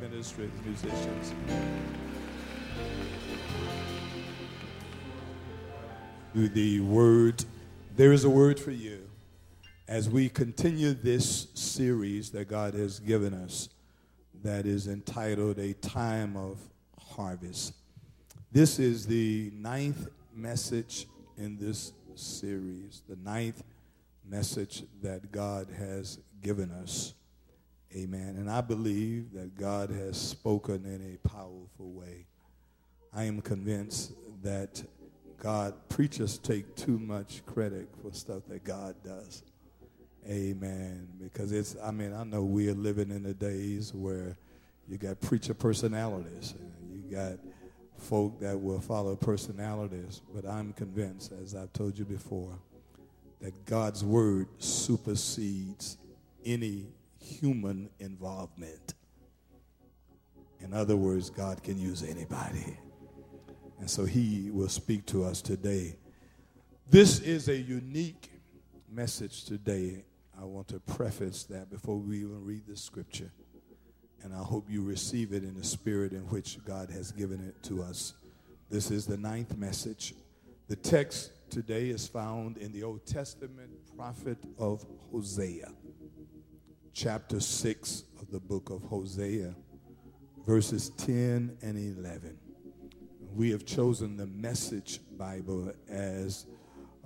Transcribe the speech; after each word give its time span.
ministry, 0.00 0.50
musicians. 0.64 1.34
Through 6.32 6.48
the 6.48 6.80
word, 6.80 7.44
there 7.96 8.12
is 8.12 8.24
a 8.24 8.30
word 8.30 8.58
for 8.58 8.72
you. 8.72 9.08
As 9.86 10.10
we 10.10 10.28
continue 10.28 10.94
this 10.94 11.48
series 11.54 12.30
that 12.30 12.48
God 12.48 12.74
has 12.74 12.98
given 12.98 13.32
us, 13.32 13.68
that 14.42 14.66
is 14.66 14.88
entitled 14.88 15.58
A 15.58 15.74
Time 15.74 16.36
of 16.36 16.58
Harvest. 16.98 17.74
This 18.50 18.78
is 18.78 19.06
the 19.06 19.52
ninth 19.54 20.08
message 20.34 21.06
in 21.36 21.56
this 21.56 21.92
series, 22.16 23.02
the 23.08 23.16
ninth 23.16 23.62
message 24.28 24.82
that 25.02 25.30
God 25.30 25.68
has 25.78 26.18
given 26.42 26.70
us. 26.72 27.14
Amen. 27.94 28.36
And 28.36 28.50
I 28.50 28.60
believe 28.60 29.32
that 29.32 29.56
God 29.56 29.90
has 29.90 30.20
spoken 30.20 30.84
in 30.84 31.14
a 31.14 31.28
powerful 31.28 31.90
way. 31.92 32.26
I 33.14 33.24
am 33.24 33.40
convinced 33.40 34.12
that 34.42 34.82
God, 35.38 35.74
preachers 35.88 36.36
take 36.38 36.74
too 36.76 36.98
much 36.98 37.44
credit 37.46 37.88
for 38.02 38.12
stuff 38.12 38.42
that 38.48 38.64
God 38.64 38.96
does. 39.04 39.42
Amen. 40.28 41.08
Because 41.22 41.52
it's, 41.52 41.76
I 41.82 41.90
mean, 41.90 42.12
I 42.12 42.24
know 42.24 42.42
we 42.42 42.68
are 42.68 42.74
living 42.74 43.10
in 43.10 43.22
the 43.22 43.34
days 43.34 43.94
where 43.94 44.36
you 44.88 44.98
got 44.98 45.20
preacher 45.20 45.54
personalities, 45.54 46.54
you 46.90 47.14
got 47.14 47.38
folk 47.96 48.40
that 48.40 48.60
will 48.60 48.80
follow 48.80 49.16
personalities, 49.16 50.22
but 50.34 50.46
I'm 50.46 50.72
convinced, 50.72 51.32
as 51.42 51.54
I've 51.54 51.72
told 51.72 51.98
you 51.98 52.04
before, 52.04 52.58
that 53.40 53.64
God's 53.64 54.04
word 54.04 54.48
supersedes 54.58 55.98
any 56.44 56.86
human 57.28 57.90
involvement. 57.98 58.94
In 60.60 60.74
other 60.74 60.96
words, 60.96 61.30
God 61.30 61.62
can 61.62 61.78
use 61.78 62.02
anybody. 62.02 62.76
And 63.78 63.88
so 63.88 64.04
he 64.04 64.50
will 64.50 64.68
speak 64.68 65.06
to 65.06 65.24
us 65.24 65.40
today. 65.40 65.96
This 66.90 67.20
is 67.20 67.48
a 67.48 67.56
unique 67.56 68.30
message 68.90 69.44
today. 69.44 70.04
I 70.40 70.44
want 70.44 70.68
to 70.68 70.80
preface 70.80 71.44
that 71.44 71.70
before 71.70 71.98
we 71.98 72.18
even 72.18 72.44
read 72.44 72.62
the 72.66 72.76
scripture. 72.76 73.30
And 74.22 74.34
I 74.34 74.38
hope 74.38 74.68
you 74.68 74.82
receive 74.82 75.32
it 75.32 75.44
in 75.44 75.54
the 75.54 75.64
spirit 75.64 76.12
in 76.12 76.22
which 76.30 76.58
God 76.64 76.90
has 76.90 77.12
given 77.12 77.40
it 77.46 77.62
to 77.68 77.82
us. 77.82 78.14
This 78.68 78.90
is 78.90 79.06
the 79.06 79.16
ninth 79.16 79.56
message. 79.56 80.14
The 80.66 80.76
text 80.76 81.30
today 81.50 81.88
is 81.88 82.08
found 82.08 82.56
in 82.56 82.72
the 82.72 82.82
Old 82.82 83.06
Testament 83.06 83.70
prophet 83.96 84.38
of 84.58 84.84
Hosea 85.12 85.70
chapter 86.98 87.38
6 87.38 88.02
of 88.20 88.28
the 88.32 88.40
book 88.40 88.70
of 88.70 88.82
Hosea, 88.82 89.54
verses 90.44 90.90
10 90.96 91.56
and 91.62 91.96
11. 91.96 92.36
We 93.36 93.52
have 93.52 93.64
chosen 93.64 94.16
the 94.16 94.26
Message 94.26 94.98
Bible 95.16 95.70
as 95.88 96.46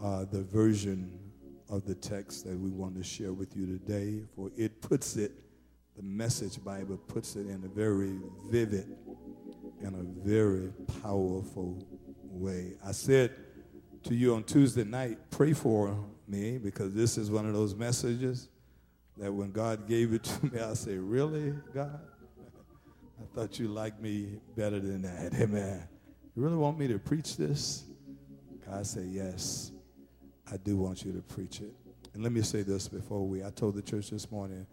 uh, 0.02 0.24
the 0.24 0.44
version 0.44 1.20
of 1.68 1.84
the 1.84 1.94
text 1.94 2.46
that 2.46 2.58
we 2.58 2.70
want 2.70 2.96
to 2.96 3.04
share 3.04 3.34
with 3.34 3.54
you 3.54 3.66
today, 3.66 4.22
for 4.34 4.50
it 4.56 4.80
puts 4.80 5.16
it, 5.16 5.32
the 5.94 6.02
Message 6.02 6.64
Bible 6.64 6.96
puts 6.96 7.36
it 7.36 7.46
in 7.48 7.62
a 7.62 7.68
very 7.68 8.18
vivid 8.50 8.96
and 9.82 9.94
a 9.94 10.26
very 10.26 10.72
powerful 11.02 11.86
way. 12.22 12.78
I 12.82 12.92
said 12.92 13.32
to 14.04 14.14
you 14.14 14.36
on 14.36 14.44
Tuesday 14.44 14.84
night, 14.84 15.18
pray 15.28 15.52
for 15.52 16.02
me 16.26 16.56
because 16.56 16.94
this 16.94 17.18
is 17.18 17.30
one 17.30 17.44
of 17.44 17.52
those 17.52 17.74
messages 17.74 18.48
that 19.18 19.32
when 19.32 19.52
God 19.52 19.86
gave 19.86 20.12
it 20.12 20.24
to 20.24 20.46
me, 20.46 20.60
I 20.60 20.74
say, 20.74 20.96
Really, 20.96 21.55
God? 21.74 22.00
I 23.20 23.34
thought 23.34 23.58
you 23.58 23.69
liked 23.69 24.00
me 24.00 24.41
better 24.56 24.80
than 24.80 25.02
that. 25.02 25.34
Amen. 25.41 25.86
You 26.34 26.42
really 26.42 26.56
want 26.56 26.78
me 26.78 26.88
to 26.88 26.98
preach 26.98 27.36
this? 27.36 27.84
God 28.66 28.86
said, 28.86 29.06
Yes, 29.06 29.72
I 30.50 30.56
do 30.56 30.76
want 30.76 31.04
you 31.04 31.12
to 31.12 31.20
preach 31.20 31.60
it. 31.60 31.75
And 32.14 32.22
let 32.22 32.32
me 32.32 32.42
say 32.42 32.62
this 32.62 32.88
before 32.88 33.26
we, 33.26 33.44
I 33.44 33.50
told 33.50 33.75
the 33.75 33.82
church 33.82 34.10
this 34.10 34.31
morning, 34.31 34.66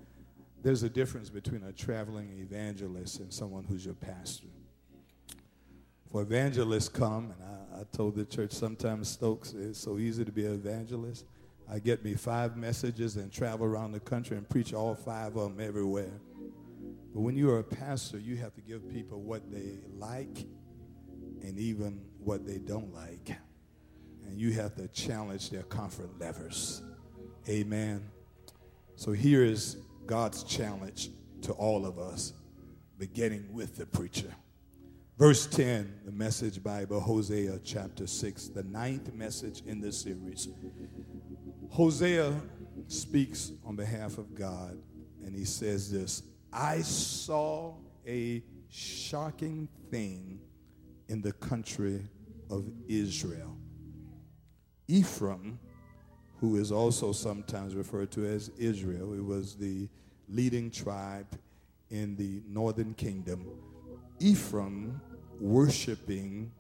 there's 0.62 0.84
a 0.84 0.90
difference 0.90 1.30
between 1.30 1.64
a 1.64 1.72
traveling 1.72 2.38
evangelist 2.40 3.20
and 3.20 3.32
someone 3.32 3.64
who's 3.64 3.86
your 3.86 3.94
pastor. 3.94 4.48
For 6.12 6.22
evangelists 6.22 6.90
come, 6.90 7.32
and 7.32 7.44
I, 7.44 7.82
I 7.82 7.84
told 7.96 8.16
the 8.16 8.26
church 8.26 8.52
sometimes, 8.52 9.10
Stokes, 9.10 9.54
it's 9.54 9.80
so 9.80 9.98
easy 9.98 10.26
to 10.26 10.32
be 10.32 10.46
an 10.46 10.54
evangelist. 10.54 11.26
I 11.72 11.78
get 11.80 12.04
me 12.04 12.16
five 12.16 12.58
messages 12.58 13.16
and 13.16 13.32
travel 13.32 13.66
around 13.66 13.92
the 13.92 14.00
country 14.00 14.38
and 14.38 14.48
preach 14.50 14.74
all 14.74 14.96
five 14.96 15.36
of 15.36 15.56
them 15.56 15.66
everywhere. 15.66 16.12
But 17.14 17.22
when 17.22 17.36
you're 17.36 17.60
a 17.60 17.64
pastor, 17.64 18.18
you 18.18 18.38
have 18.38 18.56
to 18.56 18.62
give 18.62 18.92
people 18.92 19.22
what 19.22 19.52
they 19.52 19.78
like 19.98 20.46
and 21.44 21.60
even 21.60 22.02
what 22.24 22.46
they 22.46 22.58
don't 22.58 22.94
like. 22.94 23.38
And 24.26 24.40
you 24.40 24.52
have 24.54 24.76
to 24.76 24.88
challenge 24.88 25.50
their 25.52 25.64
comfort 25.64 26.10
levers. 26.20 26.82
Amen. 27.48 28.04
So 28.96 29.12
here 29.12 29.44
is 29.44 29.78
God's 30.06 30.44
challenge 30.44 31.10
to 31.44 31.54
all 31.54 31.86
of 31.86 32.00
us, 32.00 32.34
beginning 32.98 33.54
with 33.54 33.78
the 33.78 33.86
preacher. 33.86 34.34
Verse 35.18 35.48
10, 35.48 36.02
the 36.06 36.12
Message 36.12 36.64
Bible, 36.64 37.00
Hosea 37.00 37.60
chapter 37.64 38.08
6, 38.08 38.48
the 38.50 38.64
ninth 38.64 39.14
message 39.14 39.62
in 39.66 39.82
this 39.82 40.02
series. 40.02 40.48
Hosea 41.70 42.34
speaks 42.88 43.52
on 43.66 43.76
behalf 43.76 44.18
of 44.18 44.34
God, 44.36 44.78
and 45.24 45.36
he 45.36 45.46
says 45.46 45.92
this 45.92 46.24
I 46.52 46.82
saw 46.82 47.76
a 48.08 48.44
shocking 48.70 49.68
thing 49.92 50.40
in 51.08 51.22
the 51.22 51.32
country 51.34 52.02
of 52.50 52.66
Israel. 52.88 53.58
Ephraim, 54.88 55.60
who 56.40 56.56
is 56.56 56.72
also 56.72 57.12
sometimes 57.12 57.76
referred 57.76 58.12
to 58.12 58.26
as 58.26 58.50
Israel, 58.58 59.14
it 59.14 59.24
was 59.24 59.56
the 59.56 59.88
leading 60.28 60.72
tribe 60.72 61.28
in 61.92 62.16
the 62.16 62.42
northern 62.48 62.94
kingdom. 62.94 63.46
Ephraim 64.20 65.00
worshiping 65.40 66.52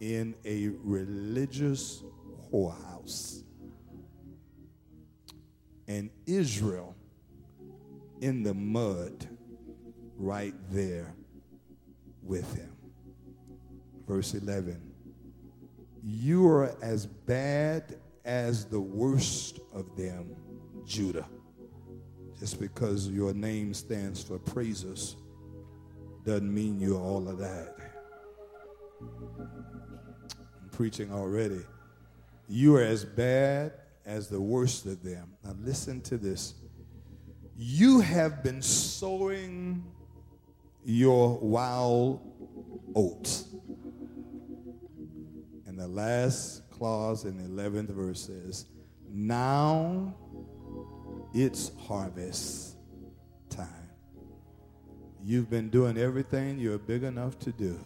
in 0.00 0.34
a 0.44 0.68
religious 0.82 2.02
whorehouse 2.50 3.42
and 5.88 6.10
Israel 6.26 6.94
in 8.20 8.42
the 8.42 8.54
mud 8.54 9.28
right 10.16 10.54
there 10.70 11.14
with 12.22 12.54
him. 12.54 12.72
Verse 14.06 14.34
11 14.34 14.80
You 16.02 16.46
are 16.46 16.76
as 16.82 17.06
bad 17.06 17.96
as 18.24 18.64
the 18.64 18.80
worst 18.80 19.60
of 19.74 19.96
them, 19.96 20.36
Judah. 20.86 21.26
Just 22.38 22.60
because 22.60 23.08
your 23.08 23.32
name 23.32 23.74
stands 23.74 24.22
for 24.22 24.38
praises 24.38 25.16
doesn't 26.24 26.52
mean 26.52 26.78
you're 26.80 26.98
all 26.98 27.28
of 27.28 27.38
that. 27.38 27.76
I'm 29.00 30.68
preaching 30.70 31.12
already. 31.12 31.60
You 32.48 32.76
are 32.76 32.82
as 32.82 33.04
bad 33.04 33.72
as 34.04 34.28
the 34.28 34.40
worst 34.40 34.86
of 34.86 35.02
them. 35.02 35.32
Now, 35.44 35.54
listen 35.60 36.00
to 36.02 36.18
this. 36.18 36.54
You 37.56 38.00
have 38.00 38.42
been 38.42 38.62
sowing 38.62 39.84
your 40.84 41.38
wild 41.38 42.20
oats. 42.94 43.48
And 45.66 45.78
the 45.78 45.88
last 45.88 46.68
clause 46.70 47.24
in 47.24 47.38
the 47.38 47.62
11th 47.62 47.90
verse 47.90 48.26
says, 48.26 48.66
Now 49.08 50.14
it's 51.32 51.70
harvest 51.86 52.76
time. 53.48 53.68
You've 55.24 55.48
been 55.48 55.70
doing 55.70 55.96
everything 55.96 56.58
you're 56.58 56.78
big 56.78 57.04
enough 57.04 57.38
to 57.40 57.52
do 57.52 57.78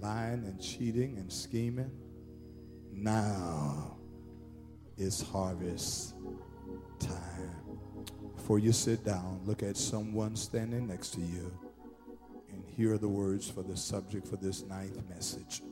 lying 0.00 0.44
and 0.46 0.60
cheating 0.60 1.18
and 1.18 1.30
scheming. 1.30 1.90
Now 2.92 3.98
it's 5.00 5.22
harvest 5.22 6.14
time. 6.98 7.56
Before 8.36 8.58
you 8.58 8.70
sit 8.70 9.02
down, 9.02 9.40
look 9.46 9.62
at 9.62 9.78
someone 9.78 10.36
standing 10.36 10.86
next 10.86 11.10
to 11.14 11.20
you 11.20 11.50
and 12.50 12.62
hear 12.76 12.98
the 12.98 13.08
words 13.08 13.48
for 13.48 13.62
the 13.62 13.76
subject 13.76 14.28
for 14.28 14.36
this 14.36 14.62
ninth 14.66 15.00
message. 15.08 15.62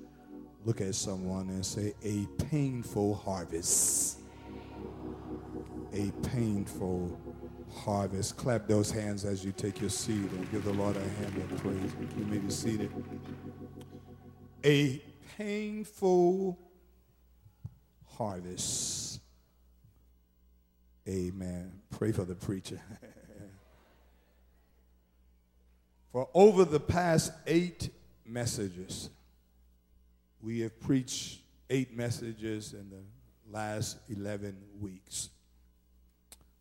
Look 0.64 0.80
at 0.80 0.94
someone 0.94 1.50
and 1.50 1.64
say, 1.64 1.94
A 2.02 2.26
painful 2.44 3.16
harvest. 3.16 4.20
A 5.92 6.10
painful 6.28 7.20
harvest. 7.84 8.36
Clap 8.38 8.66
those 8.66 8.90
hands 8.90 9.26
as 9.26 9.44
you 9.44 9.52
take 9.52 9.80
your 9.80 9.90
seat 9.90 10.30
and 10.30 10.50
give 10.50 10.64
the 10.64 10.72
Lord 10.72 10.96
a 10.96 11.00
hand 11.00 11.36
of 11.36 11.58
praise. 11.58 11.92
You 12.18 12.24
may 12.24 12.38
be 12.38 12.50
seated. 12.50 12.90
A 14.64 15.02
painful 15.36 16.58
harvest. 18.16 18.97
Amen. 21.08 21.72
Pray 21.90 22.12
for 22.12 22.24
the 22.24 22.34
preacher. 22.34 22.80
For 26.12 26.28
over 26.32 26.64
the 26.64 26.80
past 26.80 27.32
eight 27.46 27.90
messages, 28.24 29.10
we 30.42 30.60
have 30.60 30.80
preached 30.80 31.40
eight 31.68 31.94
messages 31.94 32.72
in 32.72 32.88
the 32.90 33.02
last 33.56 33.98
11 34.08 34.56
weeks. 34.80 35.28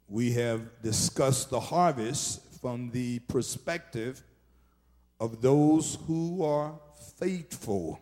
We 0.09 0.33
have 0.33 0.81
discussed 0.81 1.49
the 1.49 1.59
harvest 1.59 2.41
from 2.61 2.91
the 2.91 3.19
perspective 3.19 4.21
of 5.19 5.41
those 5.41 5.97
who 6.07 6.44
are 6.44 6.73
faithful. 7.17 7.99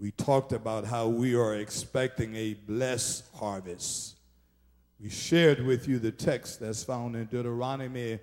We 0.00 0.12
talked 0.12 0.52
about 0.52 0.84
how 0.84 1.08
we 1.08 1.34
are 1.34 1.54
expecting 1.56 2.34
a 2.36 2.54
blessed 2.54 3.24
harvest. 3.34 4.15
We 4.98 5.10
shared 5.10 5.60
with 5.60 5.86
you 5.88 5.98
the 5.98 6.10
text 6.10 6.60
that's 6.60 6.82
found 6.82 7.16
in 7.16 7.26
Deuteronomy 7.26 8.18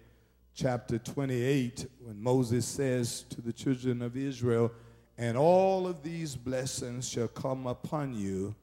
chapter 0.56 0.98
28 0.98 1.86
when 2.00 2.22
Moses 2.22 2.66
says 2.66 3.24
to 3.30 3.42
the 3.42 3.54
children 3.54 4.02
of 4.02 4.18
Israel, 4.18 4.72
And 5.16 5.38
all 5.38 5.86
of 5.86 6.02
these 6.02 6.36
blessings 6.36 7.08
shall 7.08 7.28
come 7.28 7.68
upon 7.68 8.16
you 8.16 8.56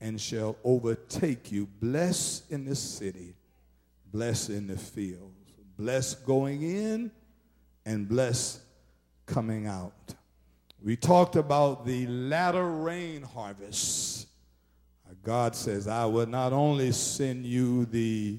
and 0.00 0.18
shall 0.18 0.56
overtake 0.64 1.52
you. 1.52 1.68
Bless 1.78 2.42
in 2.48 2.64
the 2.64 2.74
city, 2.74 3.34
bless 4.10 4.48
in 4.48 4.66
the 4.66 4.78
fields, 4.78 5.52
bless 5.76 6.14
going 6.14 6.62
in, 6.62 7.10
and 7.84 8.08
bless 8.08 8.60
coming 9.26 9.66
out. 9.66 10.14
We 10.82 10.96
talked 10.96 11.36
about 11.36 11.84
the 11.84 12.06
latter 12.06 12.66
rain 12.66 13.22
harvest. 13.22 14.11
God 15.22 15.54
says, 15.54 15.86
I 15.86 16.04
will 16.06 16.26
not 16.26 16.52
only 16.52 16.92
send 16.92 17.46
you 17.46 17.86
the 17.86 18.38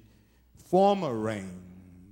former 0.70 1.14
rain, 1.14 1.62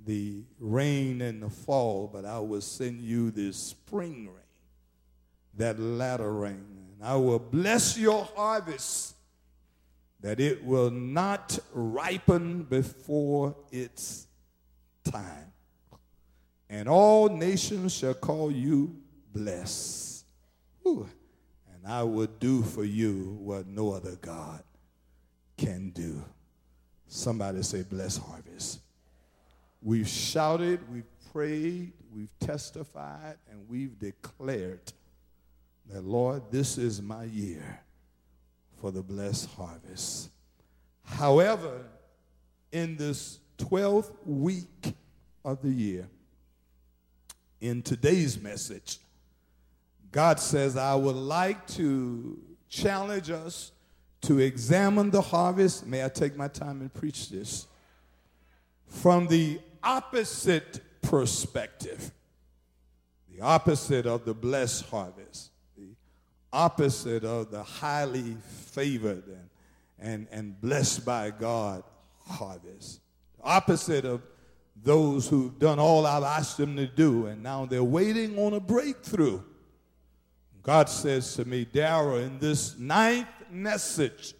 the 0.06 0.44
rain 0.59 1.21
in 1.21 1.41
the 1.41 1.50
fall, 1.50 2.09
but 2.12 2.25
I 2.25 2.39
will 2.39 2.62
send 2.62 3.01
you 3.01 3.31
the 3.31 3.51
spring 3.51 4.27
rain, 4.27 4.35
that 5.57 5.79
latter 5.79 6.31
rain. 6.31 6.65
And 6.94 7.03
I 7.03 7.15
will 7.15 7.39
bless 7.39 7.97
your 7.97 8.23
harvest 8.35 9.15
that 10.21 10.39
it 10.39 10.63
will 10.63 10.91
not 10.91 11.57
ripen 11.73 12.63
before 12.63 13.56
its 13.71 14.27
time. 15.03 15.51
And 16.69 16.88
all 16.88 17.27
nations 17.27 17.94
shall 17.94 18.13
call 18.13 18.51
you 18.51 18.95
blessed. 19.33 20.25
Ooh. 20.88 21.09
And 21.81 21.92
I 21.92 22.04
will 22.04 22.28
do 22.28 22.62
for 22.62 22.83
you 22.83 23.38
what 23.42 23.66
no 23.66 23.94
other 23.94 24.16
God 24.22 24.63
can 25.57 25.89
do. 25.89 26.24
Somebody 27.07 27.63
say, 27.63 27.83
bless 27.83 28.18
harvest. 28.18 28.80
We've 29.81 30.07
shouted, 30.07 30.80
we've 30.92 31.04
prayed, 31.33 31.94
we've 32.13 32.38
testified, 32.39 33.38
and 33.50 33.68
we've 33.68 33.98
declared 33.98 34.94
that, 35.89 36.04
Lord, 36.04 36.44
this 36.51 36.78
is 36.78 37.01
my 37.01 37.24
year 37.24 37.80
for 38.80 38.92
the 38.92 39.01
blessed 39.01 39.50
harvest. 39.50 40.30
However, 41.04 41.81
in 42.72 42.95
this 42.95 43.39
12th 43.57 44.12
week 44.25 44.94
of 45.44 45.62
the 45.62 45.69
year, 45.69 46.07
in 47.60 47.81
today's 47.81 48.39
message, 48.39 49.00
God 50.11 50.39
says, 50.39 50.75
I 50.75 50.95
would 50.95 51.15
like 51.15 51.65
to 51.67 52.37
challenge 52.69 53.29
us 53.29 53.71
to 54.21 54.39
examine 54.39 55.09
the 55.09 55.21
harvest. 55.21 55.85
May 55.85 56.03
I 56.03 56.09
take 56.09 56.35
my 56.35 56.47
time 56.47 56.81
and 56.81 56.93
preach 56.93 57.29
this? 57.29 57.67
From 58.87 59.27
the 59.27 59.59
opposite 59.83 60.81
perspective, 61.01 62.11
the 63.33 63.41
opposite 63.41 64.05
of 64.05 64.25
the 64.25 64.33
blessed 64.33 64.85
harvest 64.89 65.51
the 65.77 65.95
opposite 66.53 67.23
of 67.23 67.49
the 67.49 67.63
highly 67.63 68.35
favored 68.45 69.23
and, 69.27 69.49
and, 69.99 70.27
and 70.31 70.61
blessed 70.61 71.05
by 71.05 71.31
God 71.31 71.83
harvest. 72.25 72.99
the 73.37 73.43
Opposite 73.43 74.05
of 74.05 74.21
those 74.83 75.27
who've 75.27 75.57
done 75.57 75.79
all 75.79 76.05
I've 76.05 76.23
asked 76.23 76.57
them 76.57 76.75
to 76.75 76.87
do, 76.87 77.27
and 77.27 77.41
now 77.41 77.65
they're 77.65 77.83
waiting 77.83 78.37
on 78.37 78.53
a 78.53 78.59
breakthrough. 78.59 79.41
God 80.63 80.89
says 80.89 81.35
to 81.35 81.45
me, 81.45 81.65
Darrell, 81.65 82.17
in 82.17 82.37
this 82.39 82.77
ninth 82.77 83.27
message, 83.49 84.33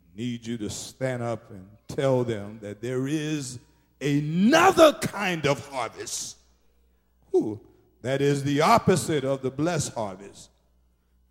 I 0.00 0.20
need 0.20 0.46
you 0.46 0.58
to 0.58 0.70
stand 0.70 1.22
up 1.22 1.50
and 1.50 1.66
tell 1.88 2.24
them 2.24 2.58
that 2.60 2.80
there 2.80 3.06
is 3.06 3.58
another 4.00 4.92
kind 4.94 5.46
of 5.46 5.66
harvest. 5.68 6.38
Ooh, 7.34 7.60
that 8.02 8.20
is 8.20 8.42
the 8.42 8.60
opposite 8.60 9.24
of 9.24 9.42
the 9.42 9.50
blessed 9.50 9.94
harvest. 9.94 10.50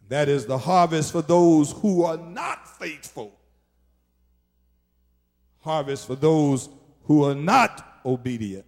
That 0.08 0.30
is 0.30 0.46
the 0.46 0.58
harvest 0.58 1.12
for 1.12 1.22
those 1.22 1.72
who 1.72 2.04
are 2.04 2.18
not 2.18 2.80
faithful. 2.80 3.34
Harvest 5.62 6.06
for 6.08 6.16
those 6.16 6.70
who 7.06 7.24
are 7.24 7.36
not 7.36 8.02
obedient. 8.06 8.66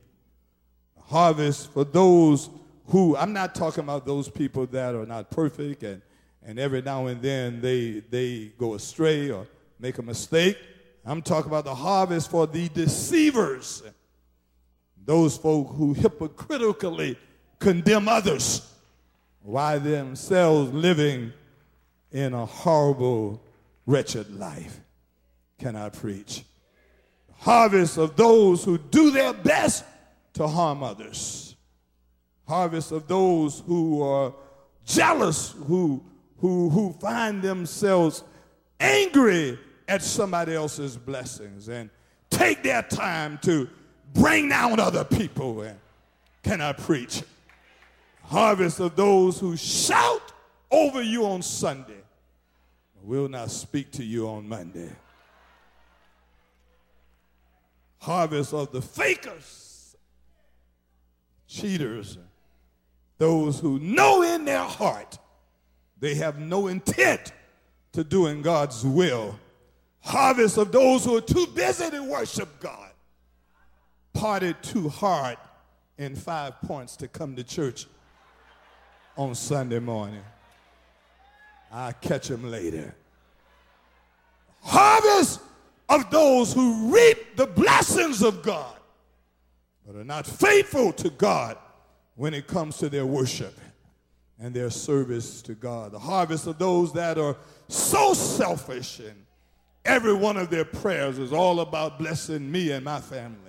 Harvest 1.00 1.72
for 1.72 1.84
those 1.84 2.50
who, 2.88 3.18
I'm 3.18 3.34
not 3.34 3.54
talking 3.54 3.84
about 3.84 4.06
those 4.06 4.30
people 4.30 4.66
that 4.68 4.96
are 4.96 5.06
not 5.06 5.30
perfect 5.30 5.84
and, 5.84 6.02
and 6.44 6.58
every 6.58 6.82
now 6.82 7.08
and 7.08 7.22
then 7.22 7.62
they, 7.62 8.02
they 8.10 8.54
go 8.58 8.76
astray 8.76 9.30
or 9.30 9.48
make 9.80 9.98
a 9.98 10.02
mistake. 10.02 10.58
I'm 11.06 11.22
talking 11.22 11.50
about 11.50 11.66
the 11.66 11.76
harvest 11.76 12.32
for 12.32 12.48
the 12.48 12.70
deceivers, 12.70 13.84
those 15.06 15.38
folk 15.38 15.74
who 15.76 15.94
hypocritically 15.94 17.18
condemn 17.60 18.08
others 18.08 18.74
while 19.42 19.80
themselves 19.80 20.74
living 20.74 21.34
in 22.12 22.34
a 22.34 22.46
horrible, 22.46 23.42
wretched 23.86 24.38
life. 24.38 24.80
Can 25.60 25.76
I 25.76 25.90
preach? 25.90 26.44
Harvest 27.40 27.98
of 27.98 28.16
those 28.16 28.64
who 28.64 28.78
do 28.78 29.12
their 29.12 29.34
best 29.34 29.84
to 30.34 30.48
harm 30.48 30.84
others. 30.84 31.47
Harvest 32.48 32.92
of 32.92 33.08
those 33.08 33.62
who 33.66 34.02
are 34.02 34.34
jealous, 34.86 35.54
who, 35.68 36.04
who, 36.40 36.70
who 36.70 36.94
find 36.94 37.42
themselves 37.42 38.24
angry 38.80 39.60
at 39.88 40.02
somebody 40.02 40.54
else's 40.54 40.98
blessings 40.98 41.68
and 41.70 41.90
take 42.30 42.64
their 42.64 42.84
time 42.84 43.40
to 43.42 43.70
bring 44.14 44.50
down 44.50 44.80
other 44.80 45.04
people. 45.04 45.62
And 45.62 45.78
can 46.44 46.62
I 46.62 46.74
preach? 46.74 47.24
harvest 48.28 48.82
of 48.82 48.96
those 48.96 49.40
who 49.40 49.56
shout 49.56 50.34
over 50.70 51.02
you 51.02 51.26
on 51.26 51.42
Sunday, 51.42 51.94
will 53.02 53.30
not 53.30 53.50
speak 53.50 53.90
to 53.92 54.04
you 54.04 54.28
on 54.28 54.48
Monday. 54.48 54.92
Harvest 58.00 58.54
of 58.54 58.72
the 58.74 58.82
fakers, 58.82 59.96
cheaters, 61.48 62.18
those 63.18 63.60
who 63.60 63.80
know 63.80 64.22
in 64.22 64.46
their 64.46 64.64
heart 64.64 65.18
they 66.00 66.16
have 66.16 66.40
no 66.40 66.68
intent 66.68 67.32
to 67.94 68.04
doing 68.04 68.42
God's 68.42 68.86
will. 68.86 69.40
Harvest 70.02 70.58
of 70.58 70.72
those 70.72 71.04
who 71.04 71.18
are 71.18 71.22
too 71.22 71.48
busy 71.48 71.90
to 71.90 72.04
worship 72.04 72.60
God, 72.60 72.92
parted 74.14 74.62
too 74.62 74.90
hard 74.90 75.38
in 75.98 76.16
five 76.16 76.62
points 76.62 76.96
to 76.98 77.08
come 77.08 77.36
to 77.36 77.44
church 77.44 77.88
on 79.18 79.34
Sunday 79.34 79.80
morning. 79.80 80.22
I'll 81.72 81.94
catch 81.94 82.28
them 82.28 82.50
later. 82.50 82.96
Harvest 84.62 85.42
of 85.90 86.10
those 86.12 86.54
who 86.54 86.94
reap 86.94 87.36
the 87.36 87.48
blessings 87.48 88.22
of 88.22 88.44
God, 88.44 88.76
but 89.86 89.96
are 89.96 90.04
not 90.04 90.28
faithful 90.28 90.94
to 90.94 91.10
God 91.10 91.58
when 92.18 92.34
it 92.34 92.48
comes 92.48 92.78
to 92.80 92.90
their 92.90 93.06
worship 93.06 93.58
and 94.40 94.54
their 94.54 94.70
service 94.70 95.42
to 95.44 95.54
God. 95.54 95.94
The 95.94 96.00
harvest 96.00 96.48
of 96.48 96.58
those 96.58 96.92
that 96.94 97.18
are 97.18 97.38
so 97.70 98.14
selfish 98.14 99.00
and 99.00 99.26
every 99.86 100.14
one 100.14 100.36
of 100.36 100.50
their 100.50 100.66
prayers 100.66 101.18
is 101.20 101.32
all 101.32 101.62
about 101.62 101.98
blessing 101.98 102.52
me 102.52 102.72
and 102.72 102.84
my 102.84 103.00
family 103.00 103.48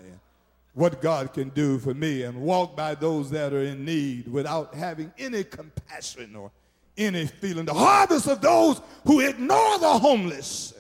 what 0.79 1.01
God 1.03 1.33
can 1.33 1.49
do 1.49 1.81
for 1.81 1.93
me 1.93 2.23
and 2.23 2.41
walk 2.41 2.77
by 2.77 2.95
those 2.95 3.31
that 3.31 3.53
are 3.53 3.65
in 3.65 3.85
need 3.85 4.29
without 4.29 4.75
having 4.75 5.13
any 5.19 5.43
compassion 5.43 6.37
or 6.37 6.53
any 6.97 7.27
feeling. 7.27 7.65
The 7.65 7.75
harvest 7.75 8.29
of 8.29 8.41
those 8.41 8.81
who 9.05 9.19
ignore 9.19 9.81
the 9.81 9.99
homeless, 9.99 10.75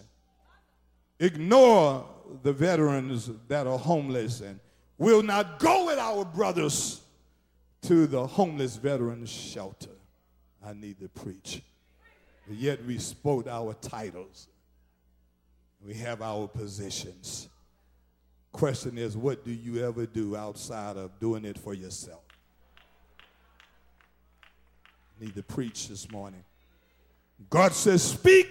ignore 1.19 2.07
the 2.45 2.53
veterans 2.53 3.29
that 3.49 3.67
are 3.67 3.79
homeless, 3.79 4.41
and 4.41 4.61
will 4.99 5.23
not 5.23 5.59
go 5.59 5.87
with 5.87 5.99
our 5.99 6.25
brothers 6.25 7.01
to 7.83 8.07
the 8.07 8.27
homeless 8.27 8.77
veterans 8.77 9.31
shelter. 9.31 9.91
I 10.65 10.73
need 10.73 11.01
to 11.01 11.09
preach. 11.09 11.63
But 12.47 12.57
yet 12.57 12.85
we 12.85 12.99
spoke 12.99 13.47
our 13.47 13.75
titles. 13.75 14.49
We 15.85 15.95
have 15.95 16.23
our 16.23 16.49
positions. 16.49 17.49
Question 18.53 18.99
is, 18.99 19.17
what 19.17 19.45
do 19.45 19.53
you 19.53 19.85
ever 19.85 20.07
do 20.07 20.35
outside 20.35 20.97
of 20.97 21.19
doing 21.21 21.45
it 21.45 21.59
for 21.59 21.75
yourself? 21.75 22.23
Need 25.21 25.35
to 25.35 25.43
preach 25.43 25.89
this 25.89 26.11
morning. 26.11 26.43
God 27.51 27.73
says, 27.73 28.03
speak 28.03 28.49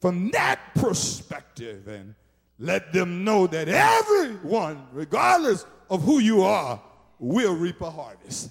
from 0.00 0.30
that 0.30 0.58
perspective 0.74 1.88
and 1.88 2.14
let 2.58 2.92
them 2.92 3.24
know 3.24 3.46
that 3.46 3.68
everyone, 3.68 4.86
regardless 4.92 5.64
of 5.88 6.02
who 6.02 6.18
you 6.18 6.42
are, 6.42 6.80
will 7.20 7.54
reap 7.54 7.80
a 7.82 7.90
harvest. 7.90 8.50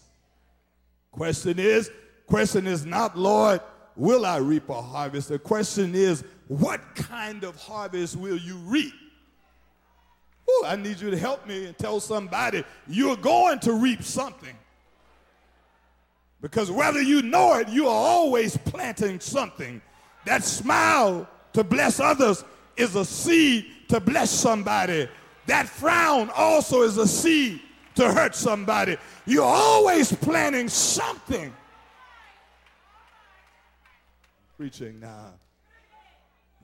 Question 1.11 1.59
is, 1.59 1.91
question 2.27 2.67
is 2.67 2.85
not, 2.85 3.17
Lord, 3.17 3.59
will 3.95 4.25
I 4.25 4.37
reap 4.37 4.69
a 4.69 4.81
harvest? 4.81 5.29
The 5.29 5.39
question 5.39 5.95
is, 5.95 6.23
what 6.47 6.79
kind 6.95 7.43
of 7.43 7.55
harvest 7.57 8.15
will 8.15 8.37
you 8.37 8.55
reap? 8.57 8.93
Ooh, 10.49 10.63
I 10.65 10.75
need 10.75 10.99
you 11.01 11.11
to 11.11 11.17
help 11.17 11.45
me 11.47 11.65
and 11.65 11.77
tell 11.77 11.99
somebody 11.99 12.63
you're 12.87 13.17
going 13.17 13.59
to 13.59 13.73
reap 13.73 14.03
something. 14.03 14.55
Because 16.41 16.71
whether 16.71 17.01
you 17.01 17.21
know 17.21 17.55
it, 17.55 17.67
you 17.69 17.87
are 17.87 18.07
always 18.07 18.55
planting 18.55 19.19
something. 19.19 19.81
That 20.25 20.43
smile 20.43 21.27
to 21.53 21.63
bless 21.63 21.99
others 21.99 22.45
is 22.77 22.95
a 22.95 23.03
seed 23.03 23.65
to 23.89 23.99
bless 23.99 24.31
somebody. 24.31 25.09
That 25.47 25.67
frown 25.67 26.29
also 26.35 26.83
is 26.83 26.97
a 26.97 27.07
seed 27.07 27.59
to 27.95 28.11
hurt 28.11 28.35
somebody. 28.35 28.97
You're 29.25 29.43
always 29.43 30.13
planning 30.13 30.69
something. 30.69 31.53
Preaching 34.57 34.99
now. 34.99 35.33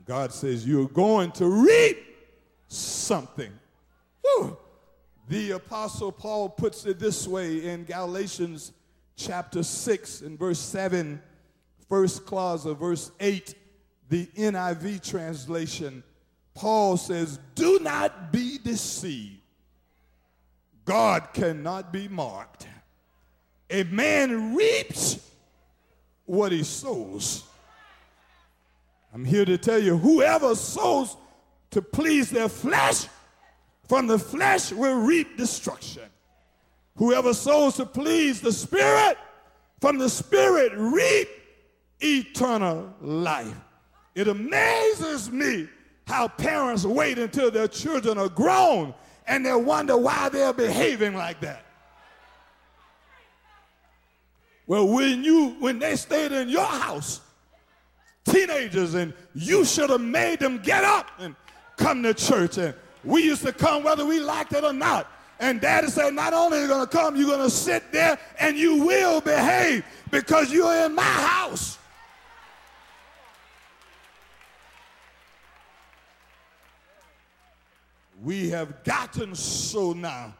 God 0.06 0.32
says 0.32 0.66
you're 0.66 0.88
going 0.88 1.32
to 1.32 1.46
reap 1.48 1.98
something. 2.68 3.52
Whew. 4.22 4.56
The 5.28 5.52
Apostle 5.52 6.12
Paul 6.12 6.48
puts 6.48 6.86
it 6.86 7.00
this 7.00 7.26
way 7.26 7.64
in 7.64 7.84
Galatians 7.84 8.72
chapter 9.16 9.62
6 9.62 10.20
and 10.20 10.38
verse 10.38 10.60
7, 10.60 11.20
first 11.88 12.24
clause 12.26 12.64
of 12.66 12.78
verse 12.78 13.10
8, 13.18 13.54
the 14.08 14.26
NIV 14.36 15.02
translation. 15.08 16.04
Paul 16.54 16.96
says, 16.96 17.40
Do 17.54 17.80
not 17.80 18.32
be 18.32 18.58
deceived. 18.62 19.35
God 20.86 21.34
cannot 21.34 21.92
be 21.92 22.08
marked. 22.08 22.68
A 23.68 23.82
man 23.82 24.54
reaps 24.54 25.18
what 26.24 26.52
he 26.52 26.62
sows. 26.62 27.42
I'm 29.12 29.24
here 29.24 29.44
to 29.44 29.58
tell 29.58 29.80
you 29.80 29.98
whoever 29.98 30.54
sows 30.54 31.16
to 31.72 31.82
please 31.82 32.30
their 32.30 32.48
flesh, 32.48 33.06
from 33.88 34.06
the 34.06 34.18
flesh 34.18 34.72
will 34.72 35.00
reap 35.00 35.36
destruction. 35.36 36.04
Whoever 36.96 37.34
sows 37.34 37.76
to 37.76 37.86
please 37.86 38.40
the 38.40 38.52
Spirit, 38.52 39.18
from 39.80 39.98
the 39.98 40.08
Spirit 40.08 40.72
reap 40.76 41.28
eternal 42.00 42.94
life. 43.00 43.56
It 44.14 44.28
amazes 44.28 45.30
me 45.30 45.68
how 46.06 46.28
parents 46.28 46.84
wait 46.84 47.18
until 47.18 47.50
their 47.50 47.68
children 47.68 48.18
are 48.18 48.28
grown 48.28 48.94
and 49.26 49.44
they 49.44 49.54
wonder 49.54 49.96
why 49.96 50.28
they're 50.28 50.52
behaving 50.52 51.14
like 51.14 51.40
that. 51.40 51.64
Well, 54.66 54.88
when 54.88 55.22
you 55.22 55.56
when 55.60 55.78
they 55.78 55.96
stayed 55.96 56.32
in 56.32 56.48
your 56.48 56.64
house, 56.64 57.20
teenagers, 58.24 58.94
and 58.94 59.12
you 59.34 59.64
should 59.64 59.90
have 59.90 60.00
made 60.00 60.40
them 60.40 60.58
get 60.58 60.84
up 60.84 61.10
and 61.18 61.36
come 61.76 62.02
to 62.02 62.14
church. 62.14 62.58
And 62.58 62.74
we 63.04 63.22
used 63.22 63.44
to 63.44 63.52
come 63.52 63.84
whether 63.84 64.04
we 64.04 64.20
liked 64.20 64.52
it 64.52 64.64
or 64.64 64.72
not. 64.72 65.10
And 65.38 65.60
daddy 65.60 65.88
said, 65.88 66.14
not 66.14 66.32
only 66.32 66.58
are 66.58 66.62
you 66.62 66.68
to 66.68 66.86
come, 66.86 67.14
you're 67.14 67.36
to 67.36 67.50
sit 67.50 67.92
there 67.92 68.18
and 68.40 68.56
you 68.56 68.84
will 68.84 69.20
behave 69.20 69.84
because 70.10 70.50
you're 70.50 70.86
in 70.86 70.94
my 70.94 71.02
house. 71.02 71.78
We 78.26 78.48
have 78.48 78.82
gotten 78.82 79.36
so 79.36 79.92
now 79.92 80.34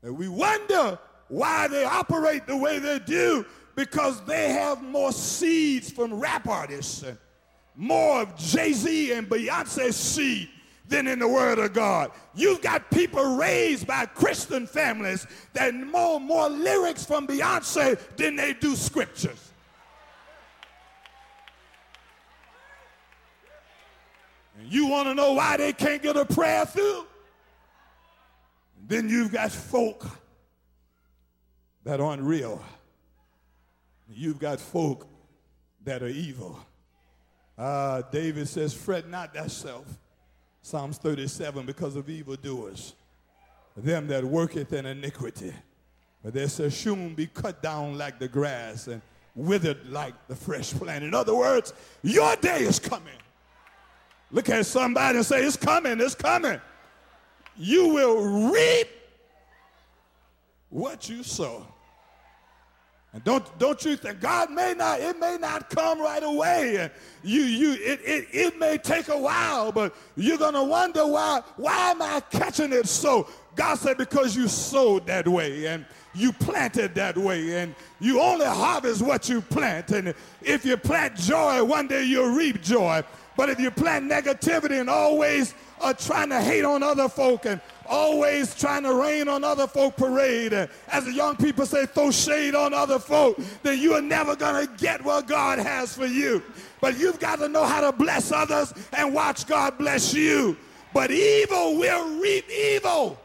that 0.00 0.10
we 0.10 0.28
wonder 0.28 0.98
why 1.28 1.68
they 1.68 1.84
operate 1.84 2.46
the 2.46 2.56
way 2.56 2.78
they 2.78 2.98
do 3.00 3.44
because 3.74 4.22
they 4.22 4.52
have 4.52 4.82
more 4.82 5.12
seeds 5.12 5.90
from 5.90 6.14
rap 6.14 6.48
artists 6.48 7.02
and 7.02 7.18
more 7.76 8.22
of 8.22 8.34
Jay-Z 8.34 9.12
and 9.12 9.28
Beyonce 9.28 9.92
seed 9.92 10.48
than 10.88 11.06
in 11.06 11.18
the 11.18 11.28
Word 11.28 11.58
of 11.58 11.74
God. 11.74 12.12
You've 12.34 12.62
got 12.62 12.90
people 12.90 13.36
raised 13.36 13.86
by 13.86 14.06
Christian 14.06 14.66
families 14.66 15.26
that 15.52 15.74
know 15.74 16.18
more 16.18 16.48
lyrics 16.48 17.04
from 17.04 17.26
Beyonce 17.26 17.98
than 18.16 18.36
they 18.36 18.54
do 18.54 18.74
scriptures. 18.74 19.49
You 24.68 24.86
want 24.88 25.08
to 25.08 25.14
know 25.14 25.32
why 25.32 25.56
they 25.56 25.72
can't 25.72 26.02
get 26.02 26.16
a 26.16 26.24
prayer 26.24 26.66
through? 26.66 27.06
Then 28.86 29.08
you've 29.08 29.32
got 29.32 29.52
folk 29.52 30.06
that 31.84 32.00
aren't 32.00 32.22
real. 32.22 32.62
You've 34.08 34.38
got 34.38 34.60
folk 34.60 35.06
that 35.84 36.02
are 36.02 36.08
evil. 36.08 36.58
Uh, 37.56 38.02
David 38.10 38.48
says, 38.48 38.74
Fret 38.74 39.08
not 39.08 39.34
thyself 39.34 39.86
Psalms 40.62 40.98
37, 40.98 41.64
because 41.64 41.96
of 41.96 42.08
evildoers, 42.10 42.94
them 43.76 44.06
that 44.08 44.24
worketh 44.24 44.72
in 44.72 44.86
iniquity. 44.86 45.52
But 46.22 46.34
they 46.34 46.48
shall 46.48 46.70
soon 46.70 47.14
be 47.14 47.26
cut 47.26 47.62
down 47.62 47.96
like 47.96 48.18
the 48.18 48.28
grass 48.28 48.86
and 48.86 49.00
withered 49.34 49.88
like 49.88 50.14
the 50.28 50.36
fresh 50.36 50.72
plant. 50.72 51.02
In 51.02 51.14
other 51.14 51.34
words, 51.34 51.72
your 52.02 52.36
day 52.36 52.60
is 52.60 52.78
coming. 52.78 53.14
Look 54.32 54.48
at 54.48 54.64
somebody 54.66 55.18
and 55.18 55.26
say, 55.26 55.42
It's 55.44 55.56
coming, 55.56 56.00
it's 56.00 56.14
coming. 56.14 56.60
You 57.56 57.88
will 57.88 58.50
reap 58.50 58.88
what 60.70 61.08
you 61.08 61.22
sow. 61.22 61.66
And 63.12 63.24
don't, 63.24 63.58
don't 63.58 63.84
you 63.84 63.96
think 63.96 64.20
God 64.20 64.52
may 64.52 64.72
not, 64.72 65.00
it 65.00 65.18
may 65.18 65.36
not 65.36 65.68
come 65.68 66.00
right 66.00 66.22
away. 66.22 66.76
And 66.76 66.92
you, 67.24 67.40
you, 67.40 67.72
it, 67.72 68.00
it, 68.04 68.28
it 68.30 68.58
may 68.58 68.78
take 68.78 69.08
a 69.08 69.18
while, 69.18 69.72
but 69.72 69.96
you're 70.14 70.38
going 70.38 70.54
to 70.54 70.62
wonder 70.62 71.04
why, 71.04 71.42
why 71.56 71.90
am 71.90 72.02
I 72.02 72.20
catching 72.30 72.72
it 72.72 72.86
so? 72.86 73.28
God 73.56 73.78
said, 73.78 73.98
because 73.98 74.36
you 74.36 74.46
sowed 74.46 75.06
that 75.06 75.26
way 75.26 75.66
and 75.66 75.84
you 76.14 76.32
planted 76.32 76.94
that 76.94 77.18
way 77.18 77.58
and 77.58 77.74
you 77.98 78.20
only 78.20 78.46
harvest 78.46 79.02
what 79.02 79.28
you 79.28 79.40
plant. 79.40 79.90
And 79.90 80.14
if 80.40 80.64
you 80.64 80.76
plant 80.76 81.16
joy, 81.16 81.64
one 81.64 81.88
day 81.88 82.04
you'll 82.04 82.32
reap 82.32 82.62
joy. 82.62 83.02
But 83.36 83.48
if 83.48 83.58
you 83.60 83.70
plant 83.70 84.10
negativity 84.10 84.80
and 84.80 84.90
always 84.90 85.54
are 85.80 85.94
trying 85.94 86.28
to 86.28 86.40
hate 86.40 86.64
on 86.64 86.82
other 86.82 87.08
folk 87.08 87.46
and 87.46 87.60
always 87.86 88.54
trying 88.54 88.82
to 88.84 88.94
rain 88.94 89.28
on 89.28 89.42
other 89.44 89.66
folk 89.66 89.96
parade. 89.96 90.52
And 90.52 90.70
as 90.88 91.04
the 91.04 91.12
young 91.12 91.36
people 91.36 91.66
say, 91.66 91.86
throw 91.86 92.10
shade 92.10 92.54
on 92.54 92.72
other 92.72 92.98
folk, 92.98 93.38
then 93.62 93.78
you 93.78 93.94
are 93.94 94.02
never 94.02 94.36
going 94.36 94.66
to 94.66 94.72
get 94.76 95.02
what 95.02 95.26
God 95.26 95.58
has 95.58 95.96
for 95.96 96.06
you. 96.06 96.42
But 96.80 96.98
you've 96.98 97.18
got 97.18 97.38
to 97.40 97.48
know 97.48 97.64
how 97.64 97.80
to 97.80 97.92
bless 97.92 98.30
others 98.30 98.72
and 98.92 99.12
watch 99.12 99.46
God 99.46 99.76
bless 99.78 100.14
you. 100.14 100.56
But 100.92 101.10
evil 101.10 101.76
will 101.76 102.20
reap 102.20 102.48
evil. 102.50 103.18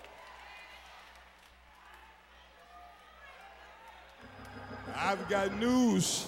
I've 4.95 5.27
got 5.29 5.57
news 5.59 6.27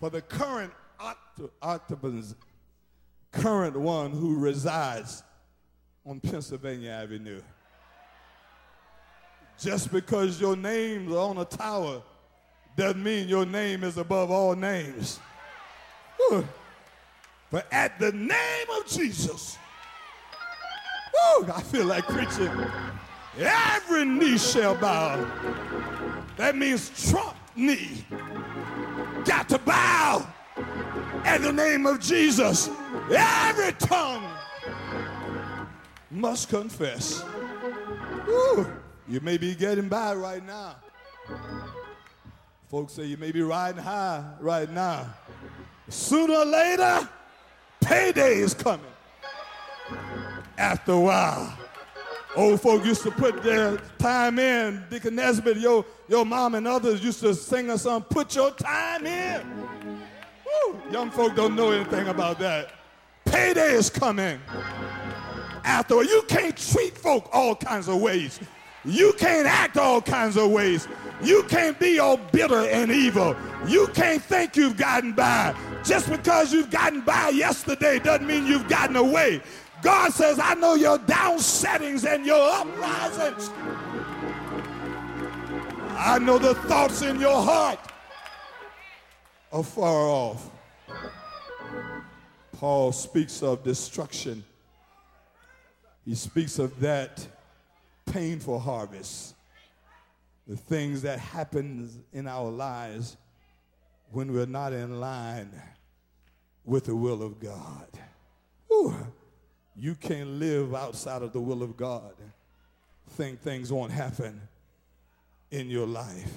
for 0.00 0.10
the 0.10 0.22
current 0.22 0.72
Octobans, 1.62 2.34
current 3.32 3.76
one 3.76 4.10
who 4.10 4.38
resides 4.38 5.22
on 6.04 6.20
Pennsylvania 6.20 6.90
Avenue. 6.90 7.40
Just 9.58 9.92
because 9.92 10.40
your 10.40 10.56
name's 10.56 11.12
on 11.12 11.38
a 11.38 11.44
tower 11.44 12.02
doesn't 12.76 13.02
mean 13.02 13.28
your 13.28 13.44
name 13.44 13.84
is 13.84 13.98
above 13.98 14.30
all 14.30 14.54
names. 14.54 15.20
But 17.50 17.66
at 17.72 17.98
the 17.98 18.12
name 18.12 18.66
of 18.78 18.86
Jesus, 18.86 19.58
whew, 21.12 21.46
I 21.52 21.60
feel 21.62 21.86
like 21.86 22.04
preaching. 22.04 22.50
Every 23.38 24.04
knee 24.04 24.38
shall 24.38 24.74
bow. 24.76 25.26
That 26.36 26.56
means 26.56 27.10
Trump 27.10 27.36
knee 27.56 28.04
got 29.24 29.48
to 29.50 29.58
bow 29.58 30.26
at 31.24 31.42
the 31.42 31.52
name 31.52 31.86
of 31.86 32.00
Jesus. 32.00 32.70
Every 33.10 33.72
tongue 33.72 34.28
must 36.10 36.48
confess. 36.48 37.24
Woo, 38.26 38.66
you 39.08 39.20
may 39.20 39.36
be 39.36 39.54
getting 39.54 39.88
by 39.88 40.14
right 40.14 40.44
now. 40.44 40.76
Folks 42.68 42.92
say 42.92 43.04
you 43.04 43.16
may 43.16 43.32
be 43.32 43.42
riding 43.42 43.82
high 43.82 44.24
right 44.38 44.70
now. 44.70 45.06
Sooner 45.88 46.34
or 46.34 46.44
later, 46.44 47.08
payday 47.80 48.38
is 48.38 48.54
coming. 48.54 48.86
After 50.56 50.92
a 50.92 51.00
while, 51.00 51.58
Old 52.36 52.60
folk 52.60 52.84
used 52.84 53.02
to 53.02 53.10
put 53.10 53.42
their 53.42 53.76
time 53.98 54.38
in. 54.38 54.84
Deacon 54.88 55.16
Nesbitt, 55.16 55.56
your, 55.56 55.84
your 56.08 56.24
mom 56.24 56.54
and 56.54 56.66
others 56.66 57.02
used 57.02 57.20
to 57.20 57.34
sing 57.34 57.70
a 57.70 57.78
song, 57.78 58.02
put 58.02 58.36
your 58.36 58.52
time 58.52 59.04
in. 59.04 59.42
Woo. 60.46 60.80
Young 60.92 61.10
folk 61.10 61.34
don't 61.34 61.56
know 61.56 61.72
anything 61.72 62.06
about 62.06 62.38
that. 62.38 62.70
Payday 63.30 63.72
is 63.74 63.90
coming. 63.90 64.40
After 65.64 66.02
you 66.02 66.22
can't 66.28 66.56
treat 66.56 66.96
folk 66.96 67.28
all 67.32 67.54
kinds 67.54 67.88
of 67.88 68.00
ways. 68.00 68.40
You 68.84 69.12
can't 69.18 69.46
act 69.46 69.76
all 69.76 70.00
kinds 70.00 70.36
of 70.36 70.50
ways. 70.50 70.88
You 71.22 71.42
can't 71.44 71.78
be 71.78 71.98
all 71.98 72.16
bitter 72.16 72.60
and 72.60 72.90
evil. 72.90 73.36
You 73.68 73.86
can't 73.88 74.22
think 74.22 74.56
you've 74.56 74.76
gotten 74.76 75.12
by. 75.12 75.54
Just 75.84 76.10
because 76.10 76.52
you've 76.52 76.70
gotten 76.70 77.02
by 77.02 77.28
yesterday 77.28 77.98
doesn't 77.98 78.26
mean 78.26 78.46
you've 78.46 78.68
gotten 78.68 78.96
away. 78.96 79.42
God 79.82 80.12
says, 80.12 80.38
I 80.42 80.54
know 80.54 80.74
your 80.74 80.98
down 80.98 81.38
settings 81.38 82.04
and 82.04 82.26
your 82.26 82.50
uprisings. 82.50 83.50
I 85.96 86.18
know 86.18 86.38
the 86.38 86.54
thoughts 86.54 87.02
in 87.02 87.20
your 87.20 87.42
heart 87.42 87.78
are 89.52 89.62
far 89.62 90.06
off. 90.08 90.49
Paul 92.60 92.92
speaks 92.92 93.42
of 93.42 93.62
destruction. 93.64 94.44
He 96.04 96.14
speaks 96.14 96.58
of 96.58 96.78
that 96.80 97.26
painful 98.04 98.58
harvest, 98.58 99.34
the 100.46 100.58
things 100.58 101.00
that 101.00 101.18
happen 101.20 101.88
in 102.12 102.28
our 102.28 102.50
lives 102.50 103.16
when 104.12 104.30
we're 104.30 104.44
not 104.44 104.74
in 104.74 105.00
line 105.00 105.50
with 106.66 106.84
the 106.84 106.94
will 106.94 107.22
of 107.22 107.40
God. 107.40 107.88
You 109.74 109.94
can't 109.94 110.28
live 110.28 110.74
outside 110.74 111.22
of 111.22 111.32
the 111.32 111.40
will 111.40 111.62
of 111.62 111.78
God. 111.78 112.12
Think 113.12 113.40
things 113.40 113.72
won't 113.72 113.90
happen 113.90 114.38
in 115.50 115.70
your 115.70 115.86
life. 115.86 116.34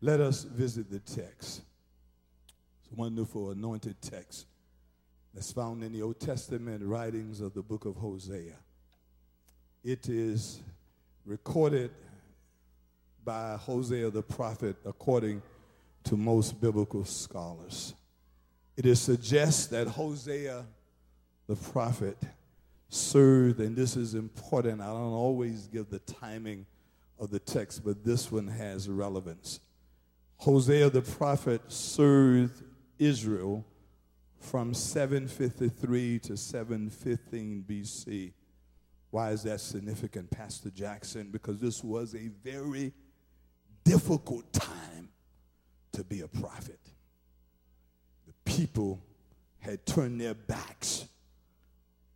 Let 0.00 0.20
us 0.20 0.44
visit 0.44 0.88
the 0.88 1.00
text. 1.00 1.62
It's 2.78 2.92
a 2.92 2.94
wonderful 2.94 3.50
anointed 3.50 3.96
text 4.00 4.46
that's 5.36 5.52
found 5.52 5.84
in 5.84 5.92
the 5.92 6.00
Old 6.00 6.18
Testament 6.18 6.82
writings 6.82 7.42
of 7.42 7.52
the 7.52 7.60
book 7.60 7.84
of 7.84 7.94
Hosea. 7.94 8.56
It 9.84 10.08
is 10.08 10.60
recorded 11.26 11.90
by 13.22 13.58
Hosea 13.58 14.08
the 14.08 14.22
prophet 14.22 14.76
according 14.86 15.42
to 16.04 16.16
most 16.16 16.58
biblical 16.58 17.04
scholars. 17.04 17.94
It 18.78 18.86
is 18.86 18.98
suggests 18.98 19.66
that 19.66 19.88
Hosea 19.88 20.64
the 21.46 21.56
prophet 21.56 22.16
served, 22.88 23.60
and 23.60 23.76
this 23.76 23.94
is 23.94 24.14
important. 24.14 24.80
I 24.80 24.86
don't 24.86 25.12
always 25.12 25.66
give 25.66 25.90
the 25.90 25.98
timing 25.98 26.64
of 27.18 27.28
the 27.28 27.40
text, 27.40 27.84
but 27.84 28.02
this 28.02 28.32
one 28.32 28.48
has 28.48 28.88
relevance. 28.88 29.60
Hosea 30.38 30.88
the 30.88 31.02
prophet 31.02 31.60
served 31.68 32.62
Israel 32.98 33.66
from 34.46 34.72
753 34.72 36.20
to 36.20 36.36
715 36.36 37.64
BC. 37.68 38.32
Why 39.10 39.30
is 39.30 39.42
that 39.42 39.60
significant, 39.60 40.30
Pastor 40.30 40.70
Jackson? 40.70 41.30
Because 41.32 41.60
this 41.60 41.82
was 41.82 42.14
a 42.14 42.28
very 42.44 42.92
difficult 43.82 44.52
time 44.52 45.08
to 45.92 46.04
be 46.04 46.20
a 46.20 46.28
prophet. 46.28 46.78
The 48.26 48.32
people 48.44 49.02
had 49.58 49.84
turned 49.84 50.20
their 50.20 50.34
backs 50.34 51.06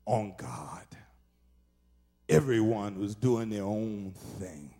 on 0.06 0.34
God. 0.38 0.86
Everyone 2.28 3.00
was 3.00 3.16
doing 3.16 3.48
their 3.50 3.64
own 3.64 4.12
thing. 4.38 4.72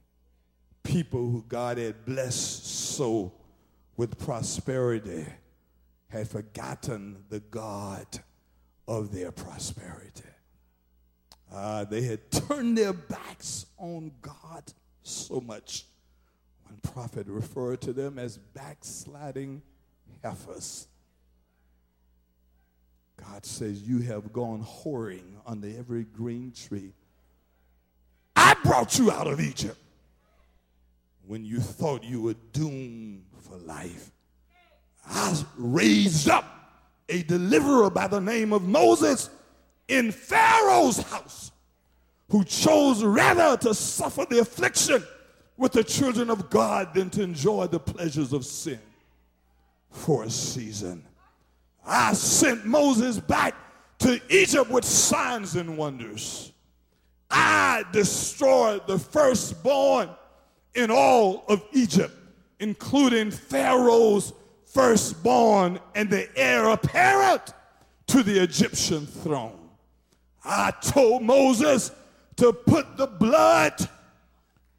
People 0.85 1.30
who 1.30 1.45
God 1.49 1.78
had 1.78 2.04
blessed 2.04 2.64
so 2.95 3.33
with 3.97 4.19
prosperity 4.19 5.26
had 6.11 6.29
forgotten 6.29 7.25
the 7.29 7.41
God 7.41 8.07
of 8.87 9.13
their 9.13 9.33
prosperity. 9.33 10.25
Uh, 11.53 11.85
they 11.85 12.03
had 12.03 12.31
turned 12.31 12.77
their 12.77 12.93
backs 12.93 13.67
on 13.79 14.13
God 14.21 14.73
so 15.03 15.41
much. 15.41 15.87
One 16.65 16.79
prophet 16.93 17.27
referred 17.27 17.81
to 17.83 17.93
them 17.93 18.19
as 18.19 18.37
backsliding 18.37 19.63
heifers. 20.23 20.87
God 23.17 23.45
says, 23.45 23.83
You 23.83 24.01
have 24.01 24.33
gone 24.33 24.65
whoring 24.65 25.35
under 25.47 25.69
every 25.69 26.05
green 26.05 26.53
tree. 26.53 26.93
I 28.37 28.55
brought 28.65 28.99
you 28.99 29.11
out 29.11 29.27
of 29.27 29.41
Egypt 29.41 29.79
when 31.27 31.45
you 31.45 31.61
thought 31.61 32.03
you 32.03 32.23
were 32.23 32.37
doomed 32.53 33.25
for 33.41 33.57
life. 33.59 34.11
I 35.11 35.45
raised 35.59 36.29
up 36.29 36.45
a 37.09 37.23
deliverer 37.25 37.91
by 37.91 38.07
the 38.07 38.21
name 38.21 38.53
of 38.53 38.63
Moses 38.63 39.29
in 39.89 40.13
Pharaoh's 40.13 41.03
house 41.03 41.51
who 42.31 42.45
chose 42.45 43.03
rather 43.03 43.57
to 43.57 43.75
suffer 43.75 44.25
the 44.31 44.39
affliction 44.39 45.03
with 45.57 45.73
the 45.73 45.83
children 45.83 46.31
of 46.31 46.49
God 46.49 46.95
than 46.95 47.11
to 47.11 47.23
enjoy 47.23 47.67
the 47.67 47.81
pleasures 47.81 48.33
of 48.33 48.47
sin 48.47 48.79
for 49.91 50.23
a 50.23 50.31
season. 50.31 51.05
I 51.85 52.13
sent 52.13 52.65
Moses 52.65 53.19
back 53.19 53.55
to 53.99 54.21
Egypt 54.31 54.71
with 54.71 54.85
signs 54.85 55.57
and 55.57 55.77
wonders. 55.77 56.53
I 57.31 57.85
destroyed 57.93 58.87
the 58.87 58.99
firstborn 58.99 60.09
in 60.75 60.91
all 60.91 61.45
of 61.49 61.63
Egypt, 61.73 62.15
including 62.61 63.31
Pharaoh's 63.31 64.33
firstborn 64.73 65.80
and 65.95 66.09
the 66.09 66.28
heir 66.39 66.69
apparent 66.69 67.54
to 68.06 68.23
the 68.23 68.43
Egyptian 68.43 69.06
throne. 69.06 69.59
I 70.45 70.73
told 70.80 71.23
Moses 71.23 71.93
to 72.37 72.52
put 72.52 72.97
the 72.97 73.06
blood 73.06 73.89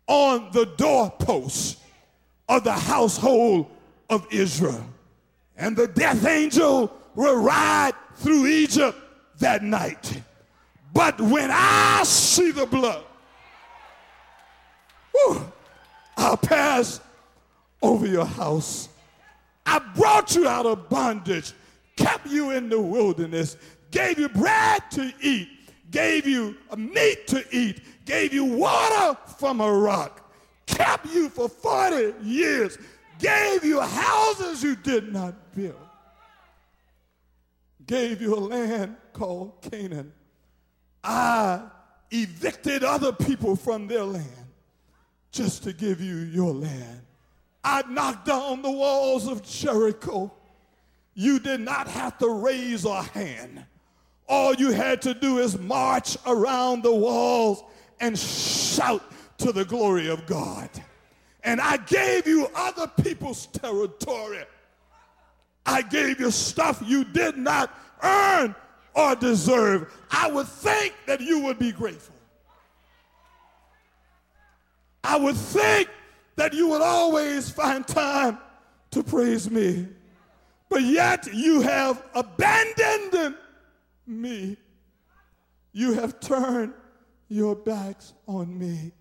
on 0.07 0.49
the 0.51 0.65
doorposts 0.77 1.77
of 2.49 2.63
the 2.63 2.73
household 2.73 3.67
of 4.09 4.25
Israel. 4.31 4.85
And 5.55 5.75
the 5.75 5.87
death 5.87 6.25
angel 6.25 6.91
will 7.15 7.41
ride 7.41 7.93
through 8.15 8.47
Egypt 8.47 8.97
that 9.39 9.63
night. 9.63 10.21
But 10.93 11.19
when 11.21 11.49
I 11.51 12.01
see 12.03 12.51
the 12.51 12.65
blood, 12.65 13.03
whew, 15.11 15.51
I'll 16.17 16.37
pass 16.37 16.99
over 17.81 18.05
your 18.05 18.25
house. 18.25 18.89
I 19.65 19.79
brought 19.95 20.35
you 20.35 20.47
out 20.47 20.65
of 20.65 20.89
bondage, 20.89 21.53
kept 21.95 22.27
you 22.27 22.51
in 22.51 22.69
the 22.69 22.79
wilderness, 22.79 23.57
gave 23.91 24.17
you 24.17 24.29
bread 24.29 24.81
to 24.91 25.13
eat, 25.21 25.49
gave 25.91 26.25
you 26.25 26.57
meat 26.75 27.27
to 27.27 27.43
eat, 27.51 27.81
gave 28.05 28.33
you 28.33 28.45
water 28.45 29.17
from 29.37 29.61
a 29.61 29.71
rock, 29.71 30.33
kept 30.65 31.05
you 31.07 31.29
for 31.29 31.47
40 31.47 32.13
years, 32.23 32.77
gave 33.19 33.63
you 33.63 33.79
houses 33.79 34.63
you 34.63 34.75
did 34.75 35.13
not 35.13 35.53
build, 35.55 35.75
gave 37.85 38.21
you 38.21 38.35
a 38.35 38.39
land 38.39 38.95
called 39.13 39.61
Canaan. 39.61 40.11
I 41.03 41.61
evicted 42.09 42.83
other 42.83 43.11
people 43.11 43.55
from 43.55 43.87
their 43.87 44.03
land 44.03 44.27
just 45.31 45.63
to 45.63 45.73
give 45.73 46.01
you 46.01 46.17
your 46.17 46.53
land. 46.53 47.01
I 47.63 47.83
knocked 47.87 48.25
down 48.25 48.61
the 48.61 48.71
walls 48.71 49.27
of 49.27 49.43
Jericho. 49.43 50.31
You 51.13 51.39
did 51.39 51.59
not 51.59 51.87
have 51.87 52.17
to 52.19 52.29
raise 52.29 52.85
a 52.85 53.03
hand. 53.03 53.65
All 54.27 54.53
you 54.55 54.71
had 54.71 55.01
to 55.03 55.13
do 55.13 55.39
is 55.39 55.59
march 55.59 56.17
around 56.25 56.83
the 56.83 56.95
walls 56.95 57.63
and 57.99 58.17
shout 58.17 59.03
to 59.39 59.51
the 59.51 59.65
glory 59.65 60.09
of 60.09 60.25
God. 60.25 60.69
And 61.43 61.59
I 61.59 61.77
gave 61.77 62.27
you 62.27 62.47
other 62.55 62.87
people's 63.03 63.47
territory. 63.47 64.45
I 65.65 65.81
gave 65.81 66.19
you 66.19 66.31
stuff 66.31 66.81
you 66.85 67.03
did 67.03 67.37
not 67.37 67.75
earn 68.03 68.55
or 68.93 69.15
deserve. 69.15 69.93
I 70.09 70.29
would 70.31 70.47
think 70.47 70.93
that 71.07 71.21
you 71.21 71.41
would 71.41 71.59
be 71.59 71.71
grateful. 71.71 72.15
I 75.03 75.17
would 75.17 75.35
think 75.35 75.89
that 76.41 76.55
you 76.55 76.67
would 76.69 76.81
always 76.81 77.51
find 77.51 77.87
time 77.87 78.35
to 78.89 79.03
praise 79.03 79.51
me. 79.51 79.87
But 80.69 80.81
yet 80.81 81.31
you 81.31 81.61
have 81.61 82.03
abandoned 82.15 83.35
me. 84.07 84.57
You 85.71 85.93
have 85.93 86.19
turned 86.19 86.73
your 87.29 87.55
backs 87.55 88.13
on 88.25 88.57
me. 88.57 88.91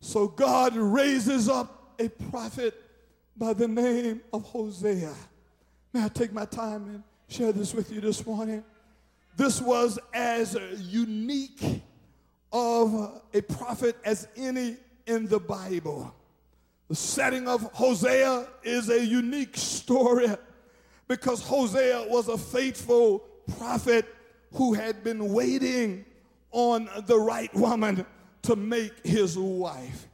So 0.00 0.26
God 0.26 0.74
raises 0.74 1.48
up 1.48 1.94
a 2.00 2.08
prophet 2.08 2.74
by 3.36 3.52
the 3.52 3.68
name 3.68 4.20
of 4.32 4.42
Hosea. 4.42 5.14
May 5.92 6.02
I 6.02 6.08
take 6.08 6.32
my 6.32 6.46
time 6.46 6.88
and 6.88 7.02
share 7.28 7.52
this 7.52 7.74
with 7.74 7.92
you 7.92 8.00
this 8.00 8.26
morning? 8.26 8.64
This 9.36 9.60
was 9.60 10.00
as 10.12 10.58
unique 10.80 11.80
of 12.52 13.22
a 13.32 13.40
prophet 13.42 13.96
as 14.04 14.26
any 14.36 14.78
in 15.06 15.28
the 15.28 15.38
Bible. 15.38 16.12
The 16.88 16.94
setting 16.94 17.48
of 17.48 17.62
Hosea 17.72 18.46
is 18.62 18.88
a 18.90 19.04
unique 19.04 19.56
story 19.56 20.28
because 21.08 21.42
Hosea 21.42 22.06
was 22.08 22.28
a 22.28 22.38
faithful 22.38 23.20
prophet 23.58 24.06
who 24.52 24.74
had 24.74 25.02
been 25.02 25.32
waiting 25.32 26.04
on 26.52 26.88
the 27.06 27.18
right 27.18 27.52
woman 27.54 28.06
to 28.42 28.56
make 28.56 29.04
his 29.04 29.36
wife. 29.36 30.06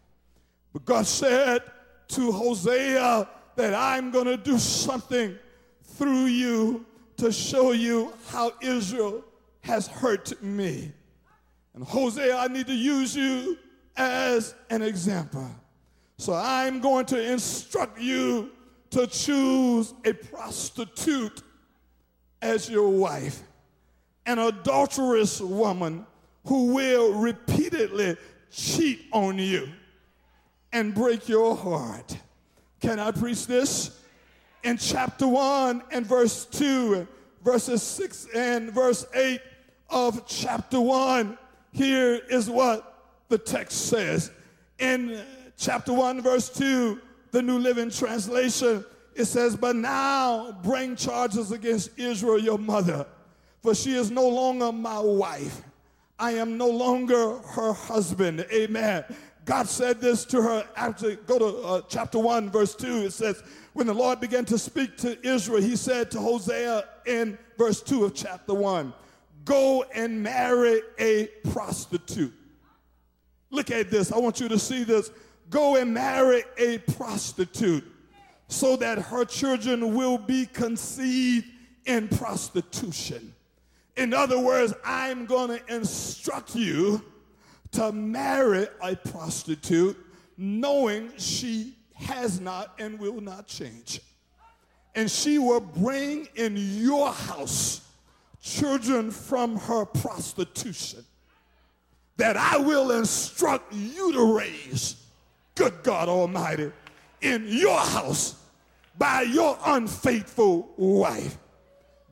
But 0.73 0.85
God 0.87 1.07
said 1.07 1.63
to 2.09 2.33
Hosea 2.33 3.29
that 3.57 3.75
I'm 3.75 4.11
going 4.11 4.25
to 4.25 4.39
do 4.39 4.59
something 4.59 5.39
through 5.83 6.25
you 6.27 6.87
to 7.19 7.31
show 7.31 7.73
you 7.73 8.13
how 8.29 8.53
Israel 8.63 9.23
has 9.61 9.87
hurt 9.87 10.43
me. 10.43 10.91
And 11.75 11.85
Hosea, 11.85 12.37
I 12.37 12.49
need 12.49 12.67
to 12.67 12.75
use 12.75 13.15
you 13.15 13.59
as 13.97 14.55
an 14.71 14.81
example. 14.83 15.49
So 16.23 16.35
I'm 16.35 16.79
going 16.79 17.07
to 17.07 17.33
instruct 17.33 17.99
you 17.99 18.53
to 18.91 19.09
choose 19.09 19.93
a 20.05 20.13
prostitute 20.13 21.43
as 22.41 22.71
your 22.71 22.91
wife, 22.91 23.43
an 24.25 24.39
adulterous 24.39 25.41
woman 25.41 26.07
who 26.47 26.75
will 26.75 27.15
repeatedly 27.15 28.17
cheat 28.53 29.01
on 29.13 29.41
you 29.41 29.69
and 30.73 30.95
break 30.95 31.29
your 31.29 31.57
heart. 31.57 32.17
Can 32.81 33.01
I 33.01 33.11
preach 33.11 33.49
this? 33.49 33.99
In 34.63 34.77
chapter 34.77 35.27
1 35.27 35.83
and 35.91 36.07
verse 36.07 36.45
2, 36.45 37.05
verses 37.43 37.83
6 37.83 38.29
and 38.33 38.71
verse 38.71 39.05
8 39.13 39.41
of 39.91 40.25
chapter 40.29 40.81
1, 40.81 41.37
here 41.73 42.21
is 42.31 42.49
what 42.49 43.11
the 43.29 43.39
text 43.39 43.87
says. 43.87 44.31
In 44.79 45.21
chapter 45.57 45.93
1, 45.93 46.23
verse 46.23 46.49
2, 46.49 47.01
the 47.31 47.43
New 47.43 47.59
Living 47.59 47.91
Translation, 47.91 48.85
it 49.15 49.25
says, 49.27 49.57
But 49.57 49.77
now 49.77 50.53
bring 50.62 50.97
charges 50.97 51.53
against 51.53 51.99
Israel, 51.99 52.38
your 52.38 52.59
mother, 52.59 53.07
for 53.62 53.75
she 53.75 53.95
is 53.95 54.11
no 54.11 54.29
longer 54.29 54.73
my 54.73 55.01
wife. 55.01 55.62
I 56.19 56.33
am 56.33 56.57
no 56.57 56.69
longer 56.69 57.38
her 57.38 57.73
husband. 57.73 58.47
Amen. 58.53 59.05
God 59.45 59.69
said 59.69 60.01
this 60.01 60.25
to 60.27 60.41
her 60.41 60.69
after, 60.77 61.17
go 61.17 61.38
to 61.38 61.47
uh, 61.67 61.81
chapter 61.88 62.19
1, 62.19 62.51
verse 62.51 62.75
2. 62.77 63.07
It 63.07 63.12
says, 63.12 63.43
When 63.73 63.87
the 63.87 63.95
Lord 63.95 64.21
began 64.21 64.45
to 64.47 64.59
speak 64.59 64.97
to 64.99 65.19
Israel, 65.27 65.61
he 65.61 65.75
said 65.75 66.11
to 66.12 66.21
Hosea 66.21 66.85
in 67.07 67.37
verse 67.59 67.83
2 67.83 68.05
of 68.05 68.15
chapter 68.15 68.55
1, 68.55 68.93
Go 69.45 69.85
and 69.95 70.23
marry 70.23 70.83
a 70.99 71.27
prostitute. 71.51 72.33
Look 73.51 73.71
at 73.71 73.91
this. 73.91 74.12
I 74.12 74.19
want 74.19 74.38
you 74.41 74.49
to 74.49 74.59
see 74.59 74.85
this. 74.85 75.11
Go 75.53 75.77
and 75.77 75.95
marry 75.95 76.43
a 76.57 76.79
prostitute 76.79 77.85
so 78.49 78.75
that 78.77 78.99
her 78.99 79.25
children 79.25 79.95
will 79.95 80.19
be 80.19 80.47
conceived 80.47 81.47
in 81.85 82.09
prostitution. 82.09 83.35
In 83.97 84.15
other 84.15 84.38
words, 84.38 84.73
I'm 84.85 85.27
going 85.27 85.59
to 85.59 85.75
instruct 85.75 86.57
you 86.57 87.05
to 87.73 87.93
marry 87.93 88.67
a 88.83 88.97
prostitute 88.97 89.97
knowing 90.38 91.12
she 91.19 91.77
has 91.95 92.41
not 92.41 92.73
and 92.79 92.99
will 92.99 93.21
not 93.21 93.47
change. 93.47 94.01
And 94.95 95.11
she 95.11 95.38
will 95.38 95.61
bring 95.61 96.29
in 96.35 96.57
your 96.57 97.12
house 97.12 97.83
children 98.43 99.11
from 99.11 99.57
her 99.57 99.85
prostitution 99.85 101.05
that 102.17 102.37
I 102.37 102.57
will 102.57 102.91
instruct 102.93 103.73
you 103.73 104.12
to 104.12 104.37
raise, 104.37 105.02
good 105.55 105.75
God 105.83 106.09
Almighty, 106.09 106.73
in 107.21 107.47
your 107.47 107.79
house 107.79 108.37
by 108.99 109.23
your 109.23 109.59
unfaithful 109.65 110.73
wife. 110.77 111.38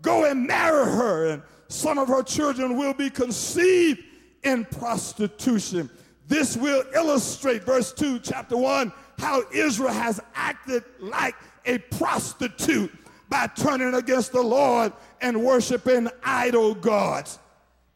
Go 0.02 0.24
and 0.24 0.46
marry 0.46 0.86
her, 0.86 1.30
and 1.30 1.42
some 1.68 1.98
of 1.98 2.08
her 2.08 2.22
children 2.22 2.76
will 2.76 2.94
be 2.94 3.10
conceived 3.10 4.00
in 4.42 4.64
prostitution. 4.64 5.90
This 6.26 6.56
will 6.56 6.84
illustrate, 6.94 7.64
verse 7.64 7.92
2, 7.92 8.20
chapter 8.20 8.56
1, 8.56 8.92
how 9.18 9.42
Israel 9.52 9.92
has 9.92 10.20
acted 10.34 10.84
like 10.98 11.34
a 11.66 11.78
prostitute 11.78 12.92
by 13.28 13.46
turning 13.48 13.94
against 13.94 14.32
the 14.32 14.42
Lord 14.42 14.92
and 15.20 15.42
worshiping 15.42 16.08
idol 16.24 16.74
gods. 16.74 17.38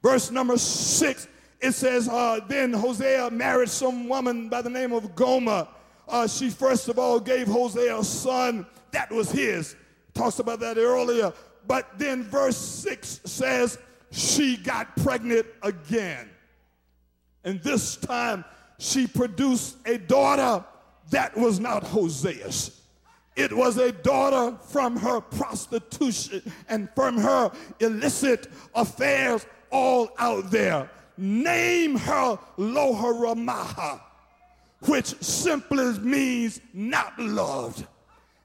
Verse 0.02 0.30
number 0.30 0.59
6, 0.59 1.28
it 1.64 1.72
says, 1.72 2.09
uh, 2.09 2.40
Then 2.46 2.74
Hosea 2.74 3.31
married 3.31 3.70
some 3.70 4.07
woman 4.07 4.50
by 4.50 4.61
the 4.61 4.68
name 4.68 4.92
of 4.92 5.14
Gomer. 5.14 5.66
Uh, 6.07 6.27
she 6.27 6.50
first 6.50 6.88
of 6.88 6.98
all 6.98 7.18
gave 7.18 7.46
Hosea 7.46 7.98
a 7.98 8.05
son 8.05 8.66
that 8.90 9.11
was 9.11 9.33
his. 9.33 9.74
Talks 10.12 10.38
about 10.38 10.61
that 10.61 10.77
earlier. 10.77 11.33
But 11.66 11.98
then 11.98 12.22
verse 12.22 12.59
6 12.59 13.22
says, 13.24 13.79
She 14.11 14.59
got 14.59 14.94
pregnant 14.96 15.46
again. 15.62 16.29
And 17.44 17.62
this 17.62 17.96
time 17.96 18.44
she 18.79 19.07
produced 19.07 19.77
a 19.87 19.96
daughter 19.96 20.62
that 21.11 21.35
was 21.35 21.61
not 21.61 21.83
Hosea's. 21.83 22.83
It 23.37 23.53
was 23.53 23.79
a 23.79 23.90
daughter 23.90 24.57
from 24.68 24.96
her 24.96 25.20
prostitution 25.20 26.42
and 26.68 26.90
from 26.94 27.16
her 27.16 27.50
illicit 27.81 28.48
affairs 28.74 29.46
all 29.70 30.11
out 30.18 30.50
there. 30.50 30.90
Name 31.16 31.96
her 31.96 32.38
Lo-Ruhamah, 32.57 34.00
which 34.87 35.07
simply 35.22 35.98
means 36.00 36.61
not 36.72 37.18
loved. 37.18 37.87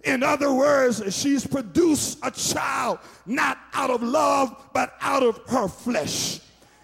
In 0.04 0.24
other 0.24 0.54
words, 0.54 1.04
she's 1.14 1.46
produced 1.46 2.20
a 2.24 2.32
child 2.32 3.00
not 3.26 3.58
out 3.74 3.90
of 3.90 4.02
love, 4.02 4.70
but 4.74 4.94
out 5.02 5.24
of 5.24 5.40
her 5.48 5.68
flesh. 5.68 6.40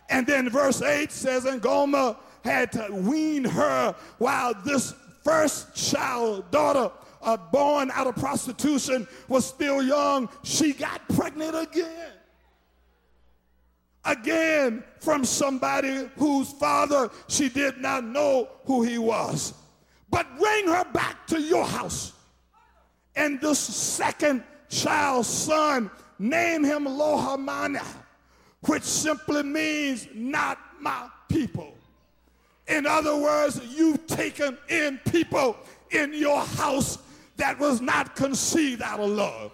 And 0.09 0.27
then 0.27 0.49
verse 0.49 0.81
8 0.81 1.11
says, 1.11 1.45
And 1.45 1.61
Gomer 1.61 2.15
had 2.43 2.71
to 2.73 2.87
wean 2.91 3.43
her 3.45 3.95
while 4.17 4.53
this 4.65 4.93
first 5.23 5.73
child, 5.75 6.51
daughter, 6.51 6.91
uh, 7.21 7.37
born 7.37 7.89
out 7.91 8.07
of 8.07 8.15
prostitution, 8.15 9.07
was 9.27 9.45
still 9.45 9.81
young. 9.81 10.29
She 10.43 10.73
got 10.73 11.07
pregnant 11.09 11.55
again. 11.55 12.13
Again, 14.05 14.83
from 14.99 15.25
somebody 15.25 16.09
whose 16.17 16.51
father 16.53 17.09
she 17.27 17.49
did 17.49 17.79
not 17.79 18.03
know 18.03 18.49
who 18.65 18.83
he 18.83 18.97
was. 18.97 19.53
But 20.09 20.27
bring 20.37 20.67
her 20.67 20.85
back 20.93 21.25
to 21.27 21.41
your 21.41 21.65
house. 21.65 22.13
And 23.15 23.41
this 23.41 23.59
second 23.59 24.43
child's 24.69 25.27
son, 25.27 25.89
name 26.19 26.63
him 26.63 26.85
Lohamana 26.85 27.85
which 28.67 28.83
simply 28.83 29.43
means 29.43 30.07
not 30.13 30.59
my 30.79 31.07
people. 31.29 31.73
In 32.67 32.85
other 32.85 33.15
words, 33.15 33.61
you've 33.75 34.07
taken 34.07 34.57
in 34.69 34.99
people 35.09 35.55
in 35.91 36.13
your 36.13 36.41
house 36.41 36.97
that 37.37 37.59
was 37.59 37.81
not 37.81 38.15
conceived 38.15 38.81
out 38.81 38.99
of 38.99 39.09
love. 39.09 39.51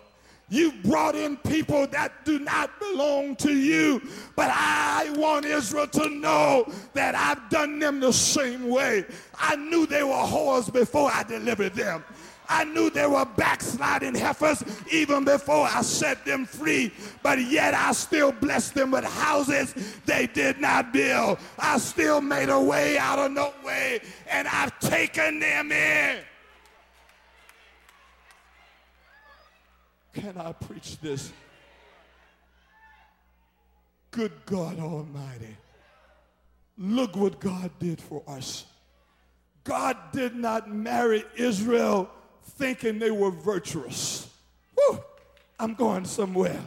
You 0.51 0.73
brought 0.83 1.15
in 1.15 1.37
people 1.37 1.87
that 1.87 2.25
do 2.25 2.37
not 2.37 2.77
belong 2.77 3.37
to 3.37 3.53
you. 3.53 4.01
But 4.35 4.51
I 4.53 5.09
want 5.15 5.45
Israel 5.45 5.87
to 5.87 6.09
know 6.09 6.69
that 6.93 7.15
I've 7.15 7.49
done 7.49 7.79
them 7.79 8.01
the 8.01 8.11
same 8.11 8.67
way. 8.67 9.05
I 9.39 9.55
knew 9.55 9.87
they 9.87 10.03
were 10.03 10.11
whores 10.11 10.71
before 10.71 11.09
I 11.09 11.23
delivered 11.23 11.73
them. 11.73 12.03
I 12.49 12.65
knew 12.65 12.89
they 12.89 13.07
were 13.07 13.23
backsliding 13.23 14.13
heifers 14.13 14.61
even 14.91 15.23
before 15.23 15.69
I 15.71 15.83
set 15.83 16.25
them 16.25 16.45
free, 16.45 16.91
but 17.23 17.39
yet 17.39 17.73
I 17.73 17.93
still 17.93 18.33
blessed 18.33 18.73
them 18.73 18.91
with 18.91 19.05
houses 19.05 19.73
they 20.05 20.27
did 20.27 20.59
not 20.59 20.91
build. 20.91 21.39
I 21.57 21.77
still 21.77 22.19
made 22.19 22.49
a 22.49 22.59
way 22.59 22.97
out 22.97 23.19
of 23.19 23.31
no 23.31 23.53
way, 23.63 24.01
and 24.29 24.49
I've 24.49 24.77
taken 24.79 25.39
them 25.39 25.71
in. 25.71 26.17
Can 30.13 30.37
I 30.37 30.51
preach 30.51 30.99
this? 30.99 31.31
Good 34.11 34.33
God 34.45 34.79
Almighty. 34.79 35.55
Look 36.77 37.15
what 37.15 37.39
God 37.39 37.71
did 37.79 38.01
for 38.01 38.23
us. 38.27 38.65
God 39.63 39.95
did 40.11 40.35
not 40.35 40.69
marry 40.69 41.23
Israel 41.35 42.09
thinking 42.43 42.99
they 42.99 43.11
were 43.11 43.31
virtuous. 43.31 44.27
I'm 45.59 45.75
going 45.75 46.05
somewhere. 46.05 46.59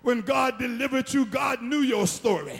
When 0.00 0.22
God 0.22 0.58
delivered 0.58 1.12
you, 1.12 1.26
God 1.26 1.60
knew 1.60 1.80
your 1.80 2.06
story. 2.06 2.58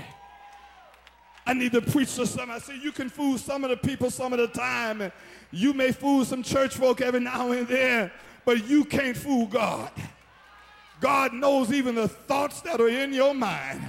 I 1.46 1.54
need 1.54 1.72
to 1.72 1.80
preach 1.80 2.14
to 2.16 2.26
some. 2.26 2.50
I 2.50 2.58
say 2.58 2.78
you 2.78 2.92
can 2.92 3.08
fool 3.08 3.38
some 3.38 3.64
of 3.64 3.70
the 3.70 3.78
people 3.78 4.10
some 4.10 4.34
of 4.34 4.38
the 4.38 4.46
time, 4.46 5.10
you 5.50 5.72
may 5.72 5.90
fool 5.90 6.24
some 6.26 6.42
church 6.42 6.76
folk 6.76 7.00
every 7.00 7.20
now 7.20 7.50
and 7.52 7.66
then, 7.66 8.10
but 8.44 8.68
you 8.68 8.84
can't 8.84 9.16
fool 9.16 9.46
God. 9.46 9.90
God 11.00 11.32
knows 11.32 11.72
even 11.72 11.94
the 11.94 12.08
thoughts 12.08 12.60
that 12.62 12.80
are 12.80 12.88
in 12.88 13.12
your 13.12 13.34
mind. 13.34 13.82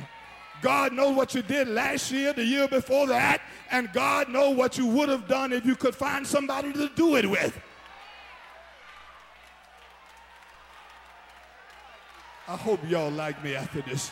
God 0.62 0.94
knows 0.94 1.16
what 1.16 1.34
you 1.34 1.42
did 1.42 1.68
last 1.68 2.12
year, 2.12 2.34
the 2.34 2.46
year 2.46 2.68
before 2.68 3.08
that, 3.08 3.42
and 3.72 3.92
God 3.94 4.30
knows 4.30 4.56
what 4.56 4.78
you 4.78 4.86
would 4.88 5.10
have 5.10 5.28
done 5.28 5.52
if 5.52 5.66
you 5.66 5.76
could 5.76 5.96
find 5.96 6.26
somebody 6.26 6.72
to 6.74 6.90
do 6.96 7.16
it 7.16 7.30
with. 7.30 7.60
I 12.48 12.56
hope 12.56 12.80
y'all 12.88 13.12
like 13.12 13.44
me 13.44 13.56
after 13.56 13.82
this. 13.82 14.12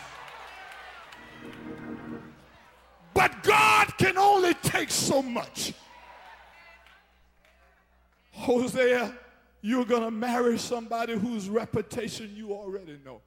But 3.14 3.44
God 3.44 3.98
can 3.98 4.18
only 4.18 4.54
take 4.56 4.90
so 4.90 5.22
much. 5.22 5.74
Hosea, 8.32 9.14
you're 9.62 9.86
going 9.86 10.04
to 10.04 10.12
marry 10.12 10.58
somebody 10.58 11.18
whose 11.18 11.50
reputation 11.50 12.32
you 12.36 12.54
already 12.54 12.98
know. 13.04 13.22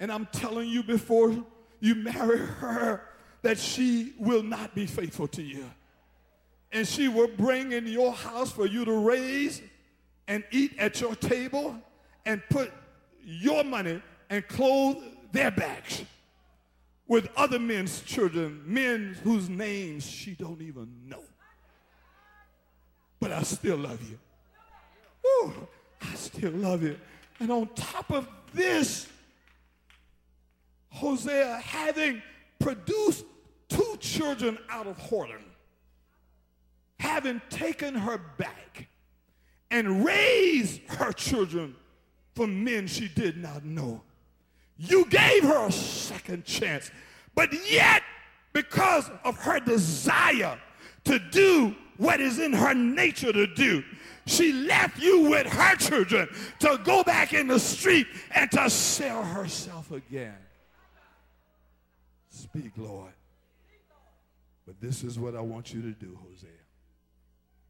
And 0.00 0.12
I'm 0.12 0.26
telling 0.26 0.68
you 0.68 0.82
before 0.82 1.34
you 1.80 1.94
marry 1.94 2.38
her 2.38 3.02
that 3.42 3.58
she 3.58 4.14
will 4.18 4.42
not 4.42 4.74
be 4.74 4.86
faithful 4.86 5.28
to 5.28 5.42
you. 5.42 5.64
And 6.70 6.86
she 6.86 7.08
will 7.08 7.28
bring 7.28 7.72
in 7.72 7.86
your 7.86 8.12
house 8.12 8.52
for 8.52 8.66
you 8.66 8.84
to 8.84 8.92
raise 8.92 9.62
and 10.26 10.44
eat 10.50 10.74
at 10.78 11.00
your 11.00 11.14
table 11.14 11.76
and 12.26 12.42
put 12.50 12.70
your 13.24 13.64
money 13.64 14.02
and 14.28 14.46
clothe 14.48 14.98
their 15.32 15.50
backs 15.50 16.04
with 17.06 17.30
other 17.36 17.58
men's 17.58 18.02
children, 18.02 18.62
men 18.66 19.16
whose 19.24 19.48
names 19.48 20.04
she 20.04 20.32
don't 20.32 20.60
even 20.60 20.88
know. 21.06 21.22
But 23.18 23.32
I 23.32 23.42
still 23.42 23.78
love 23.78 24.02
you. 24.08 24.18
I 26.00 26.14
still 26.14 26.52
love 26.52 26.82
you. 26.82 26.98
And 27.40 27.50
on 27.50 27.68
top 27.74 28.10
of 28.10 28.28
this, 28.52 29.08
Hosea 30.90 31.58
having 31.58 32.22
produced 32.58 33.24
two 33.68 33.96
children 34.00 34.58
out 34.68 34.86
of 34.86 34.98
whoredom, 34.98 35.42
having 36.98 37.40
taken 37.50 37.94
her 37.94 38.18
back 38.36 38.88
and 39.70 40.04
raised 40.04 40.80
her 40.88 41.12
children 41.12 41.76
from 42.34 42.64
men 42.64 42.86
she 42.86 43.08
did 43.08 43.36
not 43.36 43.64
know. 43.64 44.02
You 44.76 45.04
gave 45.06 45.42
her 45.42 45.66
a 45.66 45.72
second 45.72 46.44
chance, 46.44 46.90
but 47.34 47.52
yet, 47.68 48.02
because 48.52 49.10
of 49.24 49.36
her 49.38 49.60
desire 49.60 50.58
to 51.04 51.18
do 51.18 51.74
what 51.98 52.20
is 52.20 52.38
in 52.38 52.52
her 52.52 52.74
nature 52.74 53.32
to 53.32 53.46
do, 53.46 53.84
she 54.26 54.52
left 54.52 54.98
you 55.00 55.28
with 55.28 55.46
her 55.46 55.76
children 55.76 56.28
to 56.60 56.80
go 56.84 57.02
back 57.02 57.34
in 57.34 57.48
the 57.48 57.58
street 57.58 58.06
and 58.34 58.50
to 58.52 58.70
sell 58.70 59.22
herself 59.22 59.90
again. 59.90 60.36
Speak, 62.30 62.72
Lord. 62.76 63.12
But 64.64 64.80
this 64.80 65.02
is 65.02 65.18
what 65.18 65.34
I 65.34 65.40
want 65.40 65.74
you 65.74 65.82
to 65.82 65.92
do, 65.92 66.18
Hosea. 66.22 66.50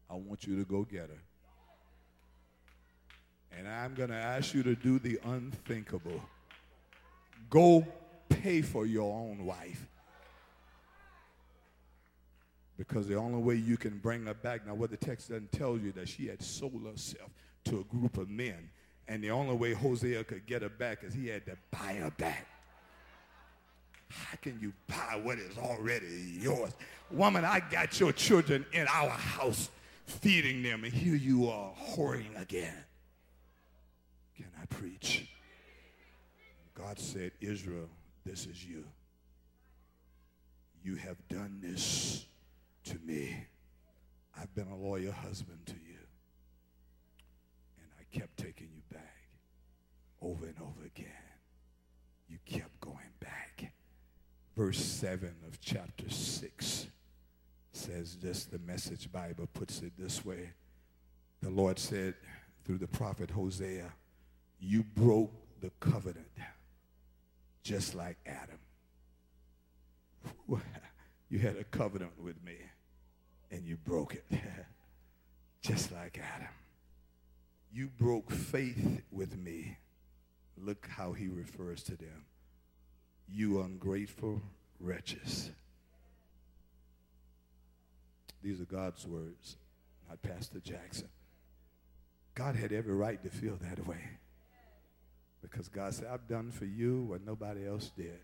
I 0.09 0.15
want 0.15 0.45
you 0.45 0.57
to 0.57 0.65
go 0.65 0.83
get 0.83 1.09
her. 1.09 1.23
And 3.57 3.67
I'm 3.67 3.95
going 3.95 4.09
to 4.09 4.15
ask 4.15 4.53
you 4.53 4.63
to 4.63 4.75
do 4.75 4.99
the 4.99 5.19
unthinkable. 5.25 6.21
Go 7.49 7.87
pay 8.27 8.61
for 8.61 8.85
your 8.85 9.13
own 9.13 9.45
wife. 9.45 9.87
Because 12.79 13.09
the 13.09 13.15
only 13.15 13.39
way 13.39 13.55
you 13.55 13.75
can 13.75 13.97
bring 13.97 14.25
her 14.25 14.33
back, 14.33 14.65
now 14.65 14.73
what 14.73 14.89
the 14.89 14.95
text 14.95 15.27
doesn't 15.27 15.51
tell 15.51 15.77
you, 15.77 15.91
that 15.91 16.07
she 16.07 16.27
had 16.27 16.41
sold 16.41 16.87
herself 16.89 17.29
to 17.65 17.81
a 17.81 17.83
group 17.83 18.17
of 18.17 18.29
men. 18.29 18.69
And 19.09 19.21
the 19.21 19.31
only 19.31 19.53
way 19.53 19.73
Hosea 19.73 20.23
could 20.23 20.45
get 20.45 20.61
her 20.61 20.69
back 20.69 21.03
is 21.03 21.13
he 21.13 21.27
had 21.27 21.45
to 21.47 21.57
buy 21.71 21.95
her 21.95 22.09
back. 22.11 22.47
How 24.07 24.37
can 24.41 24.57
you 24.61 24.71
buy 24.87 25.19
what 25.21 25.39
is 25.39 25.57
already 25.57 26.37
yours? 26.39 26.71
Woman, 27.11 27.43
I 27.43 27.59
got 27.59 27.99
your 27.99 28.13
children 28.13 28.65
in 28.71 28.87
our 28.87 29.09
house 29.09 29.69
feeding 30.05 30.63
them, 30.63 30.85
and 30.85 30.93
here 30.93 31.15
you 31.15 31.49
are 31.49 31.73
whoring 31.91 32.41
again. 32.41 32.85
Can 34.37 34.47
I 34.59 34.65
preach? 34.67 35.29
God 36.75 36.97
said, 36.97 37.33
Israel, 37.41 37.89
this 38.25 38.45
is 38.45 38.63
you. 38.63 38.85
You 40.81 40.95
have 40.95 41.17
done 41.27 41.59
this 41.61 42.25
to 42.89 42.99
me. 43.05 43.45
I've 44.39 44.53
been 44.55 44.67
a 44.67 44.75
loyal 44.75 45.11
husband 45.11 45.59
to 45.67 45.73
you. 45.73 45.99
And 47.77 47.87
I 47.99 48.17
kept 48.17 48.37
taking 48.37 48.69
you 48.73 48.81
back 48.91 49.29
over 50.21 50.45
and 50.45 50.55
over 50.59 50.85
again. 50.85 51.07
You 52.27 52.37
kept 52.45 52.79
going 52.81 53.13
back. 53.19 53.71
Verse 54.55 54.79
7 54.83 55.35
of 55.47 55.61
chapter 55.61 56.09
6 56.09 56.87
says 57.71 58.17
this, 58.17 58.45
the 58.45 58.59
Message 58.59 59.11
Bible 59.11 59.47
puts 59.53 59.81
it 59.81 59.93
this 59.97 60.25
way. 60.25 60.49
The 61.41 61.49
Lord 61.49 61.77
said 61.77 62.15
through 62.65 62.79
the 62.79 62.87
prophet 62.87 63.29
Hosea, 63.29 63.93
you 64.59 64.83
broke 64.83 65.31
the 65.61 65.71
covenant 65.79 66.27
just 67.63 67.93
like 67.93 68.17
Adam. 68.25 68.59
You 71.31 71.37
had 71.37 71.57
a 71.57 71.63
covenant 71.63 72.13
with 72.19 72.43
me 72.43 72.55
and 73.51 73.65
you 73.65 73.77
broke 73.77 74.15
it 74.15 74.25
just 75.61 75.91
like 75.91 76.19
Adam. 76.35 76.47
You 77.71 77.87
broke 77.87 78.31
faith 78.31 79.01
with 79.11 79.37
me. 79.37 79.77
Look 80.57 80.87
how 80.89 81.13
he 81.13 81.27
refers 81.27 81.83
to 81.83 81.95
them. 81.95 82.25
You 83.27 83.61
ungrateful 83.61 84.41
wretches. 84.79 85.51
These 88.41 88.61
are 88.61 88.65
God's 88.65 89.05
words, 89.05 89.57
not 90.07 90.21
Pastor 90.21 90.59
Jackson. 90.59 91.09
God 92.35 92.55
had 92.55 92.71
every 92.71 92.95
right 92.95 93.21
to 93.21 93.29
feel 93.29 93.57
that 93.61 93.85
way. 93.85 94.01
Because 95.41 95.67
God 95.67 95.93
said, 95.93 96.07
I've 96.11 96.27
done 96.27 96.51
for 96.51 96.65
you 96.65 97.03
what 97.03 97.25
nobody 97.25 97.67
else 97.67 97.91
did. 97.95 98.19